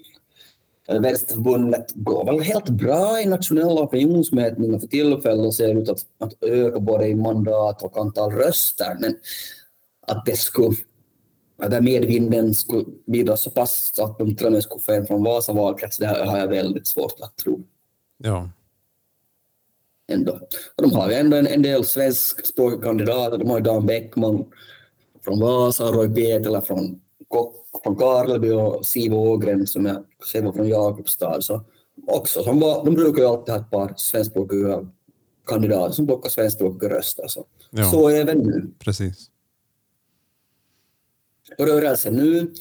Vänsterförbundet 0.88 1.91
går 1.95 2.26
väl 2.26 2.41
helt 2.41 2.70
bra 2.70 3.22
i 3.22 3.26
nationella 3.26 3.82
opinionsmätningar 3.82 4.80
för 4.80 4.88
tillfället 4.88 5.45
och 5.45 5.53
ser 5.53 5.82
ut 5.82 5.89
att, 5.89 6.05
att 6.20 6.43
öka 6.43 6.80
både 6.80 7.07
i 7.07 7.16
mandat 7.16 7.84
och 7.84 7.97
antal 7.97 8.32
röster. 8.32 8.97
Men 8.99 9.16
att 10.07 10.26
det 10.26 10.38
skulle 10.38 10.76
där 11.70 11.82
medvinden 11.82 12.53
skulle 12.53 12.86
bidra 13.05 13.38
så 13.38 13.51
pass 13.51 13.99
att 13.99 14.18
de 14.20 14.36
till 14.36 14.45
och 14.45 14.51
med 14.51 14.64
skulle 14.64 14.82
få 14.82 14.91
en 14.91 15.07
från 15.07 15.24
Vasa 15.24 15.53
valkrets, 15.53 15.97
det 15.97 16.07
har 16.07 16.38
jag 16.38 16.47
väldigt 16.47 16.88
svårt 16.88 17.20
att 17.22 17.38
tro. 17.38 17.64
Ja. 18.18 18.49
Ändå. 20.07 20.39
Och 20.76 20.84
de 20.84 20.93
har 20.93 21.09
ju 21.09 21.16
ändå 21.16 21.38
en, 21.38 21.47
en 21.47 21.62
del 21.62 21.86
svenskspråkiga 21.86 22.82
kandidater. 22.82 23.38
De 23.38 23.49
har 23.49 23.57
ju 23.57 23.64
Dan 23.64 23.86
Bäckman 23.86 24.45
från 25.26 25.39
Vasa, 25.39 25.84
Roy 25.84 26.16
Pietila 26.16 26.62
från, 26.62 27.01
från 27.84 27.95
Karleby 27.95 28.51
och 28.51 28.86
Siv 28.86 29.14
Ågren 29.14 29.68
som 29.68 29.86
jag 29.86 30.03
ser 30.32 30.41
var 30.41 30.51
från 30.51 30.68
Jakobstad. 30.68 31.41
Så 31.41 31.62
också, 32.07 32.43
som 32.43 32.59
var, 32.59 32.86
de 32.86 32.93
brukar 32.95 33.22
ju 33.22 33.28
alltid 33.28 33.53
ha 33.53 33.62
ett 33.62 33.72
par 33.72 33.93
svenskspråkiga 33.97 34.88
kandidater 35.47 35.93
som 35.93 36.07
plockar 36.07 36.30
svenskspråkiga 36.30 36.89
röster. 36.89 37.28
Så, 37.28 37.45
ja. 37.70 37.91
så 37.91 38.09
även 38.09 38.38
nu. 38.38 38.72
Precis 38.80 39.30
rörelsen 41.58 42.16
nu? 42.16 42.52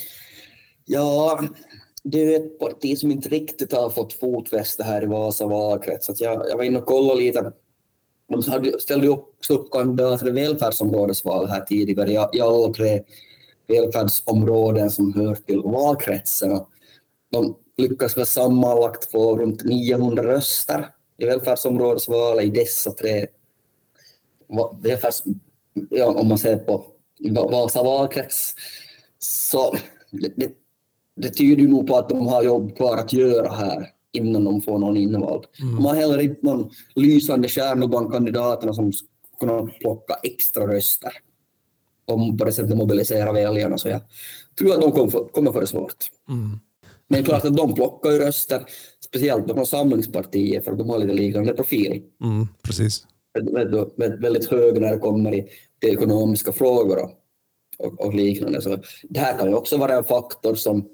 Ja, 0.84 1.41
det 2.03 2.34
är 2.34 2.41
ett 2.41 2.59
parti 2.59 2.99
som 2.99 3.11
inte 3.11 3.28
riktigt 3.28 3.72
har 3.72 3.91
fått 3.91 4.12
fotfäste 4.12 4.82
här 4.84 5.03
i 5.03 5.07
Vasa 5.07 5.47
valkrets. 5.47 6.20
jag, 6.20 6.49
jag 6.49 6.57
var 6.57 6.64
inne 6.64 6.78
och 6.78 6.86
kollade 6.86 7.20
lite. 7.20 7.53
De 8.28 8.43
ställde 8.80 9.09
upp 9.09 9.36
kandidater 9.72 10.28
i 10.28 10.30
välfärdsområdesval 10.30 11.49
här 11.49 11.61
tidigare 11.61 12.12
i 12.12 12.41
alla 12.41 12.72
tre 12.72 13.03
välfärdsområden 13.68 14.91
som 14.91 15.14
hör 15.14 15.34
till 15.34 15.62
valkretsen. 15.62 16.61
De 17.30 17.57
lyckas 17.76 18.16
väl 18.16 18.26
sammanlagt 18.26 19.11
få 19.11 19.36
runt 19.36 19.64
900 19.64 20.22
röster 20.22 20.88
i 21.18 21.26
välfärdsområdesvalet 21.26 22.45
i 22.45 22.51
dessa 22.51 22.91
tre 22.91 23.26
välfärds... 24.82 25.22
Ja, 25.91 26.07
om 26.07 26.28
man 26.28 26.38
ser 26.38 26.57
på 26.57 26.84
Vasa 27.30 27.82
valkrets. 27.82 28.54
Så 29.18 29.76
det, 30.10 30.32
det, 30.36 30.52
det 31.16 31.28
tyder 31.28 31.62
ju 31.62 31.68
nog 31.68 31.86
på 31.86 31.96
att 31.96 32.08
de 32.08 32.26
har 32.26 32.42
jobb 32.42 32.76
kvar 32.76 32.96
att 32.96 33.12
göra 33.12 33.52
här 33.52 33.86
innan 34.12 34.44
de 34.44 34.62
får 34.62 34.78
någon 34.78 34.96
invald. 34.96 35.44
Mm. 35.60 35.74
De 35.74 35.84
har 35.84 35.94
heller 35.94 36.18
inte 36.18 36.46
någon 36.46 36.70
lysande 36.94 37.48
stjärna 37.48 37.86
bland 37.86 38.12
kandidaterna 38.12 38.74
som 38.74 38.92
kunna 39.40 39.66
plocka 39.66 40.14
extra 40.22 40.66
röster 40.66 41.12
om 42.04 42.38
på 42.38 42.44
det 42.44 42.52
sättet 42.52 42.76
mobilisera 42.76 43.32
väljarna. 43.32 43.78
Så 43.78 43.88
jag 43.88 44.00
tror 44.58 44.74
att 44.74 44.80
de 44.80 44.92
kommer 44.92 45.10
få, 45.10 45.24
kommer 45.24 45.52
få 45.52 45.60
det 45.60 45.66
svårt. 45.66 45.96
Mm. 46.28 46.58
Men 47.08 47.24
klart 47.24 47.44
att 47.44 47.56
de 47.56 47.74
plockar 47.74 48.10
ju 48.10 48.18
röster, 48.18 48.64
speciellt 49.04 49.52
från 49.52 49.66
Samlingspartiet, 49.66 50.64
för 50.64 50.72
att 50.72 50.78
de 50.78 50.90
har 50.90 50.98
lite 50.98 51.12
liknande 51.12 51.52
profil. 51.52 52.02
Mm, 52.22 52.48
precis. 52.62 53.06
Väldigt, 53.52 53.98
väldigt 53.98 54.50
hög 54.50 54.80
när 54.80 54.92
det 54.92 54.98
kommer 54.98 55.34
i 55.34 55.48
ekonomiska 55.89 56.53
frågor 56.53 56.99
och, 56.99 57.11
och, 57.78 58.01
och, 58.01 58.14
liknande. 58.14 58.62
Så 58.62 58.78
det 59.03 59.20
här 59.20 59.39
kan 59.39 59.49
ju 59.49 59.55
också 59.55 59.76
vara 59.76 59.95
en 59.95 60.05
faktor 60.05 60.55
som 60.55 60.89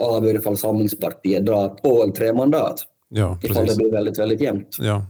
avgör 0.00 0.34
ifall 0.34 0.56
Samlingspartiet 0.56 1.46
drar 1.46 1.78
två 1.82 2.02
eller 2.02 2.12
tre 2.12 2.32
mandat. 2.32 2.80
Ja, 3.08 3.38
precis. 3.40 3.50
Ifall 3.50 3.66
det 3.66 3.76
blir 3.76 3.92
väldigt, 3.92 4.18
väldigt 4.18 4.40
jämnt. 4.40 4.76
Ja. 4.80 5.06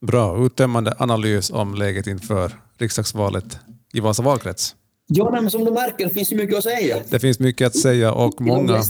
Bra, 0.00 0.46
uttömmande 0.46 0.94
analys 0.98 1.50
om 1.50 1.74
läget 1.74 2.06
inför 2.06 2.52
riksdagsvalet 2.78 3.58
i 3.92 4.00
Vasa 4.00 4.22
valkrets. 4.22 4.76
Ja, 5.06 5.30
men 5.30 5.50
som 5.50 5.64
du 5.64 5.70
märker 5.70 6.08
finns 6.08 6.28
det 6.28 6.36
mycket 6.36 6.56
att 6.56 6.64
säga. 6.64 6.96
Det 7.10 7.20
finns 7.20 7.38
mycket 7.38 7.66
att 7.66 7.76
säga 7.76 8.12
och 8.12 8.40
många 8.40 8.82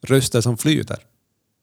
röster 0.00 0.40
som 0.40 0.58
flyter. 0.58 0.98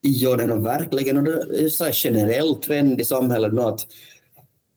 Ja, 0.01 0.35
det 0.35 0.43
är 0.43 0.47
verkligen. 0.47 1.17
Och 1.17 1.23
det 1.23 1.31
är 1.31 1.85
en 1.85 1.93
generell 1.93 2.55
trend 2.55 3.01
i 3.01 3.05
samhället 3.05 3.53
nu 3.53 3.61
att 3.61 3.87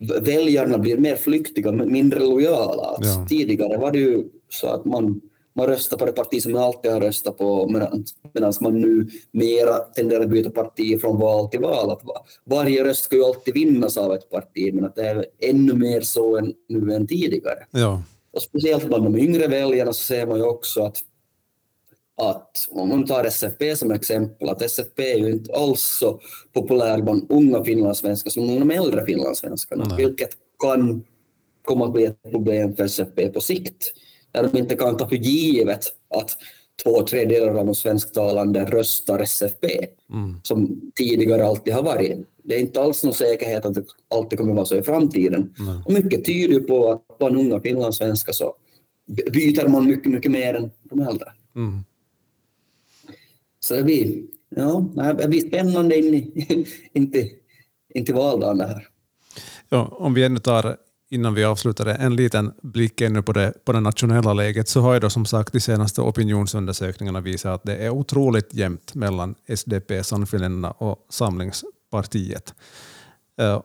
väljarna 0.01 0.79
blir 0.79 0.97
mer 0.97 1.17
flyktiga, 1.17 1.73
mindre 1.73 2.21
lojala. 2.21 2.83
Alltså, 2.83 3.21
ja. 3.21 3.27
Tidigare 3.29 3.79
var 3.79 3.93
det 3.93 3.99
ju 3.99 4.25
så 4.49 4.67
att 4.67 4.85
man, 4.85 5.21
man 5.57 5.67
röstade 5.67 6.01
på 6.01 6.07
det 6.07 6.13
parti 6.13 6.43
som 6.43 6.53
man 6.53 6.63
alltid 6.63 6.91
har 6.91 7.01
röstat 7.01 7.39
på 7.39 7.69
medan 8.35 8.53
man 8.61 8.81
nu 8.81 9.09
mera 9.33 9.79
tenderar 9.79 10.23
att 10.23 10.31
byta 10.31 10.51
parti 10.51 11.01
från 11.01 11.19
val 11.19 11.49
till 11.49 11.61
val. 11.61 11.91
Att 11.91 12.03
varje 12.45 12.85
röst 12.85 13.05
ska 13.05 13.17
ju 13.17 13.25
alltid 13.25 13.55
vinnas 13.55 13.97
av 13.97 14.13
ett 14.13 14.31
parti 14.31 14.75
men 14.75 14.85
att 14.85 14.95
det 14.95 15.07
är 15.07 15.27
ännu 15.39 15.75
mer 15.75 16.01
så 16.01 16.37
än, 16.37 16.53
nu 16.69 16.95
än 16.95 17.07
tidigare. 17.07 17.67
Ja. 17.71 18.03
Och 18.33 18.43
speciellt 18.43 18.87
bland 18.87 19.05
de 19.05 19.19
yngre 19.19 19.47
väljarna 19.47 19.93
så 19.93 20.05
ser 20.05 20.27
man 20.27 20.39
ju 20.39 20.45
också 20.45 20.83
att 20.83 20.97
att 22.21 22.69
om 22.71 22.89
man 22.89 23.07
tar 23.07 23.25
SFP 23.25 23.77
som 23.77 23.91
exempel, 23.91 24.49
att 24.49 24.63
SFP 24.63 25.13
är 25.13 25.19
ju 25.19 25.33
inte 25.33 25.55
alls 25.55 25.81
så 25.81 26.21
populär 26.53 27.03
bland 27.03 27.27
unga 27.33 27.65
finlandssvenskar 27.65 28.31
som 28.31 28.47
de 28.47 28.71
äldre 28.71 29.07
finlandssvenskarna, 29.07 29.85
Nej. 29.85 30.07
vilket 30.07 30.31
kan 30.63 31.05
komma 31.65 31.85
att 31.85 31.93
bli 31.93 32.05
ett 32.05 32.23
problem 32.31 32.77
för 32.77 32.85
SFP 32.85 33.29
på 33.29 33.41
sikt. 33.41 33.93
Där 34.33 34.49
de 34.53 34.59
inte 34.59 34.77
kan 34.77 34.97
ta 34.97 35.09
för 35.09 35.17
givet 35.17 35.85
att 36.15 36.37
två 36.85 37.03
tredjedelar 37.03 37.55
av 37.55 37.67
de 37.67 37.75
svensktalande 37.75 38.65
röstar 38.65 39.19
SFP, 39.19 39.67
mm. 40.13 40.41
som 40.43 40.81
tidigare 40.95 41.47
alltid 41.47 41.75
har 41.75 41.83
varit. 41.83 42.19
Det 42.43 42.55
är 42.57 42.61
inte 42.61 42.81
alls 42.81 43.05
någon 43.05 43.15
säkerhet 43.15 43.65
att 43.65 43.75
det 43.75 43.85
alltid 44.15 44.39
kommer 44.39 44.51
att 44.53 44.57
vara 44.57 44.67
så 44.67 44.77
i 44.77 44.83
framtiden. 44.83 45.55
Mm. 45.59 45.83
Och 45.85 45.93
mycket 45.93 46.25
tyder 46.25 46.61
på 46.61 46.93
att 46.93 47.19
bland 47.19 47.37
unga 47.37 47.61
finlandssvenskar 47.61 48.33
så 48.33 48.55
byter 49.33 49.69
man 49.69 49.87
mycket, 49.87 50.13
mycket 50.13 50.31
mer 50.31 50.55
än 50.55 50.71
de 50.83 51.01
äldre. 51.01 51.29
Mm. 51.57 51.85
Så 53.61 53.75
det 53.75 53.83
blir, 53.83 54.23
ja, 54.49 54.85
det 55.19 55.29
blir 55.29 55.41
spännande 55.41 55.99
in 55.99 56.15
i, 56.15 56.67
in 56.93 57.13
till, 57.13 57.29
in 57.95 58.05
till 58.05 58.15
valdagen 58.15 58.59
det 58.59 58.67
här. 58.67 58.87
Ja, 59.69 59.85
om 59.91 60.15
vi 60.15 60.25
ännu 60.25 60.39
tar, 60.39 60.77
innan 61.11 61.35
vi 61.35 61.45
avslutar 61.45 61.85
det, 61.85 61.95
en 61.95 62.17
liten 62.17 62.53
blick 62.63 63.01
ännu 63.01 63.23
på 63.23 63.33
det, 63.33 63.53
på 63.65 63.73
det 63.73 63.81
nationella 63.81 64.33
läget, 64.33 64.69
så 64.69 64.81
har 64.81 64.95
ju 64.95 65.01
då 65.01 65.11
som 65.11 65.27
sagt 65.27 65.53
de 65.53 65.61
senaste 65.61 66.01
opinionsundersökningarna 66.01 67.21
visat 67.21 67.55
att 67.55 67.65
det 67.65 67.77
är 67.77 67.91
otroligt 67.91 68.55
jämnt 68.55 68.95
mellan 68.95 69.35
SDP, 69.47 70.05
Sannfinländarna 70.05 70.71
och 70.71 71.07
Samlingspartiet. 71.09 72.55
Eh, 73.41 73.63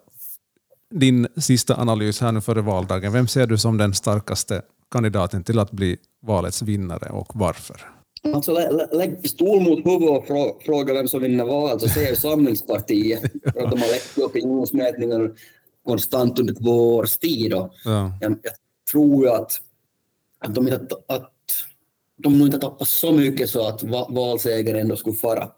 din 0.90 1.28
sista 1.38 1.76
analys 1.76 2.22
här 2.22 2.32
nu 2.32 2.42
före 2.42 2.62
valdagen, 2.62 3.14
vem 3.14 3.28
ser 3.28 3.48
du 3.48 3.58
som 3.58 3.78
den 3.78 3.94
starkaste 3.94 4.62
kandidaten 4.92 5.44
till 5.44 5.60
att 5.60 5.72
bli 5.72 5.98
valets 6.22 6.62
vinnare 6.62 7.10
och 7.10 7.32
varför? 7.36 7.95
Alltså 8.34 8.54
lä, 8.54 8.88
lägg 8.92 9.22
pistol 9.22 9.62
mot 9.62 9.86
huvudet 9.86 10.10
och 10.10 10.28
frå, 10.28 10.60
fråga 10.66 10.94
vem 10.94 11.08
som 11.08 11.22
vinner 11.22 11.44
valet 11.44 11.82
så 11.82 11.90
säger 11.90 12.16
Samlingspartiet. 12.16 13.22
för 13.54 13.64
att 13.64 13.72
de 13.72 13.82
har 13.82 13.88
läckt 13.92 14.18
opinionsmätningar 14.18 15.32
konstant 15.86 16.40
under 16.40 16.54
två 16.54 16.96
års 16.96 17.18
tid. 17.18 17.54
Och 17.54 17.74
ja. 17.86 18.18
jag, 18.22 18.32
jag, 18.32 18.54
tror 18.92 19.36
att, 19.36 19.52
att, 20.40 20.56
de 20.56 20.68
inte, 20.68 20.88
att 21.08 21.32
de 22.18 22.38
nog 22.38 22.48
inte 22.48 22.60
tappat 22.60 22.88
så 22.88 23.12
mycket 23.12 23.50
så 23.50 23.68
att 23.68 23.84
valsegern 24.10 24.76
ändå 24.76 24.96
skulle 24.96 25.16
fara. 25.16 25.50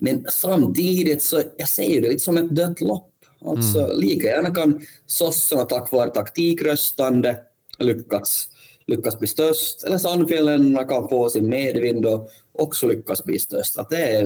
Men 0.00 0.26
samtidigt 0.28 1.22
så 1.22 1.42
jag 1.56 1.68
ser 1.68 2.00
det 2.00 2.08
lite 2.08 2.24
som 2.24 2.36
ett 2.36 2.50
dött 2.50 2.80
lopp. 2.80 3.14
Alltså 3.44 3.78
mm. 3.78 4.00
lika 4.00 4.26
gärna 4.28 4.54
kan 4.54 4.80
sossarna 5.06 5.64
tack 5.64 5.92
vare 5.92 6.10
taktikröstande 6.10 7.38
lyckas, 7.78 8.48
lyckas 8.88 9.18
bli 9.18 9.28
störst, 9.28 9.84
eller 9.84 9.98
Sannfinländarna 9.98 10.88
kan 10.88 11.08
få 11.08 11.30
sin 11.30 11.48
medvind 11.48 12.06
och 12.06 12.30
också 12.52 12.86
lyckas 12.86 13.24
bli 13.24 13.38
störst. 13.38 13.78
Att 13.78 13.90
det 13.90 14.02
är 14.02 14.24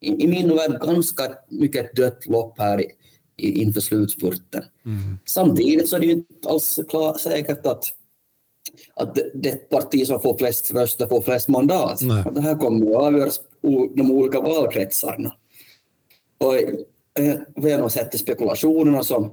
i, 0.00 0.24
i 0.24 0.26
min 0.26 0.56
värld 0.56 0.80
ganska 0.80 1.22
mycket 1.48 1.96
dött 1.96 2.26
lopp 2.26 2.58
här 2.58 2.80
i, 2.80 2.92
i, 3.36 3.62
inför 3.62 3.80
slutspurten. 3.80 4.64
Mm. 4.84 5.18
Samtidigt 5.24 5.88
så 5.88 5.96
är 5.96 6.00
det 6.00 6.06
ju 6.06 6.12
inte 6.12 6.48
alls 6.48 6.80
klar, 6.88 7.14
säkert 7.18 7.66
att 7.66 7.84
att 8.94 9.18
det 9.34 9.70
parti 9.70 10.06
som 10.06 10.20
får 10.20 10.38
flest 10.38 10.74
röster 10.74 11.06
får 11.06 11.22
flest 11.22 11.48
mandat. 11.48 12.00
Det 12.34 12.40
här 12.40 12.54
kommer 12.54 12.90
att 12.90 12.96
avgöras 12.96 13.40
de 13.94 14.10
olika 14.10 14.40
valkretsarna. 14.40 15.32
Och 16.38 16.54
eh, 17.18 17.36
vi 17.56 17.72
har 17.72 17.88
sett 17.88 18.14
i 18.14 18.18
spekulationerna 18.18 19.02
som 19.02 19.32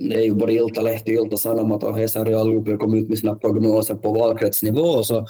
det 0.00 0.14
är 0.14 0.22
ju 0.22 0.34
både 0.34 0.52
Iltalehti, 0.52 1.12
Ilta 1.12 1.36
Sanomat 1.36 1.82
och 1.82 1.98
Hesari 1.98 2.34
allihopa 2.34 2.76
kom 2.76 2.94
ut 2.94 3.08
med 3.08 3.18
sina 3.18 3.34
prognoser 3.34 3.94
på 3.94 4.12
valkretsnivå. 4.12 5.04
Så 5.04 5.26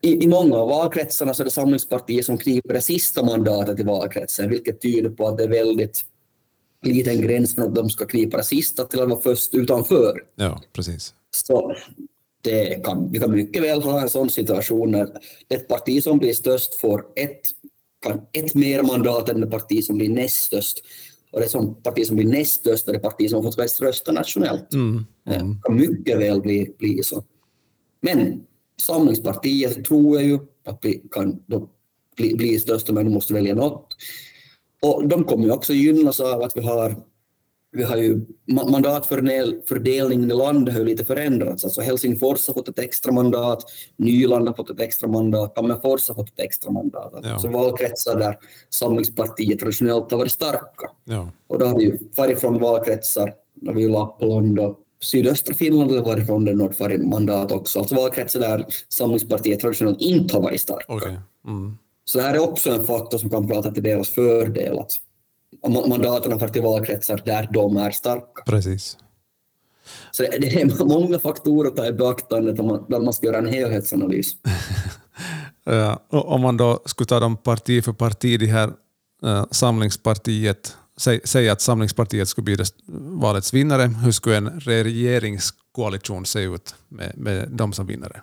i, 0.00 0.24
I 0.24 0.26
många 0.26 0.56
av 0.56 0.68
valkretsarna 0.68 1.34
så 1.34 1.42
är 1.42 1.44
det 1.44 1.50
Samlingspartiet 1.50 2.24
som 2.24 2.38
kniper 2.38 2.74
det 2.74 2.80
sista 2.80 3.24
mandatet 3.24 3.80
i 3.80 3.82
valkretsen, 3.82 4.50
vilket 4.50 4.80
tyder 4.80 5.10
på 5.10 5.26
att 5.26 5.36
det 5.36 5.44
är 5.44 5.48
väldigt 5.48 6.04
liten 6.82 7.22
gräns 7.22 7.54
från 7.54 7.64
att 7.64 7.74
de 7.74 7.90
ska 7.90 8.06
knipa 8.06 8.36
det 8.36 8.44
sista 8.44 8.84
till 8.84 9.00
att 9.00 9.08
vara 9.08 9.20
först 9.20 9.54
utanför. 9.54 10.24
Ja, 10.36 10.62
precis. 10.72 11.14
Så 11.30 11.74
det 12.42 12.84
kan, 12.84 13.12
vi 13.12 13.18
kan 13.18 13.30
mycket 13.30 13.62
väl 13.62 13.82
ha 13.82 14.00
en 14.00 14.08
sån 14.08 14.30
situation 14.30 14.90
när 14.90 15.08
ett 15.48 15.68
parti 15.68 16.02
som 16.02 16.18
blir 16.18 16.34
störst 16.34 16.74
får 16.74 17.04
ett, 17.16 17.40
kan 18.06 18.20
ett 18.32 18.54
mer 18.54 18.82
mandat 18.82 19.28
än 19.28 19.40
det 19.40 19.46
parti 19.46 19.84
som 19.84 19.98
blir 19.98 20.08
näst 20.08 20.36
störst. 20.36 20.80
Och 21.30 21.40
det 21.40 21.48
som 21.48 21.82
parti 21.82 22.06
som 22.06 22.16
blir 22.16 22.26
näst 22.26 22.52
störst 22.52 22.88
är 22.88 22.92
det 22.92 22.98
parti 22.98 23.30
som 23.30 23.42
fått 23.42 23.54
flest 23.54 23.80
röster 23.80 24.12
nationellt. 24.12 24.74
Mm. 24.74 25.04
Mm. 25.26 25.48
Det 25.54 25.60
kan 25.62 25.76
mycket 25.76 26.18
väl 26.18 26.40
bli, 26.40 26.74
bli 26.78 27.02
så. 27.02 27.24
Men 28.00 28.40
Samlingspartiet 28.80 29.84
tror 29.84 30.16
jag 30.16 30.24
ju 30.24 30.38
att 30.66 30.78
vi 30.82 31.02
kan 31.10 31.42
då 31.46 31.68
bli, 32.16 32.34
bli 32.34 32.58
störst, 32.58 32.90
men 32.90 33.04
de 33.04 33.14
måste 33.14 33.34
välja 33.34 33.54
något. 33.54 33.96
Och 34.82 35.08
de 35.08 35.24
kommer 35.24 35.44
ju 35.44 35.50
också 35.50 35.72
gynnas 35.72 36.20
av 36.20 36.42
att 36.42 36.56
vi 36.56 36.60
har 36.60 36.96
vi 37.72 37.82
har 37.82 37.96
ju 37.96 38.20
mandatfördelningen 38.46 40.30
i 40.30 40.34
landet 40.34 40.74
har 40.74 40.80
ju 40.80 40.86
lite 40.86 41.04
förändrats. 41.04 41.64
Alltså 41.64 41.80
Helsingfors 41.80 42.46
har 42.46 42.54
fått 42.54 42.68
ett 42.68 42.78
extra 42.78 43.12
mandat, 43.12 43.64
Nyland 43.96 44.48
har 44.48 44.54
fått 44.54 44.70
ett 44.70 44.80
extra 44.80 45.08
mandat, 45.08 45.54
Tammerfors 45.54 46.08
har 46.08 46.14
fått 46.14 46.28
ett 46.28 46.40
extra 46.40 46.70
mandat. 46.70 47.20
Ja. 47.22 47.32
Alltså 47.32 47.48
valkretsar 47.48 48.18
där 48.18 48.38
Samlingspartiet 48.70 49.58
traditionellt 49.58 50.10
har 50.10 50.18
varit 50.18 50.32
starka. 50.32 50.90
Ja. 51.04 51.30
Och 51.46 51.58
då 51.58 51.66
har 51.66 51.78
vi 51.78 51.84
ju 51.84 51.98
farit 52.16 52.40
från 52.40 52.58
valkretsar, 52.58 53.34
där 53.54 53.72
vi 53.72 53.88
Lappland 53.88 54.58
och 54.58 54.78
sydöstra 55.02 55.54
Finland 55.54 55.90
har 55.90 56.02
varit 56.04 56.26
från 56.26 56.44
det 56.44 56.54
nordfarit 56.54 57.06
mandat 57.06 57.52
också. 57.52 57.78
Alltså 57.78 57.94
valkretsar 57.94 58.40
där 58.40 58.66
Samlingspartiet 58.88 59.60
traditionellt 59.60 60.00
inte 60.00 60.34
har 60.34 60.42
varit 60.42 60.60
starka. 60.60 60.92
Okay. 60.94 61.16
Mm. 61.46 61.78
Så 62.04 62.18
det 62.18 62.24
här 62.24 62.34
är 62.34 62.38
också 62.38 62.70
en 62.70 62.84
faktor 62.86 63.18
som 63.18 63.30
kan 63.30 63.48
prata 63.48 63.70
till 63.70 63.82
deras 63.82 64.08
fördel. 64.08 64.78
Att 64.78 64.92
mandaten 65.88 66.38
för 66.38 66.48
till 66.48 66.62
valkretsar 66.62 67.22
där 67.24 67.48
de 67.52 67.76
är 67.76 67.90
starka. 67.90 68.42
Precis. 68.46 68.96
Så 70.10 70.22
det, 70.22 70.38
det 70.38 70.60
är 70.60 70.84
många 71.00 71.18
faktorer 71.18 71.68
att 71.68 71.76
ta 71.76 71.86
i 71.86 71.92
beaktande 71.92 72.52
när 72.52 72.62
man, 72.62 72.84
när 72.88 73.00
man 73.00 73.12
ska 73.12 73.26
göra 73.26 73.38
en 73.38 73.46
helhetsanalys. 73.46 74.36
ja, 75.64 76.02
om 76.08 76.40
man 76.40 76.56
då 76.56 76.82
skulle 76.84 77.06
ta 77.06 77.20
dem 77.20 77.36
parti 77.36 77.84
för 77.84 77.92
parti, 77.92 78.40
det 78.40 78.46
här 78.46 78.68
uh, 79.24 79.44
Samlingspartiet, 79.50 80.76
säg, 80.96 81.20
säg 81.24 81.48
att 81.48 81.60
Samlingspartiet 81.60 82.28
skulle 82.28 82.44
bli 82.44 82.56
valets 83.20 83.54
vinnare, 83.54 83.82
hur 84.04 84.12
skulle 84.12 84.36
en 84.36 84.60
regeringskoalition 84.60 86.26
se 86.26 86.40
ut 86.40 86.74
med, 86.88 87.12
med 87.18 87.50
dem 87.50 87.72
som 87.72 87.86
vinnare? 87.86 88.20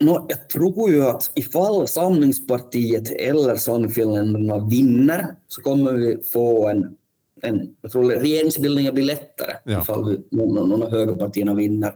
No, 0.00 0.26
jag 0.28 0.48
tror 0.48 0.90
ju 0.90 1.02
att 1.02 1.30
ifall 1.34 1.88
Samlingspartiet 1.88 3.10
eller 3.10 3.56
Sannfinländarna 3.56 4.58
vinner 4.58 5.26
så 5.48 5.62
kommer 5.62 5.92
vi 5.92 6.18
få 6.32 6.68
en, 6.68 6.96
en 7.42 7.74
jag 7.82 7.92
tror 7.92 8.10
regeringsbildningen 8.10 8.94
blir 8.94 9.04
lättare 9.04 9.52
ja. 9.64 9.80
ifall 9.80 10.10
vi, 10.10 10.36
någon, 10.36 10.68
någon 10.68 10.82
av 10.82 10.90
högerpartierna 10.90 11.54
vinner. 11.54 11.94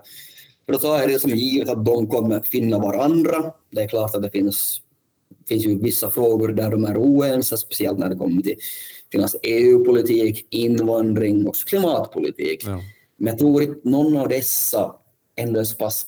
För 0.67 0.73
då 0.73 0.79
tar 0.79 0.99
jag 1.01 1.09
det 1.09 1.19
som 1.19 1.31
givet 1.31 1.69
att 1.69 1.85
de 1.85 2.07
kommer 2.07 2.41
finna 2.41 2.79
varandra. 2.79 3.53
Det 3.71 3.83
är 3.83 3.89
klart 3.89 4.15
att 4.15 4.23
det 4.23 4.31
finns, 4.31 4.81
finns 5.49 5.67
ju 5.67 5.79
vissa 5.79 6.11
frågor 6.11 6.49
där 6.49 6.71
de 6.71 6.85
är 6.85 6.97
oense, 6.97 7.57
speciellt 7.57 7.99
när 7.99 8.09
det 8.09 8.17
kommer 8.17 8.43
till 8.43 8.57
finnas 9.13 9.37
EU-politik, 9.43 10.47
invandring 10.51 11.47
och 11.47 11.57
klimatpolitik. 11.57 12.65
Ja. 12.67 12.81
Men 13.17 13.27
jag 13.27 13.39
tror 13.39 13.63
inte 13.63 13.89
någon 13.89 14.17
av 14.17 14.29
dessa 14.29 14.95
ändå 15.37 15.61
är 15.61 15.65
så 15.65 15.77
pass 15.77 16.07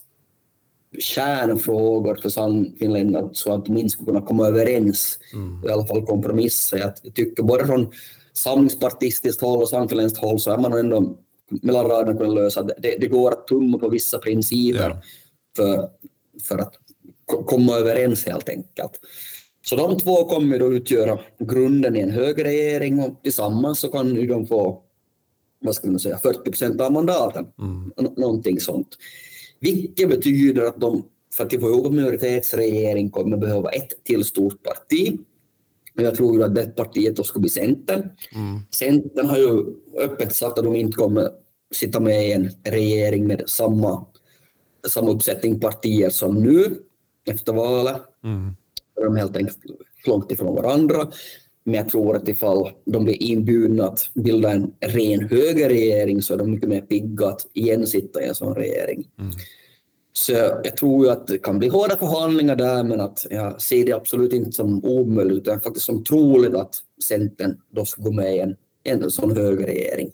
kärnfrågor 0.99 2.15
för 2.23 2.29
Sannfinländarna 2.29 3.31
så 3.33 3.53
att 3.53 3.67
de 3.67 3.77
inte 3.77 3.89
skulle 3.89 4.07
kunna 4.07 4.27
komma 4.27 4.47
överens 4.47 5.19
mm. 5.33 5.65
i 5.69 5.73
alla 5.73 5.87
fall 5.87 6.07
kompromissa. 6.07 6.79
Jag 6.79 7.15
tycker 7.15 7.43
både 7.43 7.67
från 7.67 7.93
samlingspartistiskt 8.33 9.41
håll 9.41 9.63
och 9.63 9.69
sannfinländskt 9.69 10.19
håll 10.19 10.41
så 10.41 10.51
är 10.51 10.59
man 10.59 10.73
ändå 10.73 11.17
mellan 11.51 11.87
raderna 11.87 12.19
kunnat 12.19 12.35
lösa 12.35 12.63
det. 12.63 12.75
det. 12.79 12.97
Det 13.01 13.07
går 13.07 13.33
att 13.33 13.47
tumma 13.47 13.79
på 13.79 13.89
vissa 13.89 14.19
principer 14.19 14.91
ja. 14.91 15.03
för, 15.57 15.89
för 16.43 16.59
att 16.59 16.75
komma 17.47 17.77
överens 17.77 18.27
helt 18.27 18.49
enkelt. 18.49 18.93
Så 19.67 19.77
de 19.77 19.99
två 19.99 20.25
kommer 20.25 20.59
då 20.59 20.73
utgöra 20.73 21.19
grunden 21.39 21.97
i 21.97 22.01
en 22.01 22.11
högerregering 22.11 23.01
och 23.01 23.23
tillsammans 23.23 23.81
så 23.81 23.89
kan 23.89 24.15
ju 24.15 24.27
de 24.27 24.47
få 24.47 24.83
vad 25.61 25.75
ska 25.75 25.87
man 25.87 25.99
säga, 25.99 26.19
40 26.19 26.51
procent 26.51 26.81
av 26.81 26.93
mandaten. 26.93 27.47
Mm. 27.59 27.93
Någonting 28.17 28.61
sånt. 28.61 28.89
Vilket 29.61 30.09
betyder 30.09 30.63
att 30.63 30.81
de, 30.81 31.05
för 31.33 31.45
att 31.45 31.53
få 31.53 31.69
ihop 31.69 31.87
en 31.87 31.97
minoritetsregering, 31.97 33.11
kommer 33.11 33.37
behöva 33.37 33.71
ett 33.71 34.05
till 34.05 34.25
stort 34.25 34.63
parti. 34.63 35.19
Jag 35.95 36.15
tror 36.15 36.43
att 36.43 36.55
det 36.55 36.77
partiet 36.77 37.17
då 37.17 37.23
ska 37.23 37.39
bli 37.39 37.51
Centern. 37.51 38.11
Mm. 38.35 38.61
Centern 38.71 39.27
har 39.27 39.39
ju 39.39 39.65
öppet 39.99 40.35
sagt 40.35 40.59
att 40.59 40.65
de 40.65 40.77
inte 40.77 40.97
kommer 40.97 41.31
sitta 41.75 42.01
med 42.01 42.29
i 42.29 42.33
en 42.33 42.51
regering 42.65 43.27
med 43.27 43.43
samma, 43.47 44.07
samma 44.89 45.11
uppsättning 45.11 45.61
partier 45.61 46.11
som 46.11 46.43
nu 46.43 46.79
efter 47.27 47.53
valet. 47.53 48.03
Mm. 48.25 48.57
De 48.95 49.17
är 49.17 49.19
helt 49.19 49.37
enkelt 49.37 49.59
långt 50.07 50.33
ifrån 50.33 50.55
varandra. 50.55 51.09
Men 51.67 51.75
jag 51.75 51.89
tror 51.89 52.17
att 52.17 52.29
ifall 52.29 52.71
de 52.85 53.05
blir 53.05 53.23
inbjudna 53.23 53.85
att 53.85 54.11
bilda 54.15 54.51
en 54.51 54.73
ren 54.81 55.29
högerregering 55.29 56.23
så 56.23 56.35
är 56.35 56.39
de 56.39 56.51
mycket 56.51 56.69
mer 56.69 56.81
pigga 56.81 57.27
att 57.27 57.47
igen 57.53 57.87
sitta 57.87 58.23
i 58.23 58.29
en 58.29 58.35
sån 58.35 58.55
regering. 58.55 59.09
Mm. 59.19 59.33
Så 60.13 60.33
jag 60.33 60.77
tror 60.77 61.07
ju 61.07 61.13
att 61.13 61.27
det 61.27 61.39
kan 61.39 61.59
bli 61.59 61.69
hårda 61.69 61.97
förhandlingar 61.97 62.57
där, 62.57 62.85
men 62.85 63.01
att 63.01 63.27
jag 63.31 63.63
ser 63.63 63.87
det 63.87 63.93
absolut 63.93 64.33
inte 64.33 64.53
som 64.53 64.85
omöjligt, 64.85 65.39
utan 65.39 65.61
faktiskt 65.61 65.87
som 65.87 66.05
troligt 66.05 66.55
att 66.55 66.75
Centern 67.05 67.57
då 67.71 67.85
ska 67.85 68.03
gå 68.03 68.13
med 68.13 68.37
i 68.37 68.39
en, 68.39 68.57
en 68.85 69.11
sån 69.11 69.37
högerregering. 69.37 70.13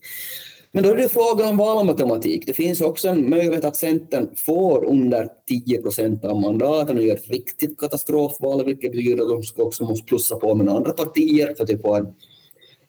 Men 0.75 0.85
då 0.85 0.91
är 0.91 0.97
det 0.97 1.09
frågan 1.09 1.49
om 1.49 1.57
valmatematik. 1.57 2.47
Det 2.47 2.53
finns 2.53 2.81
också 2.81 3.09
en 3.09 3.31
möjlighet 3.31 3.65
att 3.65 3.77
Centern 3.77 4.37
får 4.37 4.85
under 4.85 5.29
10 5.49 5.83
procent 5.83 6.25
av 6.25 6.41
mandaten 6.41 6.97
och 6.97 7.03
gör 7.03 7.17
ett 7.17 7.29
riktigt 7.29 7.79
katastrofval, 7.79 8.65
vilket 8.65 8.93
betyder 8.93 9.23
att 9.23 9.29
de 9.29 9.43
ska 9.43 9.63
också 9.63 9.85
måste 9.85 10.07
plussa 10.07 10.37
på 10.37 10.55
med 10.55 10.69
andra 10.69 10.93
partier 10.93 11.55
för 11.55 11.65
att 11.65 11.83
få 11.83 11.95
en, 11.95 12.07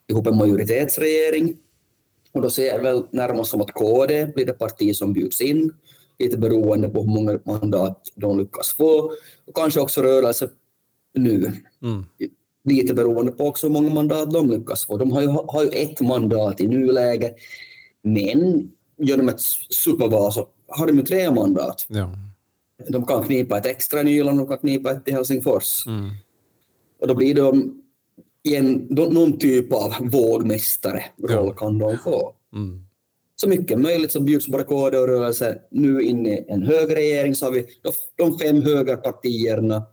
ihop 0.08 0.28
en 0.28 0.38
majoritetsregering. 0.38 1.58
Och 2.32 2.42
då 2.42 2.50
ser 2.50 2.66
jag 2.66 2.80
väl 2.80 3.04
närmast 3.12 3.52
som 3.52 3.62
att 3.62 3.74
KD 3.74 4.26
blir 4.36 4.46
det 4.46 4.54
parti 4.54 4.96
som 4.96 5.14
bjuds 5.14 5.42
in, 5.42 5.74
lite 6.20 6.38
beroende 6.38 6.90
på 6.90 7.02
hur 7.02 7.10
många 7.10 7.40
mandat 7.46 8.02
de 8.16 8.40
lyckas 8.40 8.74
få. 8.74 9.12
Och 9.46 9.56
kanske 9.56 9.80
också 9.80 10.02
rörelse 10.02 10.50
nu. 11.14 11.52
Mm. 11.82 12.06
Lite 12.70 12.94
beroende 12.94 13.32
på 13.32 13.48
också 13.48 13.68
hur 13.68 13.74
många 13.74 13.90
mandat 13.90 14.32
de 14.32 14.50
lyckas 14.52 14.86
få. 14.86 14.98
De 14.98 15.12
har 15.12 15.22
ju, 15.22 15.28
har 15.28 15.64
ju 15.64 15.70
ett 15.70 16.02
mandat 16.02 16.62
i 16.62 16.68
nuläget. 16.68 17.36
Men 18.04 18.72
genom 18.98 19.30
ett 19.30 19.40
superval 19.70 20.34
så 20.34 20.48
har 20.68 20.88
de 20.88 20.98
ju 20.98 21.04
tre 21.04 21.32
mandat. 21.32 21.86
Ja. 21.88 22.10
De 22.88 23.06
kan 23.06 23.24
knipa 23.24 23.58
ett 23.58 23.66
extra 23.66 24.04
Nyland, 24.04 24.40
de 24.40 24.48
kan 24.48 24.58
knipa 24.58 24.92
ett 24.92 25.08
i 25.08 25.12
Helsingfors. 25.12 25.88
Mm. 25.88 26.10
Och 27.02 27.08
då 27.08 27.16
blir 27.16 27.36
de 27.36 27.82
igen, 28.44 28.88
någon 28.90 29.38
typ 29.38 29.74
av 29.74 29.94
vågmästare 30.00 31.04
roll 31.30 31.54
kan 31.54 31.78
de 31.78 31.98
få. 31.98 32.34
Mm. 32.56 32.86
Så 33.36 33.50
mycket 33.50 33.80
möjligt 33.80 34.12
så 34.12 34.20
bjuds 34.20 34.48
både 34.48 34.64
KD 34.64 34.98
och 34.98 35.08
rörelse 35.08 35.60
nu 35.72 36.02
in 36.02 36.28
i 36.28 36.46
en 36.48 36.64
högerregering 36.64 37.36
så 37.36 37.46
har 37.46 37.52
vi 37.52 37.66
de 38.16 38.40
fem 38.40 38.62
högerpartierna 38.62 39.84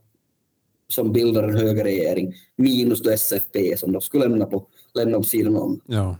som 0.89 1.13
bildar 1.13 1.43
en 1.43 1.57
högerregering 1.57 2.35
minus 2.57 3.03
då 3.03 3.11
SFP 3.11 3.77
som 3.77 3.93
då 3.93 4.01
skulle 4.01 4.29
lämna, 4.29 4.47
på, 4.47 4.67
lämna 4.95 5.19
åt 5.19 5.29
sidan 5.29 5.57
om. 5.57 5.81
Ja. 5.87 6.17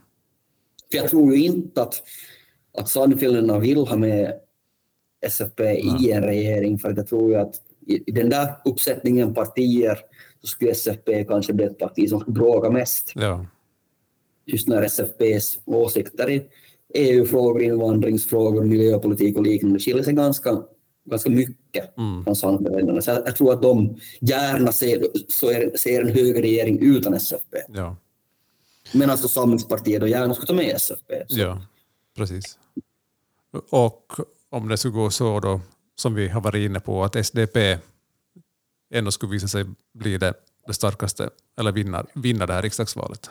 Jag 0.95 1.11
tror 1.11 1.37
ju 1.37 1.45
inte 1.45 1.83
att, 1.83 2.03
att 2.79 2.89
Sannfinländarna 2.89 3.61
vill 3.61 3.79
ha 3.79 3.97
med 3.97 4.35
SFP 5.27 5.63
i 5.73 6.11
en 6.13 6.23
regering, 6.23 6.79
för 6.79 6.95
jag 6.97 7.07
tror 7.07 7.31
ju 7.31 7.37
att 7.37 7.55
i, 7.87 8.13
den 8.13 8.31
där 8.31 8.49
uppsättningen 8.65 9.35
partier 9.35 9.99
så 10.41 10.47
skulle 10.47 10.71
SFP 10.71 11.25
kanske 11.25 11.53
bli 11.53 11.65
ett 11.65 11.79
parti 11.79 12.09
som 12.09 12.21
skulle 12.21 12.35
bråka 12.35 12.71
mest. 12.71 13.13
Ja. 13.15 13.47
just 14.47 14.69
när 14.69 14.83
SFPs 14.83 15.59
åsikter 15.65 16.31
i 16.31 16.43
EU-frågor, 16.95 17.63
invandringsfrågor, 17.63 18.65
miljöpolitik 18.65 19.37
och 19.37 19.43
liknande 19.43 19.79
skiljer 19.79 20.03
sig 20.03 20.15
ganska, 20.15 20.63
ganska 21.05 21.31
mycket 21.31 21.99
mm. 21.99 22.25
från 22.25 22.37
Sannfinländarna. 22.37 23.03
Så 23.03 23.11
jag, 23.11 23.23
jag, 23.27 23.37
tror 23.37 23.53
att 23.53 23.63
de 23.63 23.97
gärna 24.21 24.73
ser, 24.73 25.07
ser, 25.33 25.77
ser 25.77 26.01
en 26.01 26.09
högerregering 26.09 26.79
utan 26.83 27.15
SFP. 27.15 27.57
Ja. 27.69 27.97
Medan 28.93 29.11
alltså 29.11 29.29
Samlingspartiet 29.29 30.01
då 30.01 30.07
gärna 30.07 30.35
skulle 30.35 30.47
ta 30.47 30.53
med 30.53 30.77
SFP. 30.77 31.25
Så. 31.29 31.39
Ja, 31.39 31.63
precis. 32.17 32.59
Och 33.71 34.13
om 34.51 34.69
det 34.69 34.77
skulle 34.77 34.95
gå 34.95 35.11
så 35.11 35.41
då, 35.41 35.61
som 35.95 36.15
vi 36.15 36.29
har 36.29 36.41
varit 36.41 36.71
inne 36.71 36.81
på, 36.81 37.05
att 37.05 37.27
SDP 37.27 37.79
ändå 38.95 39.11
skulle 39.11 39.33
visa 39.33 39.49
sig 39.49 39.65
bli 39.93 40.19
det, 40.19 40.35
det 40.67 40.75
starkaste, 40.75 41.31
eller 41.59 41.73
vinna, 41.73 42.07
vinna 42.15 42.47
det 42.47 42.53
här 42.53 42.63
riksdagsvalet? 42.63 43.31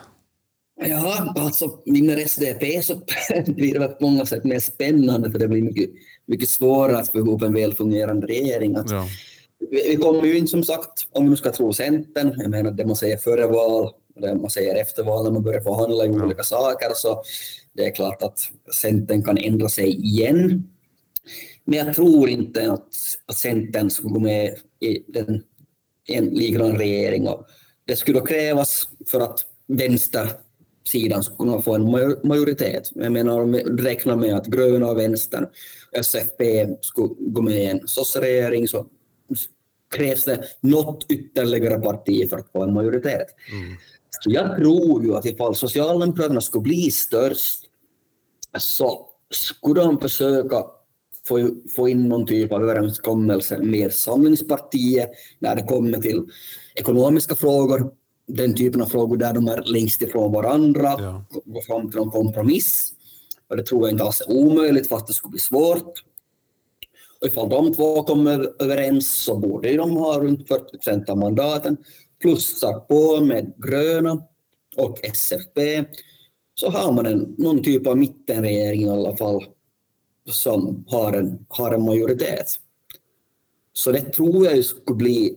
Ja, 0.84 1.34
alltså 1.36 1.78
vinner 1.84 2.16
SDP 2.16 2.82
så 2.82 2.94
blir 3.46 3.78
det 3.78 3.88
på 3.88 4.04
många 4.06 4.26
sätt 4.26 4.44
mer 4.44 4.60
spännande 4.60 5.30
för 5.30 5.38
det 5.38 5.48
blir 5.48 5.62
mycket, 5.62 5.90
mycket 6.26 6.48
svårare 6.48 6.98
att 6.98 7.08
få 7.08 7.18
ihop 7.18 7.42
en 7.42 7.54
välfungerande 7.54 8.26
regering. 8.26 8.76
Att 8.76 8.90
ja. 8.90 9.06
vi, 9.70 9.88
vi 9.88 9.96
kommer 9.96 10.24
ju 10.24 10.38
inte 10.38 10.50
som 10.50 10.64
sagt, 10.64 11.08
om 11.10 11.24
vi 11.24 11.30
nu 11.30 11.36
ska 11.36 11.52
tro 11.52 11.72
Centern, 11.72 12.34
jag 12.36 12.50
menar 12.50 12.70
det 12.70 12.86
man 12.86 12.96
säger 12.96 13.16
före 13.16 13.46
val, 13.46 13.90
man 14.16 14.50
säger 14.50 14.74
efter 14.74 15.02
val 15.02 15.24
när 15.24 15.30
man 15.30 15.42
börjar 15.42 15.60
förhandla 15.60 16.06
i 16.06 16.08
ja. 16.08 16.24
olika 16.24 16.42
saker, 16.42 16.88
så 16.94 17.22
det 17.72 17.86
är 17.86 17.94
klart 17.94 18.22
att 18.22 18.40
Centern 18.74 19.22
kan 19.22 19.38
ändra 19.38 19.68
sig 19.68 20.06
igen. 20.06 20.68
Men 21.64 21.78
jag 21.78 21.94
tror 21.94 22.28
inte 22.28 22.72
att, 22.72 22.88
att 23.26 23.36
Centern 23.36 23.90
skulle 23.90 24.14
gå 24.14 24.20
med 24.20 24.56
i 24.80 25.04
den, 25.08 25.42
en 26.06 26.24
liknande 26.24 26.78
regering. 26.78 27.28
Och 27.28 27.46
det 27.84 27.96
skulle 27.96 28.20
krävas 28.20 28.88
för 29.06 29.20
att 29.20 29.40
vänstersidan 29.66 31.22
skulle 31.22 31.36
kunna 31.36 31.62
få 31.62 31.74
en 31.74 31.90
majoritet. 32.28 32.90
Jag 32.94 33.12
menar, 33.12 33.40
om 33.40 33.52
vi 33.52 33.62
räknar 33.62 34.16
med 34.16 34.36
att 34.36 34.46
gröna 34.46 34.90
och 34.90 34.98
vänstern, 34.98 35.46
SFP, 35.92 36.68
skulle 36.80 37.14
gå 37.18 37.42
med 37.42 37.54
i 37.54 37.64
en 37.64 37.88
sosseregering 37.88 38.68
så 38.68 38.86
krävs 39.96 40.24
det 40.24 40.44
något 40.60 41.06
ytterligare 41.08 41.80
parti 41.80 42.30
för 42.30 42.38
att 42.38 42.52
få 42.52 42.62
en 42.62 42.74
majoritet. 42.74 43.26
Mm. 43.52 43.76
Så 44.10 44.30
jag 44.30 44.56
tror 44.56 45.04
ju 45.04 45.14
att 45.14 45.26
ifall 45.26 45.54
Socialdemokraterna 45.54 46.40
skulle 46.40 46.62
bli 46.62 46.90
störst 46.90 47.60
så 48.58 49.06
skulle 49.30 49.80
de 49.80 50.00
försöka 50.00 50.64
få, 51.26 51.50
få 51.76 51.88
in 51.88 52.08
någon 52.08 52.26
typ 52.26 52.52
av 52.52 52.62
överenskommelse 52.62 53.58
med 53.58 53.92
Samlingspartiet 53.92 55.10
när 55.38 55.56
det 55.56 55.62
kommer 55.62 55.98
till 55.98 56.26
ekonomiska 56.74 57.34
frågor, 57.34 57.92
den 58.26 58.54
typen 58.54 58.82
av 58.82 58.86
frågor 58.86 59.16
där 59.16 59.32
de 59.32 59.48
är 59.48 59.62
längst 59.62 60.02
ifrån 60.02 60.32
varandra, 60.32 60.96
ja. 60.98 61.24
gå 61.44 61.60
fram 61.60 61.90
till 61.90 62.00
en 62.00 62.10
kompromiss. 62.10 62.92
Och 63.48 63.56
det 63.56 63.62
tror 63.62 63.82
jag 63.82 63.90
inte 63.90 64.04
alls 64.04 64.20
är 64.20 64.30
omöjligt, 64.30 64.88
fast 64.88 65.06
det 65.06 65.12
skulle 65.12 65.30
bli 65.30 65.40
svårt. 65.40 66.04
Och 67.20 67.26
ifall 67.26 67.48
de 67.48 67.74
två 67.74 68.02
kommer 68.02 68.62
överens 68.62 69.10
så 69.24 69.38
borde 69.38 69.76
de 69.76 69.90
ha 69.90 70.20
runt 70.20 70.48
40 70.48 70.70
procent 70.70 71.08
av 71.08 71.18
mandaten, 71.18 71.76
plussar 72.20 72.80
på 72.80 73.24
med 73.24 73.52
gröna 73.56 74.22
och 74.76 75.04
SFP, 75.04 75.84
så 76.54 76.70
har 76.70 76.92
man 76.92 77.06
en, 77.06 77.34
någon 77.38 77.62
typ 77.62 77.86
av 77.86 77.98
mittenregering 77.98 78.82
i 78.82 78.90
alla 78.90 79.16
fall 79.16 79.44
som 80.30 80.84
har 80.88 81.12
en, 81.12 81.46
har 81.48 81.74
en 81.74 81.82
majoritet. 81.82 82.46
Så 83.72 83.92
det 83.92 84.00
tror 84.00 84.46
jag 84.46 84.64
skulle 84.64 84.96
bli 84.96 85.36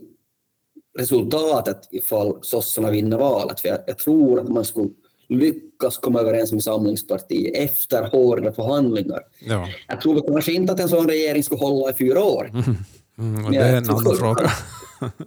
resultatet 1.00 1.88
ifall 1.92 2.38
sossarna 2.42 2.92
vinner 2.92 3.18
valet. 3.18 3.60
För 3.60 3.70
jag, 3.70 3.80
jag, 3.88 3.98
tror 3.98 4.40
att 4.40 4.50
man 4.50 4.66
skulle 4.66 4.90
lyckas 5.30 5.98
komma 5.98 6.20
överens 6.20 6.52
med 6.52 6.64
Samlingspartiet 6.64 7.56
efter 7.56 8.04
hårda 8.04 8.52
förhandlingar. 8.52 9.22
Ja. 9.40 9.70
Jag 9.88 10.02
tror 10.02 10.28
kanske 10.28 10.54
inte 10.54 10.74
att 10.74 10.80
en 10.80 10.90
sån 10.90 11.08
regering 11.08 11.44
skulle 11.44 11.60
hålla 11.60 11.90
i 11.90 11.94
fyra 11.94 12.24
år. 12.24 12.50
Mm. 12.50 12.76
Mm, 13.18 13.52
det 13.52 13.58
är 13.58 13.78
en 13.78 13.90
annan 13.90 14.16
fråga. 14.16 14.52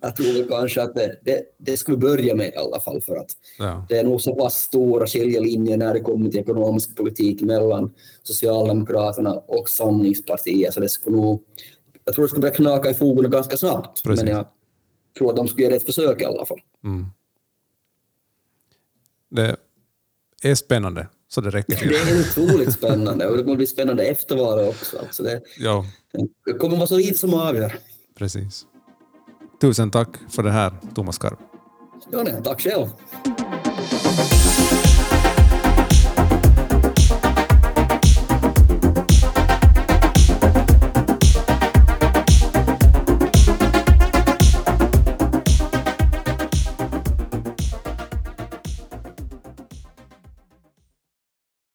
jag 0.01 0.16
tror 0.16 0.49
kanske 0.49 0.82
att 0.82 0.95
det, 0.95 1.18
det, 1.22 1.43
det 1.59 1.76
skulle 1.76 1.97
börja 1.97 2.34
med 2.34 2.47
i 2.47 2.57
alla 2.57 2.80
fall 2.80 3.03
för 3.03 3.16
att 3.16 3.30
ja. 3.59 3.87
det 3.89 3.99
är 3.99 4.05
nog 4.05 4.20
så 4.20 4.34
pass 4.34 4.55
stora 4.55 5.07
skiljelinjer 5.07 5.76
när 5.76 5.95
det 5.95 6.01
kommer 6.01 6.30
till 6.30 6.41
ekonomisk 6.41 6.97
politik 6.97 7.41
mellan 7.41 7.95
Socialdemokraterna 8.22 9.32
och 9.34 9.68
Samlingspartiet 9.68 10.74
så 10.74 10.80
det 10.80 10.89
skulle 10.89 11.16
nog, 11.16 11.43
jag 12.05 12.14
tror 12.14 12.24
det 12.24 12.28
skulle 12.28 12.43
börja 12.43 12.55
knaka 12.55 12.91
i 12.91 12.95
fogarna 12.95 13.28
ganska 13.28 13.57
snabbt. 13.57 14.03
Precis. 14.03 14.24
Men 14.24 14.32
jag 14.32 14.47
tror 15.18 15.30
att 15.30 15.37
de 15.37 15.49
skulle 15.49 15.64
göra 15.66 15.76
ett 15.76 15.87
försök 15.87 16.22
i 16.22 16.24
alla 16.24 16.47
fall. 16.47 16.61
Mm. 16.84 17.07
Det 19.30 19.57
är 20.43 20.55
spännande 20.55 21.09
så 21.28 21.40
det 21.40 21.50
räcker 21.50 21.76
till. 21.76 21.88
Det 21.88 21.98
är 21.98 22.20
otroligt 22.20 22.72
spännande 22.72 23.26
och 23.26 23.36
det 23.36 23.42
kommer 23.42 23.56
bli 23.56 23.66
spännande 23.66 24.04
efter 24.04 24.36
valet 24.36 24.68
också. 24.68 24.98
Alltså 24.98 25.22
det, 25.22 25.42
ja. 25.58 25.84
det 26.46 26.52
kommer 26.52 26.76
vara 26.76 26.86
så 26.86 26.96
lite 26.96 27.18
som 27.18 27.34
avgör. 27.34 27.78
Precis. 28.18 28.66
Tusen 29.60 29.90
tack 29.90 30.08
för 30.28 30.42
det 30.42 30.50
här, 30.50 30.72
Thomas 30.94 31.18
Karp. 31.18 31.38
Ja, 32.12 32.22
nej, 32.22 32.40
tack 32.44 32.60
själv. 32.60 32.88